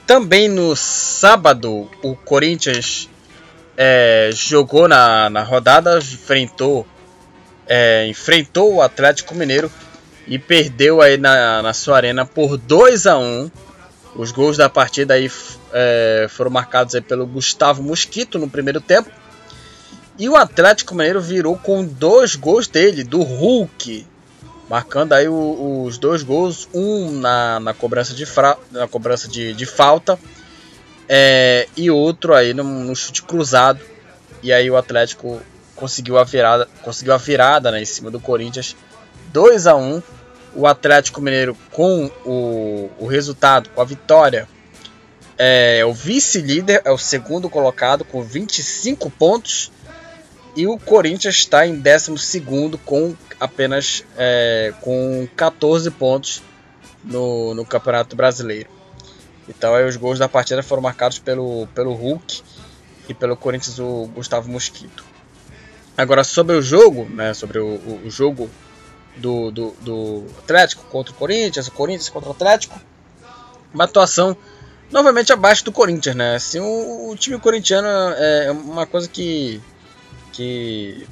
Também 0.08 0.48
no 0.48 0.76
sábado, 0.76 1.90
o 2.04 2.16
Corinthians 2.16 3.10
é, 3.76 4.30
jogou 4.32 4.88
na, 4.88 5.30
na 5.30 5.42
rodada, 5.44 5.98
enfrentou, 5.98 6.86
é, 7.68 8.06
enfrentou 8.08 8.76
o 8.76 8.82
Atlético 8.82 9.34
Mineiro 9.34 9.72
e 10.28 10.40
perdeu 10.40 11.02
aí 11.02 11.18
na, 11.18 11.62
na 11.62 11.74
sua 11.74 11.98
arena 11.98 12.26
por 12.26 12.58
2 12.58 13.08
a 13.08 13.18
1 13.18 13.52
Os 14.16 14.32
gols 14.32 14.58
da 14.58 14.70
partida 14.70 15.16
aí 15.16 15.30
é, 15.74 16.28
foram 16.30 16.52
marcados 16.52 16.96
aí 16.96 17.02
pelo 17.02 17.26
Gustavo 17.26 17.84
Mosquito 17.84 18.40
no 18.40 18.50
primeiro 18.50 18.80
tempo. 18.80 19.10
E 20.18 20.30
o 20.30 20.36
Atlético 20.36 20.94
Mineiro 20.94 21.20
virou 21.20 21.58
com 21.58 21.84
dois 21.84 22.36
gols 22.36 22.68
dele, 22.68 23.04
do 23.04 23.24
Hulk, 23.24 24.06
marcando 24.70 25.14
aí 25.14 25.28
o, 25.28 25.84
os 25.86 25.98
dois 25.98 26.22
gols, 26.22 26.68
um 26.74 27.12
na, 27.20 27.60
na 27.60 27.74
cobrança 27.74 28.14
de, 28.14 28.26
fra, 28.26 28.56
na 28.72 28.88
cobrança 28.88 29.28
de, 29.28 29.54
de 29.54 29.66
falta 29.66 30.20
é, 31.10 31.68
e 31.76 31.90
outro 31.90 32.34
aí 32.34 32.54
no, 32.54 32.64
no, 32.64 32.96
chute 32.96 33.24
cruzado. 33.24 33.80
E 34.42 34.54
aí 34.54 34.70
o 34.70 34.78
Atlético 34.78 35.42
conseguiu 35.76 36.18
a 36.18 36.24
virada, 36.24 36.68
conseguiu 36.82 37.14
a 37.14 37.18
virada 37.18 37.72
né, 37.72 37.82
em 37.82 37.86
cima 37.86 38.12
do 38.12 38.20
Corinthians, 38.20 38.76
2 39.34 39.66
a 39.68 39.76
1 39.76 40.02
O 40.56 40.68
Atlético 40.68 41.20
Mineiro 41.20 41.58
com 41.72 42.06
o, 42.24 42.90
o 43.00 43.08
resultado, 43.08 43.70
com 43.72 43.82
a 43.82 43.86
vitória, 43.86 44.48
é 45.38 45.84
o 45.84 45.92
vice-líder, 45.92 46.84
é 46.86 46.92
o 46.92 46.98
segundo 46.98 47.50
colocado 47.50 48.06
com 48.06 48.22
25 48.22 49.10
pontos. 49.10 49.72
E 50.56 50.68
o 50.68 50.78
Corinthians 50.78 51.36
está 51.36 51.66
em 51.66 51.82
12 51.82 52.42
com 52.86 53.16
apenas 53.40 54.06
é, 54.16 54.72
com 54.82 55.28
14 55.36 55.90
pontos 55.90 56.44
no, 57.04 57.56
no 57.56 57.66
Campeonato 57.66 58.16
Brasileiro. 58.16 58.70
Então 59.50 59.74
aí 59.74 59.84
os 59.86 59.98
gols 59.98 60.20
da 60.20 60.30
partida 60.30 60.62
foram 60.62 60.84
marcados 60.84 61.18
pelo, 61.18 61.68
pelo 61.74 61.94
Hulk 61.94 62.44
e 63.10 63.14
pelo 63.16 63.36
Corinthians 63.36 63.80
o 63.80 64.08
Gustavo 64.14 64.50
Mosquito. 64.50 65.04
Agora 65.98 66.24
sobre 66.24 66.56
o 66.56 66.62
jogo, 66.62 67.06
né, 67.06 67.34
sobre 67.34 67.58
o, 67.58 67.76
o 68.06 68.10
jogo 68.10 68.50
do, 69.18 69.52
do, 69.52 69.72
do, 69.82 70.26
Atlético 70.40 70.84
contra 70.86 71.14
o 71.14 71.16
Corinthians, 71.16 71.68
o 71.68 71.72
Corinthians 71.72 72.10
contra 72.10 72.30
o 72.30 72.34
Atlético, 72.34 72.80
uma 73.74 73.84
atuação 73.84 74.36
novamente 74.92 75.32
abaixo 75.32 75.66
do 75.66 75.72
Corinthians, 75.72 76.16
né? 76.16 76.36
Assim, 76.36 76.60
o, 76.60 77.10
o 77.10 77.16
time 77.16 77.40
corintiano 77.40 77.88
é 77.88 78.52
uma 78.52 78.86
coisa 78.86 79.08
que 79.08 79.62
que 80.32 81.06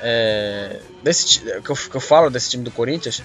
é, 0.00 0.80
desse, 1.02 1.40
que, 1.40 1.48
eu, 1.48 1.76
que 1.76 1.96
eu 1.96 2.00
falo 2.00 2.30
desse 2.30 2.50
time 2.50 2.64
do 2.64 2.70
Corinthians, 2.70 3.22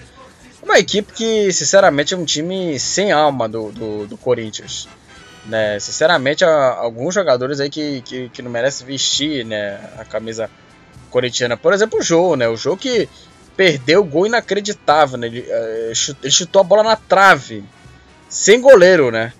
uma 0.62 0.78
equipe 0.78 1.12
que, 1.12 1.52
sinceramente, 1.52 2.14
é 2.14 2.16
um 2.16 2.24
time 2.24 2.78
sem 2.78 3.12
alma 3.12 3.48
do, 3.48 3.72
do, 3.72 4.06
do 4.06 4.16
Corinthians. 4.16 4.88
Né? 5.46 5.78
Sinceramente, 5.80 6.44
há 6.44 6.74
alguns 6.74 7.14
jogadores 7.14 7.58
aí 7.60 7.70
que, 7.70 8.02
que, 8.02 8.28
que, 8.28 8.42
não 8.42 8.50
merecem 8.50 8.86
vestir 8.86 9.44
né, 9.44 9.80
a 9.96 10.04
camisa 10.04 10.50
corintiana. 11.10 11.56
Por 11.56 11.72
exemplo, 11.72 12.00
o 12.00 12.02
Jô, 12.02 12.36
né? 12.36 12.48
O 12.48 12.56
Jô 12.56 12.76
que 12.76 13.08
perdeu 13.58 14.00
o 14.00 14.04
gol 14.04 14.26
inacreditável. 14.26 15.18
Né? 15.18 15.26
Ele, 15.26 15.44
é, 15.46 15.92
ele 16.22 16.30
chutou 16.30 16.60
a 16.60 16.64
bola 16.64 16.82
na 16.82 16.96
trave, 16.96 17.64
sem 18.28 18.60
goleiro, 18.60 19.10
né? 19.10 19.32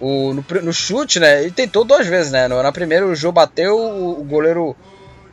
O, 0.00 0.34
no, 0.34 0.44
no, 0.62 0.72
chute, 0.72 1.20
né? 1.20 1.42
Ele 1.42 1.52
tentou 1.52 1.84
duas 1.84 2.06
vezes, 2.06 2.32
né? 2.32 2.48
Na 2.48 2.72
primeira, 2.72 3.06
o 3.06 3.14
Jô 3.14 3.30
bateu, 3.30 3.78
o, 3.78 4.20
o 4.20 4.24
goleiro 4.24 4.76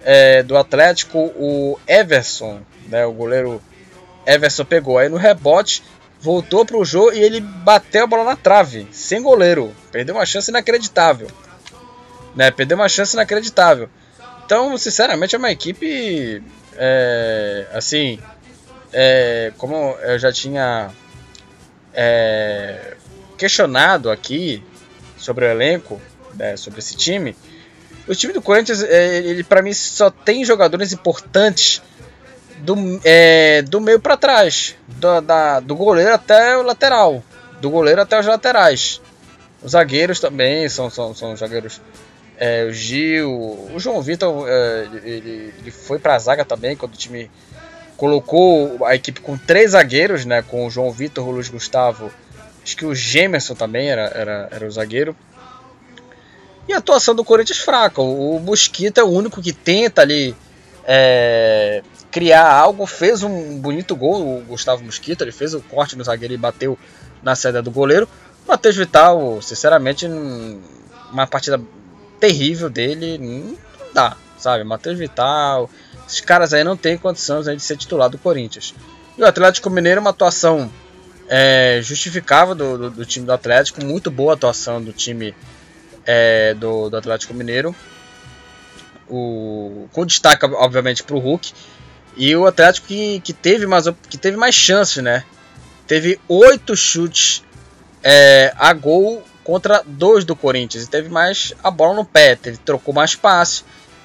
é, 0.01 0.43
do 0.43 0.57
Atlético, 0.57 1.17
o 1.17 1.79
Everson, 1.87 2.61
né, 2.87 3.05
o 3.05 3.11
goleiro 3.11 3.61
Everson 4.25 4.65
pegou. 4.65 4.97
Aí 4.97 5.09
no 5.09 5.17
rebote, 5.17 5.83
voltou 6.21 6.65
para 6.65 6.77
o 6.77 6.85
jogo 6.85 7.13
e 7.13 7.19
ele 7.19 7.39
bateu 7.39 8.03
a 8.03 8.07
bola 8.07 8.23
na 8.23 8.35
trave, 8.35 8.87
sem 8.91 9.21
goleiro. 9.21 9.73
Perdeu 9.91 10.15
uma 10.15 10.25
chance 10.25 10.51
inacreditável. 10.51 11.27
Né, 12.35 12.51
perdeu 12.51 12.77
uma 12.77 12.87
chance 12.87 13.15
inacreditável. 13.15 13.89
Então, 14.45 14.77
sinceramente, 14.77 15.35
é 15.35 15.37
uma 15.37 15.51
equipe. 15.51 16.41
É, 16.81 17.67
assim. 17.73 18.19
É, 18.91 19.53
como 19.57 19.95
eu 20.01 20.17
já 20.17 20.31
tinha 20.31 20.89
é, 21.93 22.95
questionado 23.37 24.09
aqui 24.09 24.63
sobre 25.15 25.45
o 25.45 25.49
elenco, 25.49 26.01
né, 26.33 26.57
sobre 26.57 26.79
esse 26.79 26.95
time, 26.95 27.35
o 28.07 28.15
time 28.15 28.33
do 28.33 28.41
Corinthians, 28.41 28.81
é, 28.81 29.17
ele 29.17 29.43
para 29.43 29.61
mim 29.61 29.73
só 29.73 30.09
tem 30.09 30.43
jogadores 30.43 30.91
importantes 30.91 31.81
do, 32.59 32.75
é, 33.03 33.61
do 33.61 33.79
meio 33.79 33.99
para 33.99 34.17
trás, 34.17 34.75
do, 34.87 35.21
da, 35.21 35.59
do 35.59 35.75
goleiro 35.75 36.13
até 36.13 36.57
o 36.57 36.63
lateral, 36.63 37.23
do 37.61 37.69
goleiro 37.69 38.01
até 38.01 38.19
os 38.19 38.25
laterais. 38.25 38.99
Os 39.61 39.71
zagueiros 39.73 40.19
também 40.19 40.67
são, 40.69 40.89
são, 40.89 41.13
são 41.13 41.35
zagueiros. 41.35 41.81
É, 42.41 42.63
o 42.63 42.71
Gil, 42.71 43.29
o 43.73 43.75
João 43.77 44.01
Vitor, 44.01 44.47
é, 44.47 44.87
ele, 45.03 45.53
ele 45.59 45.71
foi 45.71 45.99
para 45.99 46.15
a 46.15 46.19
zaga 46.19 46.45
também 46.45 46.73
quando 46.73 46.93
o 46.93 46.97
time 46.97 47.29
colocou 47.97 48.85
a 48.85 48.95
equipe 48.95 49.19
com 49.19 49.37
três 49.37 49.71
zagueiros, 49.71 50.23
né, 50.23 50.41
com 50.41 50.65
o 50.65 50.69
João 50.69 50.89
Vitor, 50.89 51.27
o 51.27 51.31
Luiz 51.31 51.49
Gustavo, 51.49 52.09
acho 52.63 52.77
que 52.77 52.85
o 52.85 52.95
Gemerson 52.95 53.55
também 53.55 53.89
era, 53.89 54.03
era, 54.15 54.47
era 54.51 54.65
o 54.65 54.71
zagueiro. 54.71 55.13
E 56.65 56.73
a 56.73 56.77
atuação 56.77 57.15
do 57.15 57.25
Corinthians 57.25 57.57
fraca. 57.57 57.99
O 57.99 58.39
Mosquito 58.39 58.99
é 58.99 59.03
o 59.03 59.07
único 59.07 59.41
que 59.41 59.51
tenta 59.51 60.03
ali 60.03 60.35
é, 60.85 61.81
criar 62.11 62.47
algo. 62.47 62.85
Fez 62.85 63.23
um 63.23 63.57
bonito 63.57 63.95
gol, 63.95 64.37
o 64.37 64.41
Gustavo 64.43 64.83
Mosquito. 64.83 65.23
Ele 65.23 65.31
fez 65.31 65.55
o 65.55 65.61
corte 65.61 65.95
no 65.95 66.03
zagueiro 66.03 66.31
e 66.31 66.37
bateu 66.37 66.77
na 67.23 67.35
saída 67.35 67.59
do 67.59 67.71
goleiro. 67.71 68.07
Matheus 68.47 68.75
Vital, 68.75 69.41
sinceramente, 69.41 70.05
uma 71.11 71.25
partida 71.25 71.59
terrível 72.19 72.69
dele. 72.69 73.17
Não 73.17 73.57
dá, 73.93 74.15
sabe? 74.37 74.63
Matheus 74.63 74.97
Vital. 74.97 75.69
Esses 76.07 76.21
caras 76.21 76.53
aí 76.53 76.63
não 76.63 76.75
têm 76.75 76.97
condições 76.97 77.45
de 77.45 77.59
ser 77.59 77.77
titular 77.77 78.09
do 78.09 78.17
Corinthians. 78.17 78.73
E 79.17 79.21
o 79.21 79.25
Atlético 79.25 79.69
Mineiro, 79.69 80.01
uma 80.01 80.09
atuação 80.09 80.71
é, 81.27 81.79
justificável 81.83 82.55
do, 82.55 82.77
do, 82.77 82.89
do 82.89 83.05
time 83.05 83.25
do 83.25 83.33
Atlético. 83.33 83.83
Muito 83.85 84.09
boa 84.09 84.33
atuação 84.33 84.81
do 84.81 84.91
time 84.91 85.35
é, 86.05 86.53
do, 86.55 86.89
do 86.89 86.97
Atlético 86.97 87.33
Mineiro. 87.33 87.75
O, 89.07 89.87
com 89.91 90.05
destaque, 90.05 90.45
obviamente, 90.45 91.03
para 91.03 91.15
o 91.15 91.19
Hulk. 91.19 91.53
E 92.17 92.35
o 92.35 92.45
Atlético 92.47 92.87
que, 92.87 93.19
que, 93.21 93.33
teve 93.33 93.65
mais, 93.65 93.85
que 94.09 94.17
teve 94.17 94.35
mais 94.35 94.55
chances, 94.55 95.03
né? 95.03 95.23
Teve 95.87 96.19
oito 96.27 96.75
chutes 96.75 97.43
é, 98.03 98.53
a 98.57 98.73
gol 98.73 99.23
contra 99.49 99.81
dois 99.83 100.23
do 100.23 100.35
Corinthians. 100.35 100.83
E 100.83 100.89
teve 100.89 101.09
mais 101.09 101.55
a 101.63 101.71
bola 101.71 101.95
no 101.95 102.05
pé, 102.05 102.35
teve, 102.35 102.57
trocou 102.57 102.93
mais 102.93 103.15
passe. 103.15 103.63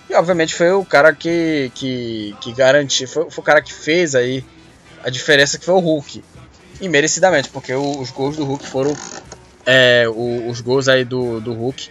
E 0.09 0.15
obviamente 0.15 0.55
foi 0.55 0.73
o 0.73 0.85
cara 0.85 1.15
que, 1.15 1.71
que, 1.75 2.35
que 2.41 2.53
garantiu, 2.53 3.07
foi, 3.07 3.31
foi, 3.31 3.43
o 3.43 3.45
cara 3.45 3.61
que 3.61 3.73
fez 3.73 4.15
aí 4.15 4.43
a 5.03 5.11
diferença 5.11 5.59
que 5.59 5.65
foi 5.65 5.75
o 5.75 5.81
Hulk. 5.81 6.25
E 6.81 6.89
merecidamente, 6.89 7.51
porque 7.51 7.75
os 7.75 8.11
gols 8.11 8.37
do 8.37 8.45
Hulk 8.45 8.67
foram 8.67 8.97
é, 9.67 10.07
o, 10.09 10.49
os 10.49 10.63
gols 10.63 10.89
aí 10.89 11.05
do, 11.05 11.41
do 11.41 11.53
Hulk 11.53 11.91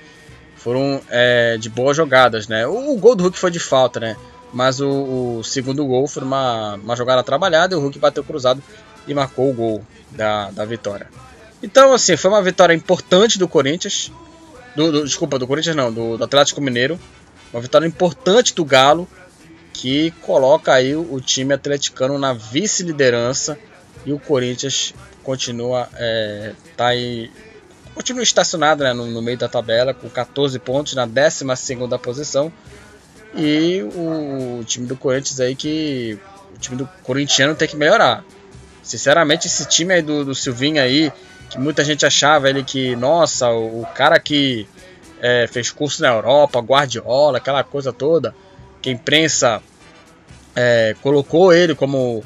foram 0.56 1.00
é, 1.10 1.58
de 1.58 1.70
boas 1.70 1.96
jogadas, 1.96 2.48
né? 2.48 2.66
O, 2.66 2.94
o, 2.94 2.98
gol 2.98 3.16
do 3.16 3.24
Hulk 3.24 3.38
foi 3.38 3.52
de 3.52 3.60
falta, 3.60 4.00
né? 4.00 4.16
mas 4.52 4.80
o, 4.80 5.40
o, 5.40 5.44
segundo 5.44 5.86
gol 5.86 6.08
foi 6.08 6.24
uma, 6.24 6.76
uma 6.76 6.96
jogada 6.96 7.24
trabalhada 7.24 7.74
e 7.74 7.78
o 7.78 7.82
Hulk 7.82 7.98
bateu 7.98 8.24
cruzado 8.24 8.62
e 9.08 9.14
marcou 9.14 9.50
o 9.50 9.54
gol 9.54 9.84
da, 10.12 10.52
da 10.52 10.64
vitória. 10.64 11.08
Então, 11.64 11.94
assim, 11.94 12.18
foi 12.18 12.30
uma 12.30 12.42
vitória 12.42 12.74
importante 12.74 13.40
do 13.40 13.48
Corinthians. 13.48 14.12
Do, 14.76 14.92
do, 14.92 15.06
desculpa, 15.06 15.40
do 15.40 15.48
Corinthians 15.48 15.78
não, 15.78 15.92
do, 15.92 16.18
do, 16.18 16.24
Atlético 16.24 16.60
Mineiro. 16.60 17.00
Uma 17.54 17.62
vitória 17.62 17.88
importante 17.88 18.54
do 18.54 18.66
Galo, 18.66 19.08
que 19.72 20.12
coloca 20.22 20.74
aí 20.74 20.94
o, 20.94 21.14
o 21.14 21.22
time 21.22 21.54
atleticano 21.54 22.20
na 22.20 22.34
vice-liderança. 22.34 23.58
E 24.06 24.12
o 24.12 24.20
Corinthians 24.20 24.94
continua, 25.24 25.88
é, 25.96 26.52
tá 26.76 26.88
aí, 26.88 27.32
continua 27.96 28.22
estacionado 28.22 28.84
né, 28.84 28.92
no, 28.92 29.06
no, 29.08 29.22
meio 29.22 29.38
da 29.38 29.48
tabela, 29.48 29.94
com 29.94 30.10
14 30.10 30.60
pontos, 30.60 30.96
na 30.96 31.06
12 31.06 31.46
posição. 32.02 32.52
E 33.34 33.82
o, 33.96 34.60
o 34.60 34.64
time 34.66 34.86
do 34.86 34.98
Corinthians 34.98 35.40
aí 35.40 35.56
que. 35.56 36.20
O 36.54 36.60
time 36.60 36.76
do 36.76 36.88
corintiano 37.04 37.56
tem 37.56 37.68
que 37.68 37.76
melhorar. 37.76 38.24
Sinceramente, 38.84 39.48
esse 39.48 39.66
time 39.66 39.94
aí 39.94 40.02
do, 40.02 40.26
do 40.26 40.36
Silvinho 40.36 40.82
aí, 40.82 41.12
que 41.54 41.60
muita 41.60 41.86
gente 41.86 42.04
achava 42.04 42.50
ele 42.50 42.64
que, 42.64 42.96
nossa, 42.96 43.48
o, 43.52 43.82
o 43.82 43.86
cara 43.86 44.20
que 44.20 44.68
é, 45.22 45.46
fez 45.46 45.70
curso 45.72 46.02
na 46.02 46.10
Europa, 46.10 46.60
Guardiola, 46.60 47.38
aquela 47.38 47.64
coisa 47.64 47.94
toda, 47.94 48.34
que 48.82 48.90
a 48.90 48.92
imprensa 48.92 49.62
é, 50.56 50.96
colocou 51.04 51.54
ele 51.54 51.76
como 51.76 52.24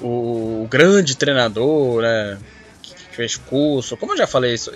o, 0.00 0.62
o, 0.62 0.68
grande 0.70 1.14
treinador, 1.14 2.00
né, 2.00 2.38
que, 2.80 2.94
que 2.94 3.16
fez 3.16 3.36
curso, 3.36 3.98
como 3.98 4.14
eu 4.14 4.16
já 4.16 4.26
falei 4.26 4.54
isso 4.54 4.72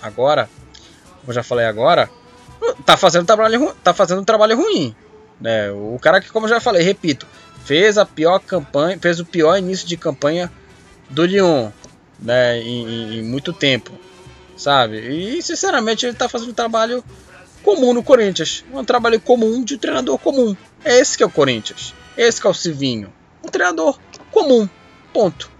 agora, 0.00 0.48
como 1.20 1.32
eu 1.32 1.34
já 1.34 1.42
falei 1.42 1.66
agora, 1.66 2.08
tá 2.86 2.96
fazendo 2.96 3.26
trabalho, 3.26 3.76
tá 3.84 3.92
fazendo 3.92 4.22
um 4.22 4.24
trabalho 4.24 4.56
ruim, 4.56 4.96
né? 5.38 5.70
O 5.70 5.98
cara 6.00 6.18
que, 6.18 6.30
como 6.30 6.46
eu 6.46 6.50
já 6.50 6.60
falei, 6.60 6.82
repito, 6.82 7.26
fez 7.62 7.98
a 7.98 8.06
pior 8.06 8.38
campanha, 8.38 8.98
fez 8.98 9.20
o 9.20 9.24
pior 9.26 9.58
início 9.58 9.86
de 9.86 9.98
campanha 9.98 10.50
do 11.10 11.26
Lyon, 11.26 11.70
né, 12.22 12.60
em, 12.60 13.18
em, 13.18 13.22
muito 13.22 13.52
tempo, 13.52 13.92
sabe? 14.56 14.98
E 14.98 15.42
sinceramente 15.42 16.06
ele 16.06 16.12
está 16.12 16.28
fazendo 16.28 16.50
um 16.50 16.54
trabalho 16.54 17.04
comum 17.62 17.92
no 17.92 18.02
Corinthians, 18.02 18.64
um 18.72 18.84
trabalho 18.84 19.20
comum 19.20 19.62
de 19.62 19.74
um 19.74 19.78
treinador 19.78 20.18
comum. 20.18 20.56
É 20.84 20.98
esse 20.98 21.16
que 21.16 21.22
é 21.22 21.26
o 21.26 21.30
Corinthians, 21.30 21.94
esse 22.16 22.40
que 22.40 22.46
é 22.46 22.50
o 22.50 22.54
Silvinho, 22.54 23.12
um 23.42 23.48
treinador 23.48 23.98
comum, 24.30 24.68
ponto. 25.12 25.50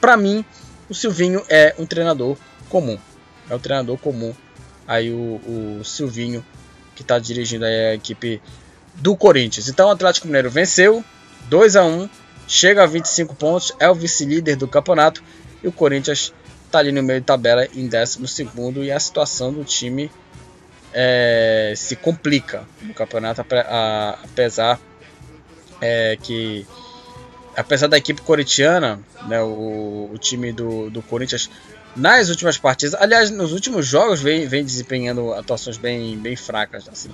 Para 0.00 0.16
mim, 0.16 0.44
o 0.88 0.94
Silvinho 0.94 1.42
é 1.48 1.74
um 1.78 1.86
treinador 1.86 2.36
comum, 2.68 2.98
é 3.48 3.54
um 3.54 3.58
treinador 3.58 3.98
comum. 3.98 4.34
Aí 4.86 5.10
o, 5.12 5.40
o 5.78 5.84
Silvinho 5.84 6.44
que 6.94 7.02
está 7.02 7.18
dirigindo 7.18 7.64
a 7.64 7.94
equipe 7.94 8.42
do 8.96 9.16
Corinthians. 9.16 9.68
Então 9.68 9.88
o 9.88 9.90
Atlético 9.90 10.26
Mineiro 10.26 10.50
venceu 10.50 11.04
2 11.48 11.76
a 11.76 11.84
1 11.84 12.08
chega 12.50 12.82
a 12.82 12.86
25 12.86 13.34
pontos, 13.36 13.72
é 13.78 13.88
o 13.88 13.94
vice-líder 13.94 14.56
do 14.56 14.66
campeonato 14.66 15.22
e 15.62 15.68
o 15.68 15.72
Corinthians 15.72 16.32
está 16.66 16.78
ali 16.78 16.92
no 16.92 17.02
meio 17.02 17.20
de 17.20 17.26
tabela 17.26 17.66
em 17.74 17.88
12 17.88 18.48
e 18.82 18.92
a 18.92 19.00
situação 19.00 19.52
do 19.52 19.64
time 19.64 20.10
é, 20.92 21.72
se 21.76 21.96
complica 21.96 22.64
no 22.82 22.94
campeonato, 22.94 23.44
apesar 24.22 24.80
é, 25.80 26.16
que 26.22 26.66
apesar 27.56 27.88
da 27.88 27.98
equipe 27.98 28.22
corintiana, 28.22 29.00
né, 29.26 29.42
o, 29.42 30.10
o 30.12 30.18
time 30.18 30.52
do, 30.52 30.90
do 30.90 31.02
Corinthians 31.02 31.50
nas 31.96 32.28
últimas 32.28 32.56
partidas, 32.56 32.94
aliás, 33.00 33.30
nos 33.30 33.52
últimos 33.52 33.86
jogos 33.86 34.22
vem, 34.22 34.46
vem 34.46 34.64
desempenhando 34.64 35.32
atuações 35.34 35.76
bem, 35.76 36.16
bem 36.16 36.36
fracas, 36.36 36.88
assim 36.88 37.10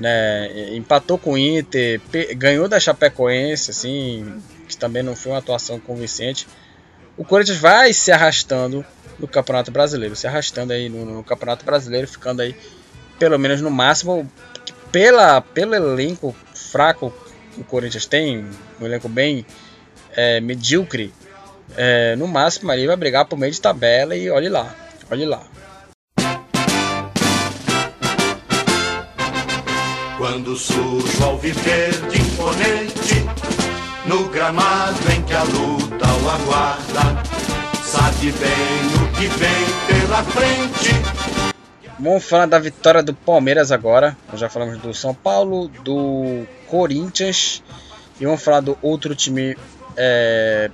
né? 0.00 0.74
Empatou 0.74 1.18
com 1.18 1.32
o 1.32 1.38
Inter, 1.38 2.00
ganhou 2.36 2.66
da 2.66 2.80
Chapecoense, 2.80 3.70
assim, 3.70 4.42
que 4.66 4.76
também 4.76 5.02
não 5.02 5.14
foi 5.14 5.32
uma 5.32 5.38
atuação 5.38 5.78
convincente. 5.78 6.48
O 7.16 7.24
Corinthians 7.24 7.58
vai 7.58 7.92
se 7.92 8.10
arrastando 8.10 8.84
no 9.18 9.28
Campeonato 9.28 9.70
Brasileiro, 9.70 10.16
se 10.16 10.26
arrastando 10.26 10.72
aí 10.72 10.88
no, 10.88 11.04
no 11.04 11.24
Campeonato 11.24 11.64
Brasileiro, 11.64 12.08
ficando 12.08 12.40
aí 12.40 12.54
pelo 13.18 13.38
menos 13.38 13.60
no 13.60 13.70
máximo 13.70 14.30
pela 14.90 15.40
pelo 15.40 15.74
elenco 15.74 16.34
fraco 16.54 17.12
que 17.54 17.60
o 17.60 17.64
Corinthians 17.64 18.06
tem, 18.06 18.46
um 18.80 18.86
elenco 18.86 19.08
bem 19.08 19.44
é, 20.12 20.40
medíocre, 20.40 21.12
é, 21.76 22.16
no 22.16 22.26
máximo 22.26 22.70
ali 22.70 22.86
vai 22.86 22.96
brigar 22.96 23.26
por 23.26 23.38
meio 23.38 23.52
de 23.52 23.60
tabela 23.60 24.16
e 24.16 24.30
olhe 24.30 24.48
lá, 24.48 24.74
olhe 25.10 25.26
lá. 25.26 25.42
Quando 30.16 30.54
surge 30.54 31.16
o 31.18 31.24
alviverde 31.24 32.20
imponente 32.20 33.24
No 34.04 34.28
gramado 34.28 35.10
em 35.10 35.22
que 35.22 35.32
a 35.32 35.42
luta 35.44 35.79
aguarda 36.06 37.22
Sabe 37.82 38.32
bem 38.32 38.86
o 39.02 39.12
que 39.16 39.26
vem 39.26 39.66
pela 39.86 40.22
frente 40.24 41.30
Vamos 41.98 42.24
falar 42.24 42.46
da 42.46 42.58
vitória 42.58 43.02
do 43.02 43.12
Palmeiras 43.12 43.70
agora. 43.70 44.16
Já 44.32 44.48
falamos 44.48 44.78
do 44.78 44.94
São 44.94 45.14
Paulo, 45.14 45.68
do 45.68 46.46
Corinthians 46.66 47.62
e 48.18 48.24
vamos 48.24 48.42
falar 48.42 48.60
do 48.60 48.78
outro 48.80 49.14
time 49.14 49.54
é, 49.98 50.70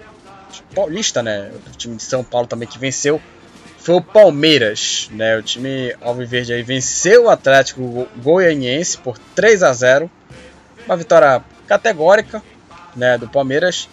paulista, 0.73 1.25
né? 1.25 1.51
O 1.67 1.77
time 1.77 1.97
de 1.97 2.05
São 2.05 2.23
Paulo 2.23 2.47
também 2.47 2.69
que 2.69 2.79
venceu 2.79 3.21
foi 3.79 3.97
o 3.97 4.01
Palmeiras, 4.01 5.09
né? 5.13 5.37
O 5.37 5.43
time 5.43 5.95
alviverde 6.01 6.53
aí 6.53 6.63
venceu 6.63 7.25
o 7.25 7.31
Atlético 7.31 8.07
Goianiense 8.23 8.99
por 8.99 9.19
3 9.35 9.65
a 9.65 9.73
0. 9.73 10.11
Uma 10.87 10.97
vitória 10.97 11.43
categórica, 11.67 12.41
né, 12.95 13.19
do 13.19 13.29
Palmeiras. 13.29 13.89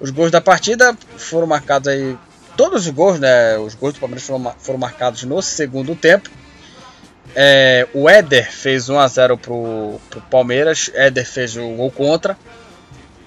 Os 0.00 0.10
gols 0.10 0.30
da 0.30 0.40
partida 0.40 0.96
foram 1.16 1.46
marcados 1.46 1.88
aí 1.88 2.16
todos 2.56 2.86
os 2.86 2.92
gols, 2.92 3.20
né? 3.20 3.58
Os 3.58 3.74
gols 3.74 3.92
do 3.94 4.00
Palmeiras 4.00 4.26
foram, 4.26 4.54
foram 4.58 4.78
marcados 4.78 5.22
no 5.24 5.42
segundo 5.42 5.94
tempo. 5.94 6.30
É, 7.34 7.86
o 7.94 8.08
Éder 8.08 8.50
fez 8.50 8.88
1 8.88 8.98
a 8.98 9.06
0 9.06 9.36
pro, 9.38 10.00
pro 10.08 10.20
Palmeiras. 10.22 10.90
Éder 10.94 11.26
fez 11.26 11.54
o 11.56 11.68
gol 11.70 11.90
contra. 11.90 12.38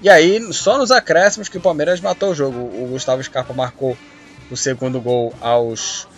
E 0.02 0.08
aí, 0.08 0.52
só 0.52 0.76
nos 0.76 0.90
acréscimos 0.90 1.48
que 1.48 1.58
o 1.58 1.60
Palmeiras 1.60 2.00
matou 2.00 2.30
o 2.30 2.34
jogo. 2.34 2.58
O 2.58 2.88
Gustavo 2.90 3.22
Scarpa 3.22 3.54
marcou 3.54 3.96
o 4.50 4.56
segundo 4.56 5.00
gol 5.00 5.32
aos 5.40 6.08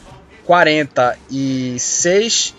46 0.44 2.54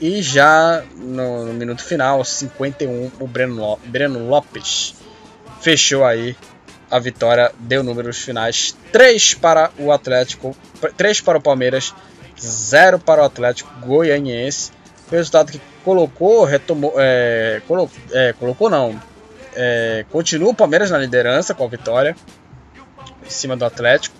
e 0.00 0.22
já 0.22 0.82
no, 0.96 1.44
no 1.46 1.52
minuto 1.52 1.84
final, 1.84 2.24
51, 2.24 3.12
o 3.20 3.26
Breno, 3.26 3.78
Breno 3.84 4.28
Lopes 4.28 4.94
fechou 5.60 6.04
aí 6.04 6.36
a 6.90 6.98
vitória, 6.98 7.52
deu 7.58 7.82
números 7.82 8.18
finais 8.18 8.76
3 8.92 9.34
para 9.34 9.70
o 9.78 9.90
Atlético, 9.90 10.56
3 10.96 11.20
para 11.20 11.38
o 11.38 11.40
Palmeiras, 11.40 11.94
0 12.40 12.98
para 12.98 13.22
o 13.22 13.24
Atlético 13.24 13.72
Goianiense. 13.80 14.72
Resultado 15.10 15.52
que 15.52 15.60
colocou, 15.84 16.44
retomou, 16.44 16.94
é, 16.96 17.60
colo, 17.66 17.90
é, 18.12 18.32
colocou 18.38 18.70
não, 18.70 19.00
é, 19.54 20.04
continua 20.10 20.50
o 20.50 20.54
Palmeiras 20.54 20.90
na 20.90 20.98
liderança 20.98 21.54
com 21.54 21.64
a 21.64 21.68
vitória 21.68 22.16
em 23.24 23.30
cima 23.30 23.56
do 23.56 23.64
Atlético. 23.64 24.16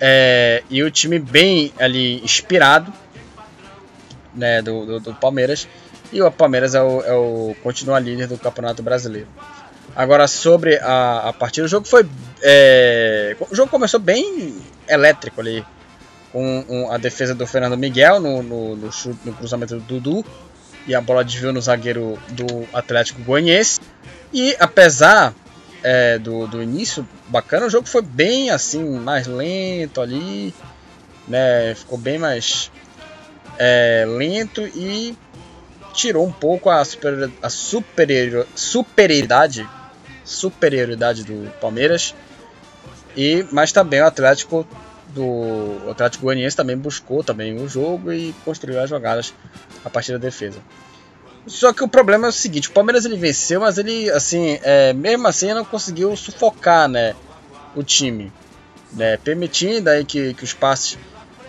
É, 0.00 0.62
e 0.70 0.82
o 0.82 0.90
time 0.90 1.18
bem 1.18 1.72
ali 1.78 2.22
inspirado 2.22 2.92
né, 4.34 4.62
do, 4.62 4.86
do, 4.86 5.00
do 5.00 5.14
Palmeiras. 5.14 5.68
E 6.12 6.22
o 6.22 6.30
Palmeiras 6.30 6.74
é 6.74 6.82
o, 6.82 7.02
é 7.02 7.12
o, 7.12 7.54
continua 7.62 7.98
líder 7.98 8.28
do 8.28 8.38
Campeonato 8.38 8.82
Brasileiro. 8.82 9.28
Agora, 9.98 10.28
sobre 10.28 10.78
a, 10.78 11.30
a 11.30 11.32
partida, 11.32 11.66
o 11.66 11.68
jogo 11.68 11.84
foi. 11.84 12.08
É, 12.40 13.36
o 13.50 13.52
jogo 13.52 13.68
começou 13.68 13.98
bem 13.98 14.56
elétrico 14.86 15.40
ali. 15.40 15.66
Com 16.30 16.64
um, 16.68 16.92
a 16.92 16.98
defesa 16.98 17.34
do 17.34 17.44
Fernando 17.48 17.76
Miguel 17.76 18.20
no, 18.20 18.40
no, 18.40 18.76
no, 18.76 18.92
chute, 18.92 19.18
no 19.24 19.32
cruzamento 19.32 19.74
do 19.74 19.80
Dudu. 19.80 20.24
E 20.86 20.94
a 20.94 21.00
bola 21.00 21.24
desviou 21.24 21.52
no 21.52 21.60
zagueiro 21.60 22.16
do 22.28 22.68
Atlético 22.72 23.20
Goianiense. 23.24 23.80
E 24.32 24.54
apesar 24.60 25.34
é, 25.82 26.16
do, 26.16 26.46
do 26.46 26.62
início 26.62 27.04
bacana, 27.26 27.66
o 27.66 27.70
jogo 27.70 27.88
foi 27.88 28.02
bem 28.02 28.50
assim, 28.50 29.00
mais 29.00 29.26
lento 29.26 30.00
ali, 30.00 30.54
né? 31.26 31.74
Ficou 31.74 31.98
bem 31.98 32.18
mais 32.18 32.70
é, 33.58 34.04
lento 34.06 34.64
e 34.64 35.18
tirou 35.92 36.24
um 36.24 36.30
pouco 36.30 36.70
a, 36.70 36.84
super, 36.84 37.28
a 37.42 37.50
superior, 37.50 38.46
superioridade, 38.54 39.68
superioridade 40.28 41.24
do 41.24 41.50
Palmeiras. 41.58 42.14
E, 43.16 43.46
mas 43.50 43.72
também 43.72 44.00
o 44.00 44.06
Atlético 44.06 44.66
do 45.08 45.24
o 45.24 45.90
Atlético 45.90 46.24
Goianiense 46.24 46.54
também 46.54 46.76
buscou 46.76 47.24
também 47.24 47.56
o 47.56 47.66
jogo 47.66 48.12
e 48.12 48.34
construiu 48.44 48.80
as 48.80 48.90
jogadas 48.90 49.32
a 49.84 49.88
partir 49.90 50.12
da 50.12 50.18
defesa. 50.18 50.60
Só 51.46 51.72
que 51.72 51.82
o 51.82 51.88
problema 51.88 52.26
é 52.26 52.28
o 52.28 52.32
seguinte, 52.32 52.68
o 52.68 52.72
Palmeiras 52.72 53.06
ele 53.06 53.16
venceu, 53.16 53.62
mas 53.62 53.78
ele, 53.78 54.10
assim, 54.10 54.58
é, 54.62 54.92
mesmo 54.92 55.26
assim 55.26 55.54
não 55.54 55.64
conseguiu 55.64 56.14
sufocar, 56.14 56.86
né, 56.88 57.14
o 57.74 57.82
time, 57.82 58.30
né, 58.92 59.16
permitindo 59.16 59.88
aí 59.88 60.04
que, 60.04 60.34
que 60.34 60.44
os 60.44 60.52
passes 60.52 60.98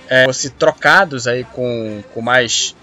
é, 0.08 0.24
fossem 0.24 0.52
trocados 0.52 1.28
aí 1.28 1.44
com, 1.44 2.02
com 2.14 2.22
mais 2.22 2.74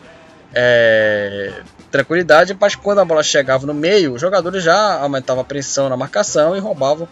é, 0.55 1.63
tranquilidade, 1.91 2.57
mas 2.59 2.75
quando 2.75 3.01
a 3.01 3.05
bola 3.05 3.23
chegava 3.23 3.67
no 3.67 3.75
meio, 3.75 4.15
os 4.15 4.21
jogadores 4.21 4.63
já 4.63 5.01
aumentavam 5.01 5.43
a 5.43 5.45
pressão 5.45 5.89
na 5.89 5.97
marcação 5.97 6.57
e 6.57 6.61
roubavam 6.61 7.09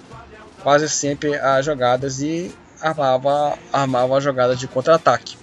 quase 0.62 0.88
sempre 0.88 1.34
as 1.36 1.64
jogadas 1.64 2.20
e 2.20 2.54
armava, 2.80 3.58
armava 3.72 4.16
a 4.16 4.20
jogada 4.20 4.56
de 4.56 4.66
contra-ataque, 4.66 5.36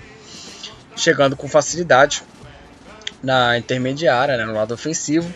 chegando 0.96 1.36
com 1.36 1.48
facilidade 1.48 2.24
na 3.24 3.58
intermediária, 3.58 4.38
né, 4.38 4.46
no 4.46 4.54
lado 4.54 4.74
ofensivo 4.74 5.32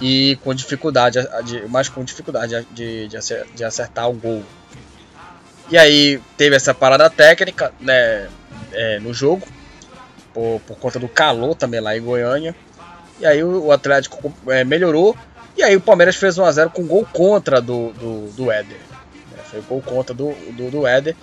e 0.00 0.38
com 0.42 0.54
dificuldade, 0.54 1.18
de, 1.44 1.90
com 1.90 2.04
dificuldade 2.04 2.66
de, 2.72 3.08
de, 3.08 3.64
acertar 3.64 4.08
o 4.08 4.14
gol. 4.14 4.42
E 5.70 5.78
aí 5.78 6.20
teve 6.36 6.56
essa 6.56 6.74
parada 6.74 7.08
técnica 7.08 7.72
né, 7.80 8.28
é, 8.72 8.98
no 8.98 9.12
jogo, 9.12 9.46
por, 10.32 10.60
por 10.66 10.78
conta 10.78 10.98
do 10.98 11.08
calor 11.08 11.54
também 11.54 11.80
lá 11.80 11.96
em 11.96 12.02
Goiânia. 12.02 12.54
E 13.20 13.26
aí 13.26 13.44
o, 13.44 13.70
Atlético 13.70 14.32
é, 14.48 14.64
melhorou. 14.64 15.16
E 15.56 15.62
aí 15.62 15.76
o 15.76 15.80
Palmeiras 15.80 16.16
fez 16.16 16.36
1x0 16.36 16.70
com 16.70 16.86
gol 16.86 17.06
contra 17.12 17.60
do, 17.60 17.92
do, 17.92 18.30
do 18.32 18.50
Éder. 18.50 18.78
É, 19.36 19.42
foi 19.42 19.60
gol 19.62 19.82
contra 19.82 20.14
do, 20.14 20.32
do, 20.52 20.70
do 20.70 20.86
Éder. 20.86 21.14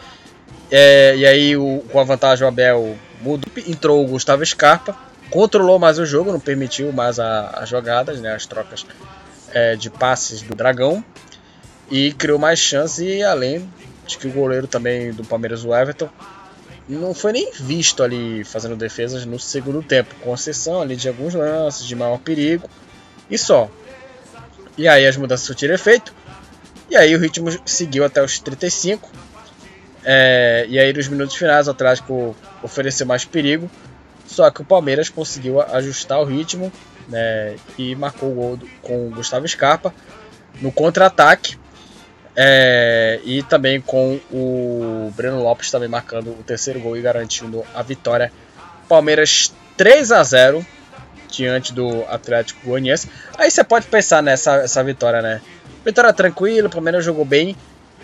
É, 0.69 1.15
e 1.15 1.25
aí 1.25 1.57
o, 1.57 1.83
com 1.91 1.99
a 1.99 2.03
vantagem 2.03 2.45
o 2.45 2.47
Abel 2.47 2.95
mudou, 3.21 3.51
entrou 3.65 4.03
o 4.03 4.07
Gustavo 4.07 4.45
Scarpa 4.45 5.07
controlou 5.29 5.77
mais 5.79 5.99
o 5.99 6.05
jogo, 6.05 6.31
não 6.31 6.39
permitiu 6.39 6.91
mais 6.91 7.19
as 7.19 7.69
jogadas, 7.69 8.19
né, 8.19 8.33
as 8.33 8.45
trocas 8.45 8.85
é, 9.51 9.75
de 9.75 9.89
passes 9.89 10.41
do 10.41 10.55
Dragão 10.55 11.03
e 11.89 12.11
criou 12.13 12.39
mais 12.39 12.59
chance 12.59 13.03
e 13.05 13.23
além 13.23 13.69
de 14.05 14.17
que 14.17 14.27
o 14.27 14.31
goleiro 14.31 14.67
também 14.67 15.11
do 15.11 15.23
Palmeiras, 15.23 15.65
o 15.65 15.75
Everton, 15.75 16.09
não 16.87 17.13
foi 17.13 17.33
nem 17.33 17.51
visto 17.51 18.01
ali 18.01 18.43
fazendo 18.43 18.75
defesas 18.75 19.25
no 19.25 19.39
segundo 19.39 19.83
tempo, 19.83 20.15
com 20.21 20.33
exceção 20.33 20.81
ali 20.81 20.95
de 20.95 21.07
alguns 21.07 21.33
lances 21.33 21.85
de 21.85 21.95
maior 21.95 22.17
perigo 22.19 22.69
e 23.29 23.37
só. 23.37 23.69
E 24.77 24.87
aí 24.87 25.05
as 25.05 25.17
mudanças 25.17 25.45
surtiram 25.45 25.73
efeito 25.73 26.13
e 26.89 26.95
aí 26.95 27.15
o 27.15 27.19
ritmo 27.19 27.49
seguiu 27.65 28.05
até 28.05 28.23
os 28.23 28.39
35 28.39 29.09
é, 30.05 30.65
e 30.69 30.79
aí 30.79 30.93
nos 30.93 31.07
minutos 31.07 31.35
finais 31.35 31.67
o 31.67 31.71
Atlético 31.71 32.35
ofereceu 32.63 33.05
mais 33.05 33.25
perigo 33.25 33.69
só 34.27 34.51
que 34.51 34.61
o 34.61 34.65
Palmeiras 34.65 35.09
conseguiu 35.09 35.61
ajustar 35.61 36.19
o 36.19 36.25
ritmo 36.25 36.71
né, 37.07 37.55
e 37.77 37.95
marcou 37.95 38.31
o 38.31 38.35
gol 38.35 38.59
com 38.81 39.07
o 39.07 39.09
Gustavo 39.09 39.47
Scarpa 39.47 39.93
no 40.61 40.71
contra-ataque. 40.71 41.57
É, 42.39 43.19
e 43.23 43.41
também 43.41 43.81
com 43.81 44.19
o 44.31 45.11
Breno 45.15 45.41
Lopes 45.41 45.71
também 45.71 45.89
marcando 45.89 46.29
o 46.29 46.43
terceiro 46.43 46.79
gol 46.79 46.95
e 46.95 47.01
garantindo 47.01 47.65
a 47.73 47.81
vitória. 47.81 48.31
Palmeiras 48.87 49.51
3 49.75 50.11
a 50.11 50.23
0 50.23 50.65
diante 51.31 51.73
do 51.73 52.05
Atlético 52.07 52.59
Goianiense. 52.63 53.09
Aí 53.37 53.49
você 53.49 53.63
pode 53.63 53.87
pensar 53.87 54.21
nessa 54.21 54.57
essa 54.57 54.83
vitória, 54.83 55.21
né? 55.21 55.41
Vitória 55.83 56.13
tranquila, 56.13 56.67
o 56.67 56.71
Palmeiras 56.71 57.03
jogou 57.03 57.25
bem. 57.25 57.55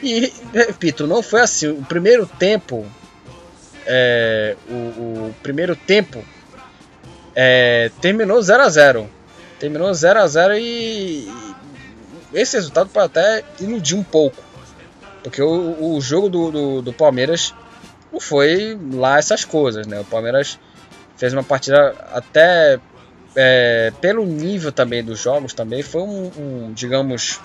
E 0.02 0.34
repito, 0.52 1.06
não 1.06 1.22
foi 1.22 1.42
assim. 1.42 1.68
O 1.68 1.84
primeiro 1.84 2.26
tempo 2.26 2.86
é, 3.86 4.56
o, 4.68 4.74
o, 4.74 5.36
primeiro 5.44 5.76
tempo 5.76 6.24
é, 7.36 7.92
terminou 8.02 8.42
0 8.42 8.64
a 8.64 8.70
0 8.70 9.10
Terminou 9.60 9.94
0 9.94 10.20
a 10.20 10.28
0 10.28 10.58
e, 10.58 11.30
esse 12.34 12.56
resultado 12.56 12.90
pode 12.90 13.06
até 13.06 13.44
iludir 13.60 13.96
um 13.96 14.04
pouco. 14.04 14.42
Porque 15.24 15.42
o, 15.42 15.96
o 15.96 16.02
jogo 16.02 16.30
do, 16.30 16.52
do, 16.52 16.82
do, 16.82 16.94
Palmeiras 16.94 17.54
não 18.12 18.20
foi 18.20 18.78
lá 18.94 19.18
essas 19.18 19.46
coisas, 19.46 19.88
né? 19.88 20.00
O 20.00 20.06
Palmeiras 20.06 20.60
fez 21.16 21.32
uma 21.32 21.44
partida 21.44 21.96
até 22.12 22.80
é, 23.36 23.92
pelo 24.02 24.26
nível 24.26 24.72
também 24.72 25.04
dos 25.04 25.20
jogos 25.20 25.54
também 25.54 25.82
foi 25.82 26.02
um, 26.02 26.32
um 26.38 26.74
digamos 26.74 27.40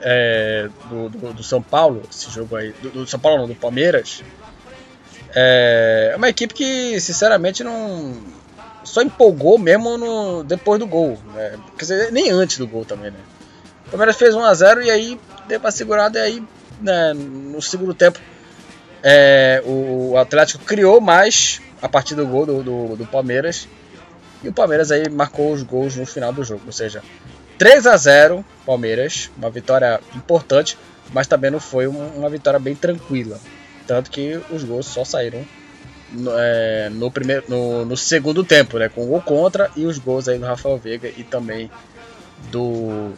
é, 0.00 0.68
do, 0.88 1.08
do, 1.08 1.32
do, 1.34 1.42
São 1.44 1.62
Paulo 1.62 2.02
esse 2.10 2.28
jogo 2.30 2.56
aí 2.56 2.72
do, 2.82 2.90
do 2.90 3.06
São 3.06 3.20
Paulo 3.20 3.42
não, 3.42 3.48
do 3.48 3.54
Palmeiras 3.54 4.22
é 5.34 6.14
uma 6.16 6.28
equipe 6.28 6.52
que, 6.54 7.00
sinceramente, 7.00 7.62
não. 7.62 8.14
Só 8.82 9.02
empolgou 9.02 9.58
mesmo 9.58 9.96
no, 9.98 10.42
depois 10.42 10.80
do 10.80 10.86
gol. 10.86 11.18
Né? 11.34 11.58
Quer 11.76 11.84
dizer, 11.84 12.12
nem 12.12 12.30
antes 12.30 12.58
do 12.58 12.66
gol 12.66 12.84
também, 12.84 13.10
né? 13.10 13.18
O 13.90 13.98
Palmeiras 13.98 14.16
fez 14.16 14.36
1x0 14.36 14.84
e 14.84 14.90
aí 14.90 15.20
deu 15.48 15.58
uma 15.58 15.72
segurada 15.72 16.20
e 16.20 16.22
aí, 16.22 16.44
né, 16.80 17.12
no 17.12 17.60
segundo 17.60 17.92
tempo, 17.92 18.20
é, 19.02 19.60
o 19.66 20.16
Atlético 20.16 20.64
criou 20.64 21.00
mais 21.00 21.60
a 21.82 21.88
partir 21.88 22.14
do 22.14 22.24
gol 22.24 22.46
do, 22.46 22.62
do, 22.62 22.96
do, 22.96 23.06
Palmeiras. 23.06 23.66
E 24.44 24.48
o 24.48 24.52
Palmeiras 24.52 24.92
aí 24.92 25.08
marcou 25.08 25.52
os 25.52 25.64
gols 25.64 25.96
no 25.96 26.06
final 26.06 26.32
do 26.32 26.44
jogo. 26.44 26.62
Ou 26.66 26.72
seja, 26.72 27.02
3 27.58 27.84
a 27.88 27.96
0 27.96 28.44
Palmeiras, 28.64 29.28
uma 29.36 29.50
vitória 29.50 30.00
importante, 30.14 30.78
mas 31.12 31.26
também 31.26 31.50
não 31.50 31.58
foi 31.58 31.88
uma, 31.88 32.06
uma 32.10 32.30
vitória 32.30 32.60
bem 32.60 32.76
tranquila. 32.76 33.40
Tanto 33.88 34.08
que 34.08 34.40
os 34.52 34.62
gols 34.62 34.86
só 34.86 35.04
saíram 35.04 35.44
no, 36.12 36.30
é, 36.38 36.88
no 36.90 37.10
primeiro, 37.10 37.44
no, 37.48 37.84
no, 37.84 37.96
segundo 37.96 38.44
tempo, 38.44 38.78
né? 38.78 38.88
Com 38.88 39.02
o 39.02 39.06
gol 39.06 39.20
contra 39.20 39.68
e 39.74 39.84
os 39.84 39.98
gols 39.98 40.28
aí 40.28 40.38
do 40.38 40.46
Rafael 40.46 40.78
Veiga 40.78 41.08
e 41.08 41.24
também 41.24 41.68
do, 42.50 43.12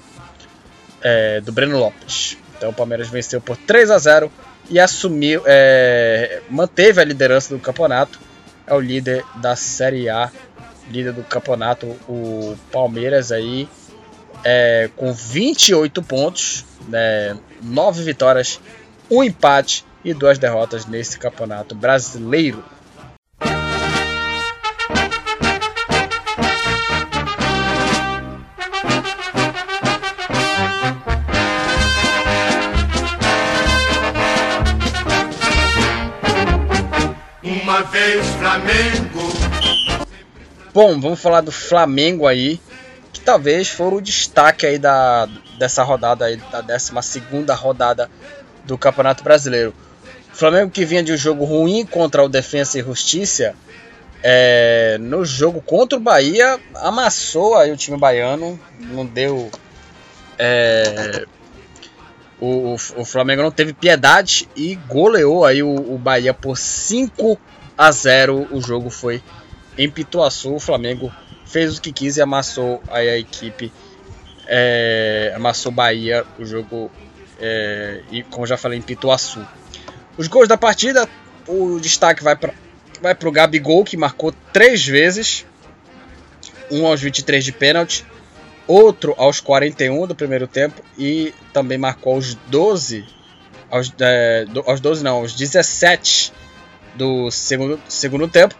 é, 1.02 1.40
do 1.40 1.52
Breno 1.52 1.78
Lopes. 1.78 2.38
Então 2.56 2.70
o 2.70 2.72
Palmeiras 2.72 3.08
venceu 3.08 3.40
por 3.40 3.56
3 3.56 3.90
a 3.90 3.98
0 3.98 4.30
e 4.70 4.78
assumiu, 4.78 5.42
é, 5.44 6.40
manteve 6.48 7.00
a 7.00 7.04
liderança 7.04 7.54
do 7.54 7.60
campeonato. 7.60 8.20
É 8.66 8.72
o 8.72 8.80
líder 8.80 9.24
da 9.36 9.56
Série 9.56 10.08
A, 10.08 10.30
líder 10.88 11.12
do 11.12 11.24
campeonato, 11.24 11.86
o 12.08 12.56
Palmeiras 12.70 13.32
aí 13.32 13.68
é, 14.44 14.88
com 14.96 15.12
28 15.12 16.02
pontos, 16.02 16.64
né, 16.88 17.36
9 17.62 18.02
vitórias, 18.02 18.60
um 19.10 19.22
empate 19.22 19.84
e 20.04 20.12
duas 20.14 20.38
derrotas 20.38 20.86
nesse 20.86 21.18
campeonato 21.18 21.74
brasileiro. 21.74 22.62
Flamengo. 38.52 39.32
Bom, 40.74 41.00
vamos 41.00 41.20
falar 41.20 41.40
do 41.40 41.50
Flamengo 41.50 42.26
aí, 42.26 42.60
que 43.10 43.20
talvez 43.20 43.68
for 43.68 43.94
o 43.94 44.00
destaque 44.00 44.66
aí 44.66 44.78
da, 44.78 45.26
dessa 45.58 45.82
rodada 45.82 46.26
aí, 46.26 46.36
da 46.36 46.60
12 46.60 46.92
segunda 47.02 47.54
rodada 47.54 48.10
do 48.64 48.76
Campeonato 48.76 49.24
Brasileiro. 49.24 49.74
O 50.30 50.36
Flamengo 50.36 50.70
que 50.70 50.84
vinha 50.84 51.02
de 51.02 51.12
um 51.12 51.16
jogo 51.16 51.46
ruim 51.46 51.86
contra 51.86 52.22
o 52.22 52.28
Defensa 52.28 52.78
e 52.78 52.82
Justiça, 52.82 53.54
é, 54.22 54.98
no 55.00 55.24
jogo 55.24 55.62
contra 55.62 55.96
o 55.96 56.00
Bahia, 56.00 56.60
amassou 56.74 57.56
aí 57.56 57.72
o 57.72 57.76
time 57.76 57.96
baiano, 57.96 58.60
não 58.78 59.06
deu. 59.06 59.50
É, 60.38 61.24
o, 62.38 62.74
o, 62.74 63.04
Flamengo 63.04 63.42
não 63.42 63.50
teve 63.50 63.72
piedade 63.72 64.46
e 64.54 64.74
goleou 64.74 65.44
aí 65.44 65.62
o, 65.62 65.94
o 65.94 65.96
Bahia 65.96 66.34
por 66.34 66.58
5 66.58 67.38
a 67.76 67.90
0. 67.90 68.48
O 68.50 68.60
jogo 68.60 68.90
foi 68.90 69.22
em 69.76 69.90
Pituaçu. 69.90 70.54
O 70.54 70.60
Flamengo 70.60 71.12
fez 71.44 71.76
o 71.76 71.80
que 71.80 71.92
quis 71.92 72.16
e 72.16 72.22
amassou 72.22 72.82
a 72.88 73.04
equipe. 73.04 73.72
É, 74.46 75.32
amassou 75.34 75.70
Bahia 75.70 76.24
o 76.38 76.44
jogo 76.44 76.90
é, 77.40 78.02
e 78.10 78.22
como 78.24 78.46
já 78.46 78.56
falei 78.56 78.78
em 78.78 78.82
Pituaçu. 78.82 79.46
Os 80.16 80.28
gols 80.28 80.48
da 80.48 80.56
partida, 80.56 81.08
o 81.46 81.78
destaque 81.80 82.22
vai 82.22 82.36
para 82.36 82.52
vai 83.00 83.16
o 83.20 83.32
Gabigol, 83.32 83.84
que 83.84 83.96
marcou 83.96 84.32
três 84.52 84.86
vezes. 84.86 85.44
Um 86.70 86.86
aos 86.86 87.00
23 87.02 87.44
de 87.44 87.52
pênalti, 87.52 88.06
outro 88.66 89.14
aos 89.18 89.40
41 89.40 90.06
do 90.06 90.14
primeiro 90.14 90.46
tempo 90.46 90.82
e 90.96 91.34
também 91.52 91.76
marcou 91.76 92.14
aos 92.14 92.34
12, 92.34 93.04
aos, 93.70 93.92
é, 94.00 94.46
aos 94.66 94.80
12 94.80 95.04
não, 95.04 95.16
aos 95.18 95.34
17 95.34 96.32
do 96.94 97.30
segundo, 97.30 97.80
segundo 97.88 98.28
tempo. 98.28 98.54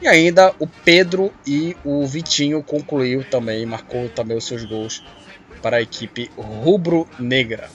E 0.00 0.08
ainda 0.08 0.54
o 0.58 0.66
Pedro 0.66 1.32
e 1.46 1.76
o 1.84 2.06
Vitinho 2.06 2.62
concluiu 2.62 3.22
também, 3.24 3.66
marcou 3.66 4.08
também 4.08 4.36
os 4.36 4.46
seus 4.46 4.64
gols 4.64 5.02
para 5.60 5.76
a 5.76 5.82
equipe 5.82 6.30
rubro-negra. 6.36 7.68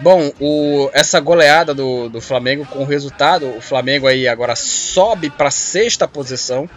Bom, 0.00 0.30
o, 0.40 0.90
essa 0.92 1.20
goleada 1.20 1.72
do, 1.72 2.08
do 2.08 2.20
Flamengo 2.20 2.66
com 2.66 2.80
o 2.80 2.84
resultado, 2.84 3.48
o 3.56 3.60
Flamengo 3.60 4.06
aí 4.06 4.26
agora 4.26 4.56
sobe 4.56 5.30
para 5.30 5.50
sexta 5.50 6.06
posição 6.06 6.68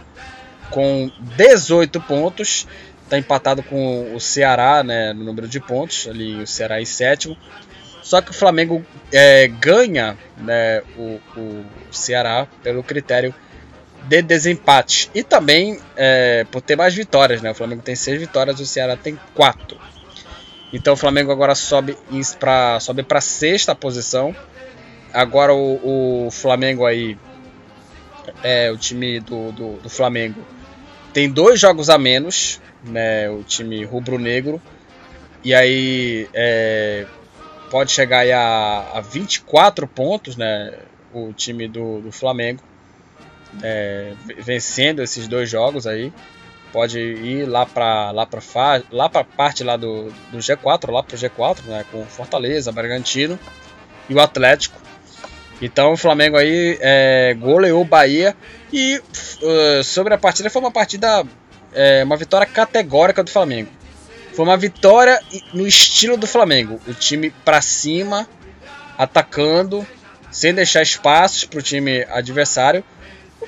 com 0.70 1.10
18 1.36 2.00
pontos. 2.02 2.66
Está 3.04 3.18
empatado 3.18 3.62
com 3.62 4.14
o 4.14 4.20
Ceará 4.20 4.82
né, 4.82 5.12
no 5.12 5.24
número 5.24 5.48
de 5.48 5.58
pontos, 5.58 6.06
ali 6.08 6.42
o 6.42 6.46
Ceará 6.46 6.80
em 6.80 6.84
sétimo. 6.84 7.36
Só 8.08 8.22
que 8.22 8.30
o 8.30 8.34
Flamengo 8.34 8.82
é, 9.12 9.48
ganha 9.48 10.16
né, 10.38 10.80
o, 10.96 11.20
o 11.36 11.64
Ceará 11.90 12.48
pelo 12.62 12.82
critério 12.82 13.34
de 14.04 14.22
desempate. 14.22 15.10
E 15.14 15.22
também 15.22 15.78
é, 15.94 16.46
por 16.50 16.62
ter 16.62 16.74
mais 16.74 16.94
vitórias, 16.94 17.42
né? 17.42 17.50
O 17.50 17.54
Flamengo 17.54 17.82
tem 17.82 17.94
seis 17.94 18.18
vitórias, 18.18 18.58
o 18.60 18.64
Ceará 18.64 18.96
tem 18.96 19.20
quatro. 19.34 19.78
Então 20.72 20.94
o 20.94 20.96
Flamengo 20.96 21.30
agora 21.30 21.54
sobe 21.54 21.98
para 22.40 22.80
sobe 22.80 23.02
para 23.02 23.20
sexta 23.20 23.74
posição. 23.74 24.34
Agora 25.12 25.52
o, 25.52 26.28
o, 26.28 26.30
Flamengo 26.30 26.86
aí, 26.86 27.14
é, 28.42 28.70
o 28.72 28.78
time 28.78 29.20
do, 29.20 29.52
do, 29.52 29.72
do, 29.82 29.90
Flamengo 29.90 30.42
tem 31.12 31.28
dois 31.28 31.60
jogos 31.60 31.90
a 31.90 31.98
menos, 31.98 32.58
né? 32.82 33.28
O 33.28 33.42
time 33.42 33.84
rubro-negro. 33.84 34.62
E 35.44 35.54
aí 35.54 36.26
é, 36.32 37.04
pode 37.70 37.92
chegar 37.92 38.26
a, 38.30 38.98
a 38.98 39.00
24 39.00 39.86
pontos, 39.86 40.36
né? 40.36 40.74
O 41.12 41.32
time 41.32 41.66
do, 41.66 42.00
do 42.00 42.12
Flamengo 42.12 42.62
é, 43.62 44.12
vencendo 44.38 45.02
esses 45.02 45.26
dois 45.26 45.48
jogos 45.48 45.86
aí, 45.86 46.12
pode 46.72 46.98
ir 46.98 47.46
lá 47.46 47.64
para 47.64 48.10
lá 48.10 48.26
para 48.26 48.40
lá 48.90 49.08
para 49.08 49.24
parte 49.24 49.64
lá 49.64 49.76
do, 49.76 50.12
do 50.30 50.38
G4, 50.38 50.90
lá 50.90 51.02
para 51.02 51.14
o 51.14 51.18
G4, 51.18 51.64
né, 51.64 51.84
com 51.90 52.04
Fortaleza, 52.04 52.72
Bragantino 52.72 53.38
e 54.08 54.14
o 54.14 54.20
Atlético. 54.20 54.80
Então 55.60 55.92
o 55.92 55.96
Flamengo 55.96 56.36
aí 56.36 56.78
é, 56.80 57.34
goleou 57.34 57.80
o 57.82 57.84
Bahia 57.84 58.36
e 58.72 59.00
uh, 59.42 59.82
sobre 59.82 60.14
a 60.14 60.18
partida 60.18 60.50
foi 60.50 60.62
uma 60.62 60.70
partida 60.70 61.24
é, 61.72 62.04
uma 62.04 62.16
vitória 62.16 62.46
categórica 62.46 63.24
do 63.24 63.30
Flamengo. 63.30 63.70
Foi 64.38 64.44
uma 64.44 64.56
vitória 64.56 65.20
no 65.52 65.66
estilo 65.66 66.16
do 66.16 66.24
Flamengo, 66.24 66.80
o 66.86 66.94
time 66.94 67.28
para 67.44 67.60
cima, 67.60 68.24
atacando, 68.96 69.84
sem 70.30 70.54
deixar 70.54 70.80
espaços 70.80 71.44
para 71.44 71.58
o 71.58 71.62
time 71.62 72.06
adversário 72.08 72.84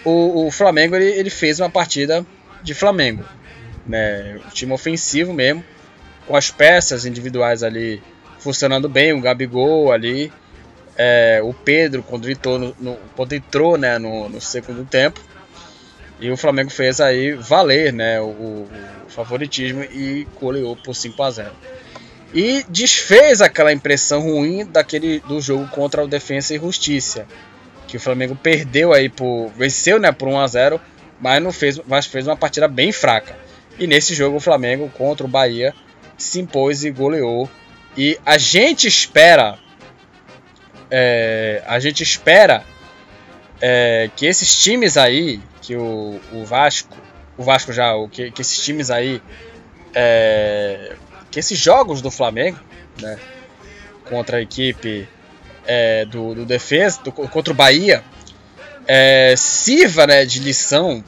o, 0.04 0.46
o 0.46 0.50
Flamengo 0.50 0.96
ele, 0.96 1.06
ele, 1.12 1.30
fez 1.30 1.60
uma 1.60 1.70
partida 1.70 2.26
de 2.60 2.74
Flamengo, 2.74 3.24
né? 3.86 4.40
O 4.48 4.50
time 4.50 4.72
ofensivo 4.72 5.32
mesmo, 5.32 5.64
com 6.26 6.34
as 6.36 6.50
peças 6.50 7.04
individuais 7.04 7.62
ali 7.62 8.02
funcionando 8.40 8.88
bem, 8.88 9.12
o 9.12 9.20
Gabigol 9.20 9.92
ali, 9.92 10.32
é, 10.96 11.40
o 11.40 11.54
Pedro 11.54 12.02
quando 12.02 12.28
entrou, 12.28 12.58
no, 12.58 12.76
no, 12.80 12.96
quando 13.14 13.32
entrou 13.32 13.78
né, 13.78 13.96
no, 13.96 14.28
no, 14.28 14.40
segundo 14.40 14.84
tempo. 14.84 15.20
E 16.18 16.30
o 16.32 16.36
Flamengo 16.36 16.68
fez 16.68 17.00
aí 17.00 17.32
valer 17.32 17.92
né, 17.92 18.20
o, 18.20 18.66
favoritismo 19.24 19.82
e 19.82 20.26
goleou 20.40 20.76
por 20.76 20.94
5 20.94 21.22
a 21.22 21.30
0 21.30 21.50
E 22.34 22.64
desfez 22.68 23.40
aquela 23.40 23.72
impressão 23.72 24.22
ruim 24.22 24.64
daquele 24.64 25.20
do 25.20 25.40
jogo 25.40 25.68
contra 25.68 26.04
o 26.04 26.08
Defensa 26.08 26.54
e 26.54 26.58
Justiça 26.58 27.26
que 27.86 27.96
o 27.96 28.00
Flamengo 28.00 28.36
perdeu 28.36 28.92
aí 28.92 29.08
por 29.08 29.50
venceu, 29.56 29.98
né, 29.98 30.12
por 30.12 30.28
1 30.28 30.38
a 30.38 30.46
0, 30.46 30.80
mas 31.20 31.42
não 31.42 31.52
fez, 31.52 31.80
mas 31.88 32.06
fez 32.06 32.26
uma 32.26 32.36
partida 32.36 32.68
bem 32.68 32.92
fraca. 32.92 33.36
E 33.78 33.86
nesse 33.86 34.14
jogo 34.14 34.36
o 34.36 34.40
Flamengo 34.40 34.88
contra 34.96 35.26
o 35.26 35.28
Bahia 35.28 35.74
se 36.16 36.40
impôs 36.40 36.84
e 36.84 36.90
goleou. 36.90 37.50
E 37.96 38.16
a 38.24 38.38
gente 38.38 38.86
espera 38.86 39.58
é, 40.90 41.62
a 41.66 41.78
gente 41.78 42.02
espera 42.02 42.64
é, 43.60 44.10
que 44.16 44.26
esses 44.26 44.60
times 44.62 44.96
aí, 44.96 45.40
que 45.62 45.76
o, 45.76 46.20
o 46.32 46.44
Vasco, 46.44 46.96
o 47.40 47.42
Vasco 47.42 47.72
já, 47.72 47.94
o, 47.94 48.06
que, 48.06 48.30
que 48.30 48.42
esses 48.42 48.62
times 48.62 48.90
aí, 48.90 49.22
é, 49.94 50.94
que 51.30 51.40
esses 51.40 51.58
jogos 51.58 52.02
do 52.02 52.10
Flamengo, 52.10 52.60
né, 53.00 53.18
contra 54.04 54.36
a 54.36 54.42
equipe 54.42 55.08
é, 55.66 56.04
do, 56.04 56.34
do, 56.34 56.44
defesa 56.44 57.00
do, 57.02 57.10
contra 57.10 57.50
o 57.50 57.56
Bahia 57.56 58.04
é, 58.86 59.34
sirva 59.38 60.06
né, 60.06 60.26
de 60.26 60.38
lição 60.40 61.02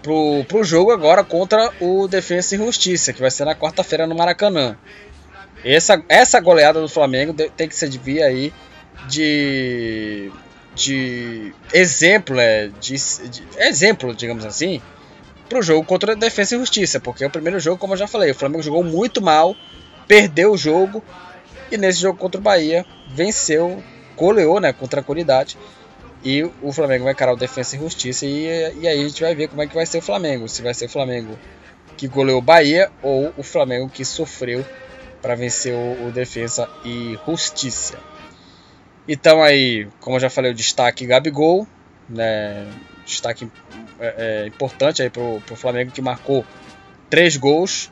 pro, 0.00 0.44
pro 0.44 0.62
jogo 0.62 0.92
agora 0.92 1.24
contra 1.24 1.72
o 1.80 2.06
Defensa 2.06 2.54
e 2.54 2.58
Justiça, 2.58 3.12
que 3.12 3.20
vai 3.20 3.30
ser 3.32 3.44
na 3.44 3.56
quarta-feira 3.56 4.06
no 4.06 4.14
Maracanã. 4.14 4.76
Essa, 5.64 6.00
essa 6.08 6.38
goleada 6.38 6.80
do 6.80 6.88
Flamengo 6.88 7.34
tem 7.34 7.66
que 7.66 7.74
servir 7.74 8.22
aí 8.22 8.52
de, 9.08 10.30
de 10.76 11.52
exemplo, 11.72 12.38
é, 12.38 12.68
de, 12.68 12.94
de, 12.94 13.42
exemplo, 13.58 14.14
digamos 14.14 14.44
assim, 14.44 14.80
para 15.50 15.58
o 15.58 15.62
jogo 15.62 15.84
contra 15.84 16.12
a 16.12 16.14
Defesa 16.14 16.54
e 16.54 16.58
Justiça, 16.58 17.00
porque 17.00 17.24
é 17.24 17.26
o 17.26 17.30
primeiro 17.30 17.58
jogo, 17.58 17.76
como 17.76 17.92
eu 17.92 17.98
já 17.98 18.06
falei, 18.06 18.30
o 18.30 18.34
Flamengo 18.34 18.62
jogou 18.62 18.84
muito 18.84 19.20
mal, 19.20 19.56
perdeu 20.06 20.52
o 20.52 20.56
jogo 20.56 21.02
e 21.72 21.76
nesse 21.76 22.00
jogo 22.00 22.16
contra 22.16 22.40
o 22.40 22.42
Bahia, 22.42 22.86
venceu, 23.08 23.82
goleou 24.16 24.60
né, 24.60 24.72
com 24.72 24.86
tranquilidade. 24.86 25.58
E 26.22 26.42
o 26.62 26.72
Flamengo 26.72 27.04
vai 27.04 27.12
encarar 27.14 27.32
o 27.32 27.36
Defensa 27.36 27.76
e 27.76 27.78
Justiça. 27.78 28.26
E, 28.26 28.44
e 28.80 28.86
aí 28.86 29.00
a 29.00 29.08
gente 29.08 29.22
vai 29.22 29.34
ver 29.34 29.48
como 29.48 29.62
é 29.62 29.66
que 29.66 29.74
vai 29.74 29.86
ser 29.86 29.98
o 29.98 30.02
Flamengo. 30.02 30.48
Se 30.48 30.60
vai 30.62 30.74
ser 30.74 30.84
o 30.84 30.88
Flamengo 30.88 31.38
que 31.96 32.06
goleou 32.06 32.38
o 32.38 32.42
Bahia 32.42 32.90
ou 33.02 33.32
o 33.36 33.42
Flamengo 33.42 33.88
que 33.88 34.04
sofreu 34.04 34.64
para 35.22 35.34
vencer 35.34 35.74
o, 35.74 36.08
o, 36.08 36.12
Defensa 36.12 36.68
e 36.84 37.18
Justiça. 37.26 37.98
Então 39.08 39.42
aí, 39.42 39.88
como 39.98 40.16
eu 40.16 40.20
já 40.20 40.30
falei, 40.30 40.50
o 40.50 40.54
destaque 40.54 41.06
Gabigol, 41.06 41.66
né, 42.08 42.66
destaque 43.04 43.50
é, 44.00 44.14
é, 44.16 44.46
importante 44.46 45.02
aí 45.02 45.10
pro, 45.10 45.40
pro 45.46 45.56
Flamengo 45.56 45.90
que 45.90 46.02
marcou 46.02 46.44
três 47.08 47.36
gols. 47.36 47.90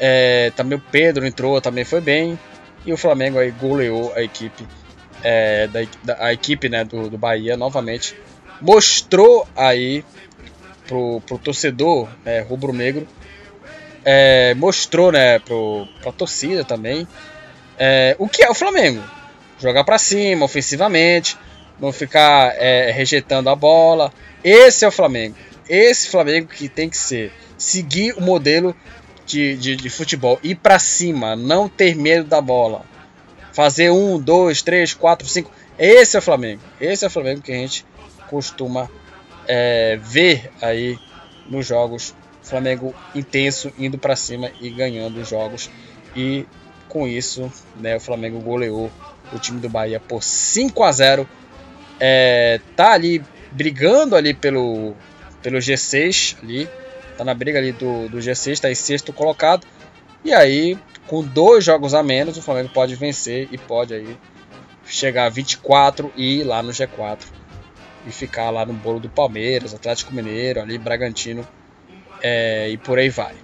É, 0.00 0.52
também 0.56 0.78
o 0.78 0.82
Pedro 0.90 1.26
entrou, 1.26 1.60
também 1.60 1.84
foi 1.84 2.00
bem. 2.00 2.38
E 2.86 2.92
o 2.92 2.96
Flamengo 2.96 3.38
aí 3.38 3.50
goleou 3.50 4.12
a 4.14 4.22
equipe, 4.22 4.66
é, 5.22 5.66
da, 5.66 5.80
da, 6.02 6.24
a 6.24 6.32
equipe 6.32 6.68
né, 6.68 6.84
do, 6.84 7.10
do 7.10 7.18
Bahia 7.18 7.56
novamente. 7.56 8.14
Mostrou 8.60 9.46
aí 9.54 10.04
pro, 10.86 11.20
pro 11.26 11.38
torcedor 11.38 12.08
né, 12.24 12.40
rubro-negro, 12.40 13.06
é, 14.04 14.54
mostrou 14.54 15.12
né, 15.12 15.38
pro, 15.38 15.86
pra 16.00 16.10
torcida 16.10 16.64
também 16.64 17.06
é, 17.78 18.16
o 18.18 18.28
que 18.28 18.42
é 18.42 18.50
o 18.50 18.54
Flamengo. 18.54 19.02
Jogar 19.60 19.84
para 19.84 19.98
cima, 19.98 20.44
ofensivamente, 20.44 21.36
não 21.80 21.92
ficar 21.92 22.54
é, 22.56 22.90
rejeitando 22.90 23.48
a 23.48 23.54
bola. 23.54 24.12
Esse 24.42 24.84
é 24.84 24.88
o 24.88 24.92
Flamengo. 24.92 25.36
Esse 25.68 26.08
Flamengo 26.08 26.48
que 26.48 26.68
tem 26.68 26.88
que 26.88 26.96
ser. 26.96 27.32
Seguir 27.56 28.14
o 28.16 28.20
modelo 28.20 28.74
de, 29.26 29.56
de, 29.56 29.76
de 29.76 29.90
futebol. 29.90 30.38
Ir 30.42 30.56
para 30.56 30.78
cima, 30.78 31.36
não 31.36 31.68
ter 31.68 31.94
medo 31.94 32.28
da 32.28 32.40
bola. 32.40 32.82
Fazer 33.52 33.90
um, 33.90 34.18
dois, 34.18 34.62
três, 34.62 34.94
quatro, 34.94 35.26
cinco. 35.28 35.50
Esse 35.78 36.16
é 36.16 36.18
o 36.18 36.22
Flamengo. 36.22 36.62
Esse 36.80 37.04
é 37.04 37.08
o 37.08 37.10
Flamengo 37.10 37.42
que 37.42 37.52
a 37.52 37.56
gente 37.56 37.84
costuma 38.28 38.90
é, 39.46 39.98
ver 40.00 40.50
aí 40.60 40.98
nos 41.46 41.66
jogos. 41.66 42.14
Flamengo 42.42 42.94
intenso, 43.14 43.70
indo 43.78 43.98
para 43.98 44.16
cima 44.16 44.50
e 44.60 44.70
ganhando 44.70 45.20
os 45.20 45.28
jogos. 45.28 45.70
E 46.16 46.46
com 46.88 47.06
isso, 47.06 47.52
né, 47.76 47.96
o 47.96 48.00
Flamengo 48.00 48.40
goleou 48.40 48.90
o 49.32 49.38
time 49.38 49.60
do 49.60 49.68
Bahia 49.68 50.00
por 50.00 50.22
5 50.22 50.82
a 50.82 50.92
0. 50.92 51.28
É, 52.00 52.60
tá 52.76 52.92
ali 52.92 53.22
brigando 53.50 54.14
ali 54.14 54.34
pelo, 54.34 54.94
pelo 55.42 55.58
G6 55.58 56.36
ali 56.42 56.68
tá 57.18 57.24
na 57.24 57.34
briga 57.34 57.58
ali 57.58 57.72
do, 57.72 58.08
do 58.08 58.18
G6, 58.18 58.52
está 58.52 58.70
em 58.70 58.74
sexto 58.76 59.12
colocado. 59.12 59.66
E 60.24 60.32
aí, 60.32 60.78
com 61.08 61.22
dois 61.22 61.64
jogos 61.64 61.92
a 61.92 62.02
menos, 62.02 62.36
o 62.36 62.42
Flamengo 62.42 62.70
pode 62.72 62.94
vencer 62.94 63.48
e 63.50 63.58
pode 63.58 63.92
aí 63.92 64.16
chegar 64.86 65.26
a 65.26 65.28
24 65.28 66.12
e 66.16 66.38
ir 66.40 66.44
lá 66.44 66.62
no 66.62 66.70
G4 66.70 67.18
e 68.06 68.12
ficar 68.12 68.50
lá 68.50 68.64
no 68.64 68.72
bolo 68.72 69.00
do 69.00 69.08
Palmeiras, 69.08 69.74
Atlético 69.74 70.14
Mineiro, 70.14 70.60
ali 70.60 70.78
Bragantino 70.78 71.46
é, 72.22 72.70
e 72.70 72.78
por 72.78 72.98
aí 72.98 73.10
vai. 73.10 73.34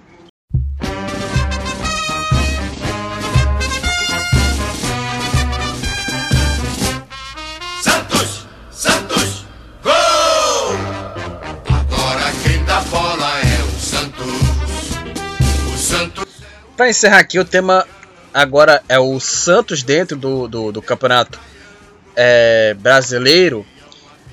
Para 16.84 16.90
encerrar 16.90 17.20
aqui, 17.20 17.38
o 17.38 17.46
tema 17.46 17.86
agora 18.34 18.82
é 18.90 18.98
o 18.98 19.18
Santos 19.18 19.82
dentro 19.82 20.18
do, 20.18 20.46
do, 20.46 20.70
do 20.70 20.82
campeonato 20.82 21.40
é, 22.14 22.76
brasileiro. 22.78 23.64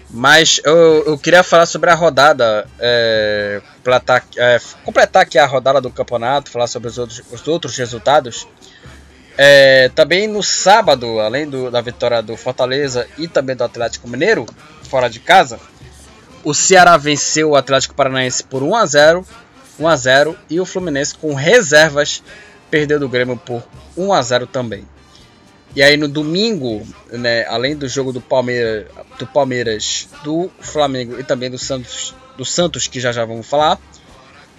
Mas 0.09 0.59
eu, 0.65 1.05
eu, 1.05 1.17
queria 1.17 1.43
falar 1.43 1.65
sobre 1.65 1.89
a 1.89 1.95
rodada, 1.95 2.67
é, 2.77 3.61
é, 4.35 4.59
completar 4.83 5.23
aqui 5.23 5.39
a 5.39 5.45
rodada 5.45 5.79
do 5.79 5.89
campeonato, 5.89 6.51
falar 6.51 6.67
sobre 6.67 6.89
os 6.89 6.97
outros, 6.97 7.21
os 7.31 7.47
outros 7.47 7.77
resultados. 7.77 8.45
É, 9.37 9.89
também 9.95 10.27
no 10.27 10.43
sábado, 10.43 11.21
além 11.21 11.49
do, 11.49 11.71
da 11.71 11.79
vitória 11.79 12.21
do 12.21 12.35
Fortaleza 12.35 13.07
e 13.17 13.29
também 13.29 13.55
do 13.55 13.63
Atlético 13.63 14.09
Mineiro, 14.09 14.45
fora 14.89 15.09
de 15.09 15.21
casa, 15.21 15.57
o 16.43 16.53
Ceará 16.53 16.97
venceu 16.97 17.51
o 17.51 17.55
Atlético 17.55 17.95
Paranaense 17.95 18.43
por 18.43 18.61
1 18.61 18.75
a 18.75 18.85
0 18.85 19.25
1 19.79 19.87
a 19.87 19.95
0 19.95 20.37
e 20.49 20.59
o 20.59 20.65
Fluminense 20.65 21.15
com 21.15 21.33
reservas 21.33 22.23
perdeu 22.69 22.99
do 22.99 23.09
Grêmio 23.09 23.37
por 23.37 23.63
1 23.97 24.13
a 24.13 24.21
0 24.21 24.47
também. 24.47 24.87
E 25.75 25.81
aí 25.81 25.95
no 25.95 26.07
domingo, 26.07 26.85
né, 27.11 27.45
além 27.47 27.75
do 27.75 27.87
jogo 27.87 28.11
do 28.11 28.19
Palmeiras, 28.19 28.87
do 29.17 29.25
Palmeiras, 29.25 30.09
do 30.23 30.51
Flamengo 30.59 31.19
e 31.19 31.23
também 31.23 31.49
do 31.49 31.57
Santos, 31.57 32.13
do 32.37 32.43
Santos 32.43 32.87
que 32.87 32.99
já 32.99 33.11
já 33.11 33.23
vamos 33.23 33.47
falar, 33.47 33.79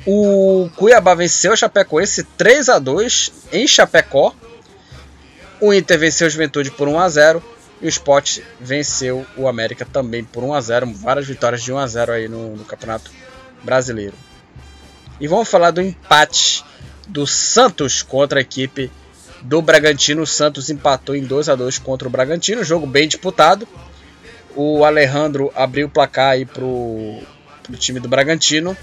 o 0.06 0.70
Cuiabá 0.76 1.14
venceu 1.14 1.52
o 1.52 1.56
Chapecoense 1.56 2.24
3 2.36 2.68
a 2.70 2.78
2 2.78 3.32
em 3.52 3.66
Chapecó. 3.66 4.34
O 5.60 5.72
Inter 5.72 5.98
venceu 5.98 6.26
o 6.26 6.30
Juventude 6.30 6.70
por 6.70 6.88
1 6.88 6.98
a 6.98 7.08
0 7.08 7.42
e 7.80 7.86
o 7.86 7.88
Sport 7.88 8.40
venceu 8.58 9.26
o 9.36 9.46
América 9.46 9.84
também 9.84 10.24
por 10.24 10.42
1 10.42 10.54
a 10.54 10.60
0, 10.60 10.92
várias 10.94 11.26
vitórias 11.26 11.62
de 11.62 11.72
1 11.72 11.78
a 11.78 11.86
0 11.86 12.12
aí 12.12 12.28
no, 12.28 12.56
no 12.56 12.64
Campeonato 12.64 13.10
Brasileiro. 13.62 14.14
E 15.22 15.28
vamos 15.28 15.48
falar 15.48 15.70
do 15.70 15.80
empate 15.80 16.64
do 17.06 17.28
Santos 17.28 18.02
contra 18.02 18.40
a 18.40 18.42
equipe 18.42 18.90
do 19.42 19.62
Bragantino. 19.62 20.22
O 20.22 20.26
Santos 20.26 20.68
empatou 20.68 21.14
em 21.14 21.22
2 21.22 21.48
a 21.48 21.54
2 21.54 21.78
contra 21.78 22.08
o 22.08 22.10
Bragantino, 22.10 22.64
jogo 22.64 22.88
bem 22.88 23.06
disputado. 23.06 23.68
O 24.56 24.84
Alejandro 24.84 25.52
abriu 25.54 25.86
o 25.86 25.90
placar 25.90 26.30
aí 26.30 26.44
pro, 26.44 27.20
pro 27.62 27.76
time 27.76 28.00
do 28.00 28.08
Bragantino. 28.08 28.76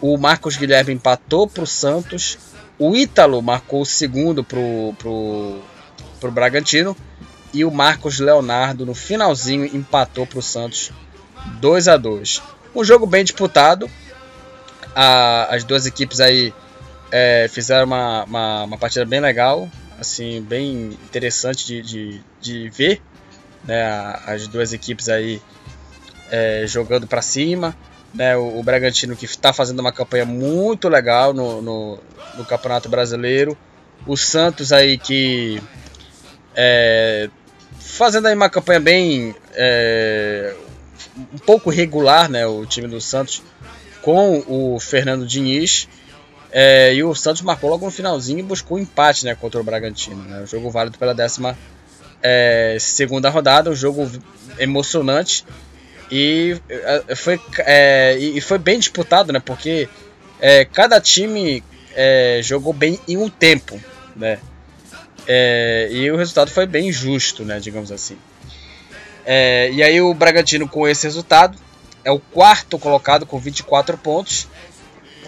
O 0.00 0.16
Marcos 0.16 0.56
Guilherme 0.56 0.94
empatou 0.94 1.46
pro 1.46 1.66
Santos. 1.66 2.38
O 2.78 2.96
Ítalo 2.96 3.42
marcou 3.42 3.82
o 3.82 3.86
segundo 3.86 4.42
pro, 4.42 4.94
pro, 4.96 5.60
pro 6.18 6.32
Bragantino. 6.32 6.96
E 7.52 7.66
o 7.66 7.70
Marcos 7.70 8.18
Leonardo 8.18 8.86
no 8.86 8.94
finalzinho 8.94 9.66
empatou 9.66 10.26
pro 10.26 10.40
Santos 10.40 10.90
2 11.60 11.86
a 11.86 11.98
2 11.98 12.42
Um 12.74 12.82
jogo 12.82 13.04
bem 13.04 13.24
disputado. 13.24 13.90
A, 14.94 15.54
as 15.54 15.64
duas 15.64 15.86
equipes 15.86 16.20
aí 16.20 16.52
é, 17.10 17.46
fizeram 17.48 17.86
uma, 17.86 18.24
uma, 18.24 18.64
uma, 18.64 18.78
partida 18.78 19.04
bem 19.04 19.20
legal, 19.20 19.68
assim, 19.98 20.40
bem 20.42 20.98
interessante 21.04 21.66
de, 21.66 21.82
de, 21.82 22.20
de 22.40 22.70
ver. 22.70 23.02
Né, 23.64 23.84
as 24.26 24.48
duas 24.48 24.72
equipes 24.72 25.08
aí 25.08 25.40
é, 26.30 26.64
jogando 26.66 27.06
para 27.06 27.22
cima. 27.22 27.76
Né, 28.12 28.36
o, 28.36 28.58
o, 28.58 28.62
Bragantino 28.62 29.14
que 29.14 29.24
está 29.24 29.52
fazendo 29.52 29.78
uma 29.78 29.92
campanha 29.92 30.24
muito 30.24 30.88
legal 30.88 31.32
no, 31.32 31.62
no, 31.62 31.98
no, 32.36 32.44
Campeonato 32.44 32.88
Brasileiro. 32.88 33.56
O 34.06 34.16
Santos 34.16 34.72
aí 34.72 34.98
que 34.98 35.62
é, 36.56 37.30
fazendo 37.78 38.26
aí 38.26 38.34
uma 38.34 38.50
campanha 38.50 38.80
bem 38.80 39.34
é, 39.52 40.54
um 41.32 41.38
pouco 41.38 41.70
regular, 41.70 42.28
né, 42.28 42.46
o 42.46 42.64
time 42.66 42.88
do 42.88 43.00
Santos 43.00 43.42
com 44.02 44.44
o 44.46 44.78
Fernando 44.80 45.26
Diniz. 45.26 45.88
É, 46.52 46.92
e 46.94 47.02
o 47.04 47.14
Santos 47.14 47.42
marcou 47.42 47.70
logo 47.70 47.84
no 47.84 47.92
finalzinho 47.92 48.40
e 48.40 48.42
buscou 48.42 48.76
um 48.76 48.80
empate 48.80 49.24
né, 49.24 49.34
contra 49.34 49.60
o 49.60 49.64
Bragantino. 49.64 50.22
Né? 50.24 50.42
O 50.42 50.46
jogo 50.46 50.70
válido 50.70 50.98
pela 50.98 51.14
décima 51.14 51.56
é, 52.22 52.76
segunda 52.80 53.30
rodada, 53.30 53.70
um 53.70 53.74
jogo 53.74 54.10
emocionante 54.58 55.44
e 56.10 56.60
é, 56.68 57.14
foi, 57.14 57.40
é, 57.58 58.16
e 58.18 58.40
foi 58.40 58.58
bem 58.58 58.78
disputado, 58.78 59.32
né? 59.32 59.40
Porque 59.40 59.88
é, 60.40 60.64
cada 60.64 61.00
time 61.00 61.62
é, 61.94 62.40
jogou 62.42 62.72
bem 62.72 62.98
em 63.06 63.16
um 63.16 63.28
tempo, 63.28 63.80
né? 64.16 64.38
e 65.88 66.10
o 66.10 66.16
resultado 66.16 66.50
foi 66.50 66.66
bem 66.66 66.90
justo, 66.90 67.44
né? 67.44 67.60
Digamos 67.60 67.92
assim. 67.92 68.16
e 69.72 69.80
aí 69.80 70.00
o 70.00 70.12
Bragantino 70.12 70.68
com 70.68 70.88
esse 70.88 71.06
resultado 71.06 71.56
é 72.04 72.10
o 72.10 72.18
quarto 72.18 72.78
colocado 72.78 73.26
com 73.26 73.38
24 73.38 73.96
pontos 73.98 74.48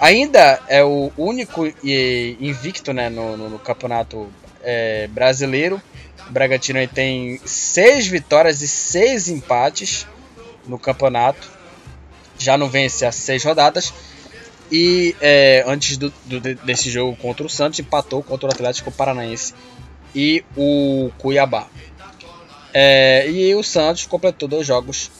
Ainda 0.03 0.61
é 0.66 0.83
o 0.83 1.12
único 1.16 1.64
invicto 1.85 2.93
né, 2.93 3.09
no, 3.09 3.37
no, 3.37 3.49
no 3.51 3.59
campeonato 3.61 4.29
é, 4.61 5.07
brasileiro. 5.07 5.81
O 6.29 6.33
Bragantino 6.33 6.85
tem 6.89 7.41
seis 7.45 8.09
vitórias 8.09 8.62
e 8.62 8.66
seis 8.66 9.29
empates 9.29 10.05
no 10.66 10.77
campeonato. 10.77 11.49
Já 12.37 12.59
não 12.59 12.68
vence 12.68 13.07
há 13.07 13.12
seis 13.12 13.45
rodadas. 13.45 13.95
E 14.73 15.14
é, 15.20 15.62
antes 15.68 15.97
do, 15.97 16.12
do, 16.25 16.41
desse 16.41 16.91
jogo 16.91 17.14
contra 17.14 17.47
o 17.47 17.49
Santos, 17.49 17.79
empatou 17.79 18.25
contra 18.25 18.49
o 18.49 18.53
Atlético 18.53 18.91
Paranaense 18.91 19.55
e 20.12 20.45
o 20.57 21.12
Cuiabá. 21.16 21.68
É, 22.75 23.31
e 23.31 23.55
o 23.55 23.62
Santos 23.62 24.05
completou 24.07 24.49
dois 24.49 24.66
jogos 24.66 25.12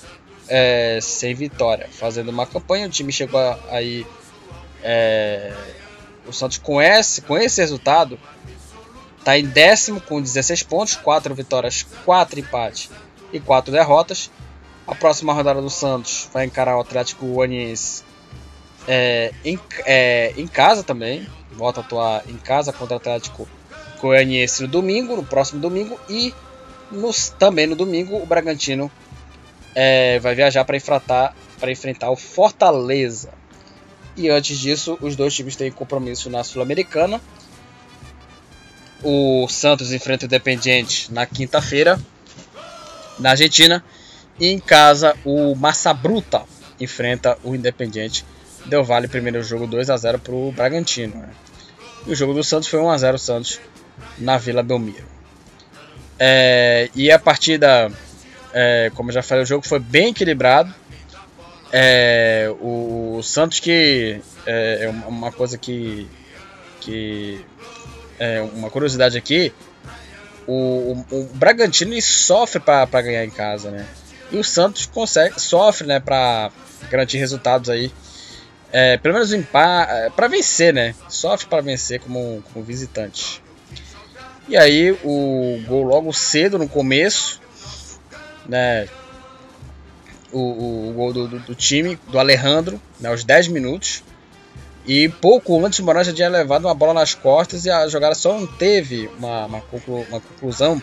é, 0.55 0.99
sem 1.01 1.35
vitória, 1.35 1.89
fazendo 1.91 2.29
uma 2.29 2.45
campanha. 2.47 2.87
O 2.87 2.91
time 2.91 3.11
chegou 3.11 3.41
aí 3.71 4.07
é, 4.83 5.55
o 6.27 6.33
Santos 6.33 6.59
com 6.59 6.81
esse, 6.81 7.23
com 7.23 7.39
esse 7.39 7.63
resultado 7.63 8.21
está 9.19 9.39
em 9.39 9.47
décimo 9.47 9.99
com 9.99 10.21
16 10.21 10.63
pontos, 10.65 10.95
4 10.97 11.35
vitórias, 11.35 11.87
4 12.05 12.39
empates 12.39 12.91
e 13.33 13.41
4 13.41 13.73
derrotas. 13.73 14.31
A 14.87 14.95
próxima 14.95 15.33
rodada 15.33 15.63
do 15.63 15.71
Santos 15.71 16.29
vai 16.35 16.45
encarar 16.45 16.77
o 16.77 16.81
Atlético 16.81 17.25
Goianiense 17.25 18.05
é, 18.87 19.33
em, 19.43 19.59
é, 19.87 20.35
em 20.37 20.47
casa 20.47 20.83
também. 20.83 21.27
Volta 21.53 21.81
a 21.81 21.85
atuar 21.85 22.29
em 22.29 22.37
casa 22.37 22.75
contra 22.75 22.95
o 22.95 22.97
Atlético 22.99 23.49
Goianiense 23.99 24.63
no 24.63 24.69
domingo, 24.69 25.17
no 25.17 25.25
próximo 25.25 25.63
domingo. 25.63 25.99
E 26.11 26.35
nos, 26.91 27.31
também 27.31 27.67
no 27.67 27.75
domingo 27.77 28.17
o 28.17 28.27
Bragantino 28.27 28.91
é, 29.75 30.19
vai 30.19 30.35
viajar 30.35 30.65
para 30.65 30.77
enfrentar, 30.77 31.35
enfrentar 31.67 32.11
o 32.11 32.17
Fortaleza. 32.17 33.31
E 34.17 34.29
antes 34.29 34.59
disso, 34.59 34.99
os 35.01 35.17
dois 35.17 35.35
times 35.35 35.57
têm 35.57 35.71
compromisso 35.71 36.29
na 36.29 36.45
Sul-Americana. 36.45 37.21
O 39.03 39.49
Santos 39.49 39.93
enfrenta 39.93 40.25
o 40.25 40.27
Independiente 40.27 41.13
na 41.13 41.27
quinta-feira, 41.27 41.99
na 43.19 43.31
Argentina. 43.31 43.83
E 44.39 44.49
em 44.49 44.59
casa, 44.59 45.17
o 45.25 45.55
Massa 45.55 45.93
Bruta 45.93 46.43
enfrenta 46.79 47.39
o 47.43 47.55
Independiente. 47.55 48.25
Deu 48.67 48.85
vale 48.85 49.09
primeiro 49.09 49.43
jogo 49.43 49.67
2 49.67 49.91
a 49.91 49.97
0 49.97 50.19
para 50.19 50.35
o 50.35 50.53
Bragantino. 50.53 51.17
Né? 51.17 51.29
E 52.07 52.13
o 52.13 52.15
jogo 52.15 52.35
do 52.35 52.45
Santos 52.45 52.69
foi 52.69 52.81
1 52.81 52.91
a 52.91 52.99
0 52.99 53.19
Santos 53.19 53.61
na 54.19 54.39
Vila 54.39 54.63
Belmiro. 54.63 55.05
É, 56.19 56.89
e 56.95 57.11
a 57.11 57.19
partida, 57.19 57.91
é, 58.53 58.91
como 58.95 59.11
eu 59.11 59.15
já 59.15 59.23
falei, 59.23 59.45
o 59.45 59.47
jogo 59.47 59.67
foi 59.67 59.79
bem 59.79 60.09
equilibrado. 60.11 60.75
É, 61.73 62.53
o, 62.61 63.21
Santos 63.23 63.59
que 63.61 64.21
é, 64.47 64.85
é, 64.85 64.89
uma 65.09 65.33
coisa 65.33 65.57
que, 65.57 66.07
que 66.81 67.45
é 68.19 68.43
uma 68.43 68.71
curiosidade 68.71 69.17
aqui, 69.17 69.53
o, 70.47 71.05
o, 71.11 71.17
o 71.17 71.25
Bragantino 71.35 72.01
sofre 72.03 72.61
para 72.61 72.87
ganhar 73.01 73.25
em 73.25 73.31
casa, 73.31 73.71
né? 73.71 73.87
E 74.31 74.39
o 74.39 74.45
Santos 74.45 74.87
consegue, 74.87 75.39
sofre, 75.41 75.87
né, 75.87 76.01
para 76.01 76.51
garantir 76.91 77.19
resultados 77.19 77.69
aí. 77.69 77.93
É, 78.73 78.97
pelo 78.97 79.15
menos 79.15 79.31
é, 79.33 80.11
para 80.11 80.29
vencer, 80.29 80.73
né? 80.73 80.95
Sofre 81.09 81.47
para 81.47 81.61
vencer 81.61 82.01
como, 82.01 82.43
como 82.53 82.65
visitante. 82.65 83.43
E 84.49 84.57
aí 84.57 84.91
o 85.05 85.63
gol 85.67 85.83
logo 85.83 86.13
cedo 86.13 86.59
no 86.59 86.67
começo, 86.67 87.42
né? 88.47 88.89
o, 90.33 90.39
o, 90.39 90.91
o 90.91 90.93
gol 90.95 91.13
do, 91.13 91.29
do, 91.29 91.39
do, 91.39 91.55
time, 91.55 91.99
do 92.09 92.19
Alejandro, 92.19 92.81
né, 92.99 93.11
aos 93.11 93.23
10 93.23 93.49
minutos. 93.49 94.03
E 94.85 95.09
pouco 95.09 95.65
antes 95.65 95.79
o 95.79 95.85
Moraes 95.85 96.09
já 96.09 96.13
tinha 96.13 96.29
levado 96.29 96.65
uma 96.65 96.75
bola 96.75 96.95
nas 96.95 97.15
costas 97.15 97.65
e 97.65 97.71
a 97.71 97.87
jogada 97.87 98.17
só 98.17 98.37
não 98.37 98.47
teve 98.47 99.09
uma, 99.19 99.47
uma, 99.47 99.61
conclu, 99.61 100.05
uma 100.09 100.21
conclusão 100.21 100.83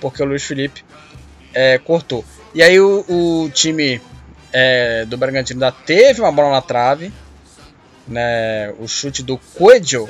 porque 0.00 0.22
o 0.22 0.26
Luiz 0.26 0.44
Felipe 0.44 0.84
é, 1.52 1.78
cortou. 1.78 2.24
E 2.54 2.62
aí 2.62 2.78
o, 2.78 3.04
o 3.08 3.50
time 3.50 4.00
é, 4.52 5.04
do 5.04 5.16
Bragantino 5.16 5.64
ainda 5.64 5.76
teve 5.84 6.20
uma 6.20 6.30
bola 6.30 6.50
na 6.50 6.62
trave. 6.62 7.12
Né, 8.06 8.72
o 8.78 8.88
chute 8.88 9.22
do 9.22 9.38
Coelho 9.38 10.08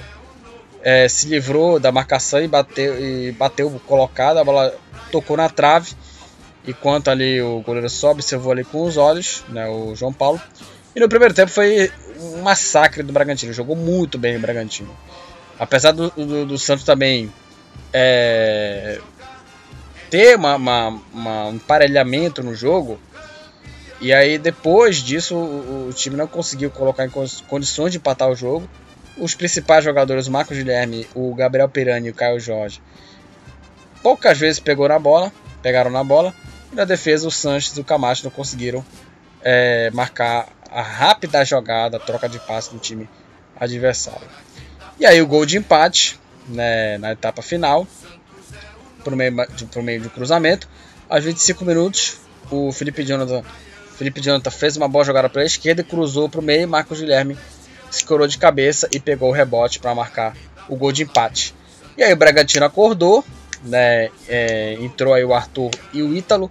é, 0.83 1.07
se 1.09 1.29
livrou 1.29 1.79
da 1.79 1.93
marcação 1.93 2.43
e 2.43 2.49
bateu, 2.49 2.99
e 2.99 3.33
bateu 3.33 3.71
colocado, 3.87 4.39
a 4.39 4.45
bola 4.45 4.75
tocou 5.11 5.37
na 5.37 5.51
trave 5.51 5.95
enquanto 6.71 7.09
ali 7.09 7.41
o 7.41 7.61
goleiro 7.61 7.89
só 7.89 8.11
observou 8.11 8.53
ali 8.53 8.65
com 8.65 8.83
os 8.83 8.97
olhos, 8.97 9.45
né, 9.49 9.69
o 9.69 9.95
João 9.95 10.13
Paulo. 10.13 10.41
E 10.95 11.01
no 11.01 11.09
primeiro 11.09 11.35
tempo 11.35 11.51
foi 11.51 11.91
um 12.19 12.43
massacre 12.43 13.03
do 13.03 13.13
Bragantino, 13.13 13.53
jogou 13.53 13.77
muito 13.77 14.19
bem 14.19 14.37
o 14.37 14.41
Bragantino. 14.41 14.97
Apesar 15.59 15.93
do, 15.93 16.11
do, 16.11 16.47
do 16.47 16.59
Santos 16.59 16.85
também 16.85 17.33
é, 17.93 18.99
ter 20.09 20.37
uma, 20.37 20.57
uma, 20.57 21.01
uma, 21.13 21.45
um 21.47 21.55
emparelhamento 21.55 22.43
no 22.43 22.55
jogo, 22.55 22.99
e 24.01 24.13
aí 24.13 24.39
depois 24.39 24.97
disso 24.97 25.37
o, 25.37 25.89
o, 25.89 25.93
time 25.93 26.17
não 26.17 26.27
conseguiu 26.27 26.71
colocar 26.71 27.05
em 27.05 27.11
condições 27.47 27.93
de 27.93 27.99
empatar 27.99 28.31
o 28.31 28.35
jogo. 28.35 28.69
Os 29.19 29.35
principais 29.35 29.85
jogadores, 29.85 30.27
o 30.27 30.31
Marcos 30.31 30.57
Guilherme, 30.57 31.07
o 31.15 31.35
Gabriel 31.35 31.69
Pirani 31.69 32.09
e 32.09 32.11
o 32.11 32.15
Caio 32.15 32.41
Jorge, 32.41 32.81
poucas 34.03 34.39
vezes 34.39 34.59
pegou 34.59 34.89
na 34.89 34.99
bola, 34.99 35.31
pegaram 35.63 35.91
na 35.91 36.03
bola. 36.03 36.35
E 36.73 36.75
na 36.75 36.85
defesa, 36.85 37.27
o 37.27 37.31
Sanches 37.31 37.77
e 37.77 37.81
o 37.81 37.85
Camacho 37.85 38.25
não 38.25 38.31
conseguiram 38.31 38.85
é, 39.43 39.91
marcar 39.93 40.49
a 40.71 40.83
rápida 40.83 41.45
jogada, 41.45 41.97
a 41.97 42.01
troca 42.01 42.29
de 42.29 42.39
passe 42.39 42.71
do 42.73 42.79
time 42.79 43.09
adversário. 43.57 44.29
E 44.99 45.07
aí 45.07 45.21
o 45.21 45.27
gol 45.27 45.45
de 45.45 45.59
empate 45.59 46.19
né, 46.49 46.99
na 46.99 47.13
etapa 47.13 47.43
final. 47.43 47.87
por 49.03 49.17
meio, 49.17 49.35
de, 49.55 49.65
por 49.67 49.83
meio 49.83 50.03
do 50.03 50.11
cruzamento. 50.11 50.69
Aos 51.09 51.25
25 51.25 51.65
minutos, 51.65 52.19
o 52.51 52.71
Felipe 52.73 53.03
Jonathan, 53.03 53.43
Felipe 53.97 54.21
Jonathan 54.21 54.51
fez 54.51 54.77
uma 54.77 54.89
boa 54.89 55.05
jogada 55.05 55.29
pela 55.29 55.45
esquerda 55.45 55.83
cruzou 55.83 56.29
para 56.29 56.41
o 56.41 56.43
meio. 56.43 56.69
Marcos 56.69 57.01
Guilherme 57.01 57.37
se 57.91 58.05
corou 58.05 58.27
de 58.27 58.39
cabeça 58.39 58.89
e 58.93 59.01
pegou 59.01 59.31
o 59.31 59.33
rebote 59.33 59.81
para 59.81 59.95
marcar 59.95 60.37
o 60.69 60.77
gol 60.77 60.93
de 60.93 61.03
empate. 61.03 61.55
E 61.97 62.03
aí 62.03 62.13
o 62.13 62.17
Bragantino 62.17 62.65
acordou, 62.65 63.25
né? 63.65 64.11
É, 64.29 64.75
entrou 64.81 65.15
aí 65.15 65.25
o 65.25 65.35
Arthur 65.35 65.71
e 65.93 66.03
o 66.03 66.15
Ítalo. 66.17 66.51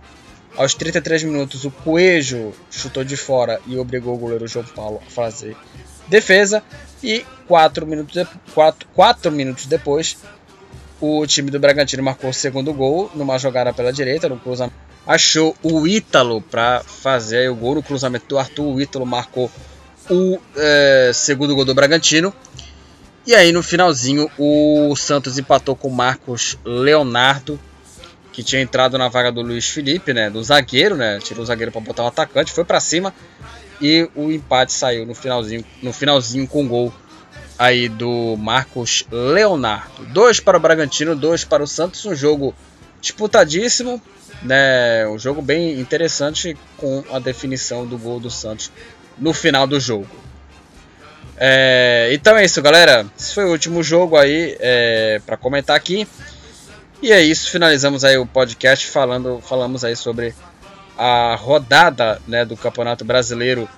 Aos 0.58 0.74
33 0.74 1.24
minutos, 1.24 1.64
o 1.64 1.72
Coelho 1.72 2.54
chutou 2.70 3.04
de 3.04 3.16
fora 3.16 3.62
e 3.68 3.78
obrigou 3.78 4.16
o 4.16 4.18
goleiro 4.18 4.48
João 4.48 4.66
Paulo 4.66 5.02
a 5.06 5.10
fazer 5.10 5.56
defesa. 6.08 6.64
E 7.02 7.26
4 7.48 7.86
minutos, 7.86 8.14
de, 8.14 8.28
4, 8.54 8.88
4 8.94 9.32
minutos 9.32 9.68
depois, 9.68 10.18
o 11.00 11.26
time 11.26 11.50
do 11.50 11.60
Bragantino 11.60 12.04
marcou 12.04 12.30
o 12.30 12.34
segundo 12.34 12.74
gol 12.74 13.10
numa 13.16 13.38
jogada 13.38 13.72
pela 13.72 13.94
direita, 13.94 14.28
no 14.28 14.38
cruzamento. 14.38 14.76
Achou 15.08 15.56
o 15.64 15.88
Ítalo 15.88 16.42
para 16.42 16.84
fazer 16.84 17.50
o 17.50 17.56
gol 17.56 17.76
no 17.76 17.84
cruzamento 17.84 18.26
do 18.28 18.38
Arthur. 18.38 18.76
O 18.76 18.82
Ítalo 18.82 19.06
marcou 19.06 19.50
o 20.10 20.40
é, 20.56 21.12
segundo 21.14 21.56
gol 21.56 21.66
do 21.66 21.74
Bragantino. 21.74 22.34
E 23.30 23.36
aí 23.36 23.52
no 23.52 23.62
finalzinho 23.62 24.28
o 24.40 24.96
Santos 24.96 25.38
empatou 25.38 25.76
com 25.76 25.88
o 25.88 25.94
Marcos 25.94 26.58
Leonardo, 26.66 27.60
que 28.34 28.42
tinha 28.42 28.60
entrado 28.60 28.98
na 28.98 29.08
vaga 29.08 29.32
do 29.32 29.44
Luiz 29.44 29.70
Felipe, 29.70 30.16
né, 30.16 30.32
do 30.32 30.44
zagueiro, 30.44 30.96
né, 30.96 31.20
tirou 31.20 31.44
o 31.44 31.46
zagueiro 31.46 31.72
para 31.72 31.80
botar 31.80 32.06
o 32.06 32.08
atacante, 32.08 32.52
foi 32.52 32.66
para 32.66 32.80
cima 32.80 33.14
e 33.80 34.10
o 34.16 34.32
empate 34.32 34.74
saiu 34.74 35.06
no 35.06 35.14
finalzinho, 35.14 35.64
no 35.80 35.94
finalzinho 35.94 36.48
com 36.48 36.68
gol 36.68 36.92
aí 37.60 37.88
do 37.88 38.36
Marcos 38.36 39.06
Leonardo. 39.12 40.08
Dois 40.08 40.40
para 40.40 40.58
o 40.58 40.60
Bragantino, 40.60 41.16
dois 41.16 41.44
para 41.44 41.62
o 41.62 41.68
Santos, 41.68 42.04
um 42.08 42.16
jogo 42.16 42.56
disputadíssimo, 43.00 44.02
né, 44.42 45.08
um 45.08 45.20
jogo 45.20 45.40
bem 45.40 45.80
interessante 45.80 46.58
com 46.78 47.04
a 47.12 47.20
definição 47.20 47.86
do 47.86 47.96
gol 47.96 48.20
do 48.20 48.32
Santos 48.32 48.72
no 49.20 49.36
final 49.36 49.68
do 49.68 49.80
jogo. 49.80 50.08
É, 51.42 52.10
então 52.12 52.36
é 52.38 52.44
isso, 52.44 52.62
galera. 52.62 53.06
Esse 53.18 53.34
foi 53.34 53.46
o 53.46 53.52
último 53.52 53.82
jogo 53.82 54.18
aí 54.18 54.58
é, 54.60 55.22
para 55.26 55.38
comentar 55.38 55.76
aqui. 55.76 56.06
E 57.02 57.14
é 57.14 57.22
isso, 57.22 57.50
finalizamos 57.50 58.04
aí 58.04 58.18
o 58.18 58.26
podcast 58.26 58.86
falando, 58.88 59.40
falamos 59.40 59.86
aí 59.86 59.96
sobre 59.96 60.36
a 60.98 61.34
rodada 61.36 62.22
né, 62.28 62.44
do 62.44 62.58
Campeonato 62.58 63.06
Brasileiro 63.06 63.70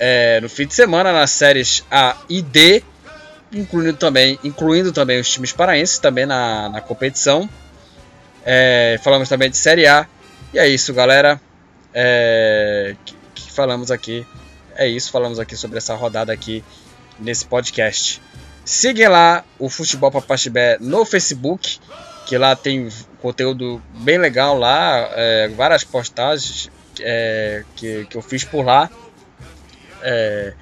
é, 0.00 0.40
no 0.40 0.48
fim 0.48 0.66
de 0.66 0.72
semana 0.72 1.12
nas 1.12 1.30
séries 1.32 1.84
A 1.90 2.16
e 2.30 2.40
D, 2.40 2.82
incluindo 3.52 3.98
também, 3.98 4.38
incluindo 4.42 4.90
também 4.90 5.20
os 5.20 5.30
times 5.30 5.52
paraenses 5.52 5.98
também 5.98 6.24
na, 6.24 6.70
na 6.70 6.80
competição. 6.80 7.46
É, 8.42 8.98
falamos 9.02 9.28
também 9.28 9.50
de 9.50 9.58
Série 9.58 9.86
A. 9.86 10.06
E 10.54 10.58
é 10.58 10.66
isso, 10.66 10.94
galera. 10.94 11.38
É, 11.92 12.96
que, 13.04 13.14
que 13.34 13.52
falamos 13.52 13.90
aqui. 13.90 14.26
É 14.74 14.88
isso, 14.88 15.10
falamos 15.10 15.38
aqui 15.38 15.56
sobre 15.56 15.76
essa 15.76 15.94
rodada 15.94 16.32
aqui 16.32 16.64
nesse 17.18 17.44
podcast. 17.44 18.20
Siga 18.64 19.08
lá 19.08 19.44
o 19.58 19.68
Futebol 19.68 20.10
Papaxibé 20.10 20.76
no 20.80 21.04
Facebook, 21.04 21.78
que 22.26 22.36
lá 22.36 22.56
tem 22.56 22.88
conteúdo 23.20 23.80
bem 23.98 24.18
legal 24.18 24.58
lá, 24.58 25.08
é, 25.12 25.48
várias 25.48 25.84
postagens 25.84 26.70
é, 27.00 27.64
que, 27.76 28.06
que 28.06 28.16
eu 28.16 28.22
fiz 28.22 28.44
por 28.44 28.64
lá. 28.64 28.90
É, 30.02 30.52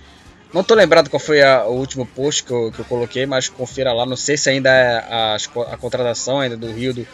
não 0.52 0.62
tô 0.62 0.74
lembrado 0.74 1.10
qual 1.10 1.18
foi 1.18 1.42
a, 1.42 1.64
o 1.64 1.72
último 1.72 2.06
post 2.06 2.44
que 2.44 2.52
eu, 2.52 2.70
que 2.70 2.78
eu, 2.78 2.84
coloquei, 2.84 3.26
mas 3.26 3.48
confira 3.48 3.92
lá. 3.92 4.06
Não 4.06 4.16
sei 4.16 4.36
se 4.36 4.48
ainda 4.48 4.70
é 4.70 4.98
a, 4.98 5.36
a 5.72 5.76
contratação 5.76 6.38
ainda 6.38 6.56
do 6.56 6.70
Rio 6.70 6.94
do, 6.94 7.06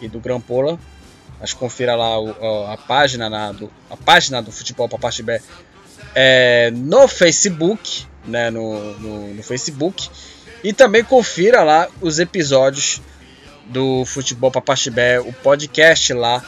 e 0.00 0.08
do 0.08 0.20
Grampola. 0.20 0.78
Mas 1.40 1.52
confira 1.52 1.96
lá 1.96 2.20
o, 2.20 2.66
a, 2.70 2.76
página 2.76 3.28
na, 3.28 3.50
do, 3.50 3.70
a 3.90 3.96
página 3.96 4.40
do 4.40 4.52
Futebol 4.52 4.88
Papaxibé 4.88 5.42
é, 6.14 6.70
no 6.72 7.08
Facebook 7.08 8.06
né, 8.26 8.50
no, 8.50 8.98
no, 8.98 9.34
no 9.34 9.42
Facebook. 9.42 10.08
E 10.62 10.72
também 10.72 11.04
confira 11.04 11.62
lá 11.62 11.88
os 12.00 12.18
episódios 12.18 13.00
do 13.66 14.04
Futebol 14.04 14.50
Papaxibé, 14.50 15.20
o 15.20 15.32
podcast 15.32 16.12
lá, 16.12 16.42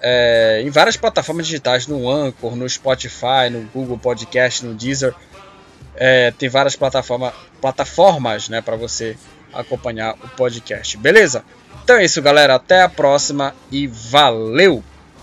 é, 0.00 0.62
em 0.64 0.70
várias 0.70 0.96
plataformas 0.96 1.46
digitais, 1.46 1.86
no 1.86 2.10
Anchor, 2.10 2.56
no 2.56 2.68
Spotify, 2.68 3.50
no 3.50 3.62
Google 3.72 3.98
Podcast, 3.98 4.64
no 4.64 4.74
Deezer. 4.74 5.14
É, 5.94 6.30
tem 6.32 6.48
várias 6.48 6.76
plataforma, 6.76 7.34
plataformas 7.60 8.48
né, 8.48 8.62
para 8.62 8.76
você 8.76 9.16
acompanhar 9.52 10.14
o 10.14 10.28
podcast, 10.28 10.96
beleza? 10.96 11.44
Então 11.84 11.96
é 11.96 12.04
isso, 12.04 12.22
galera. 12.22 12.54
Até 12.54 12.82
a 12.82 12.88
próxima 12.88 13.54
e 13.70 13.86
valeu! 13.86 14.82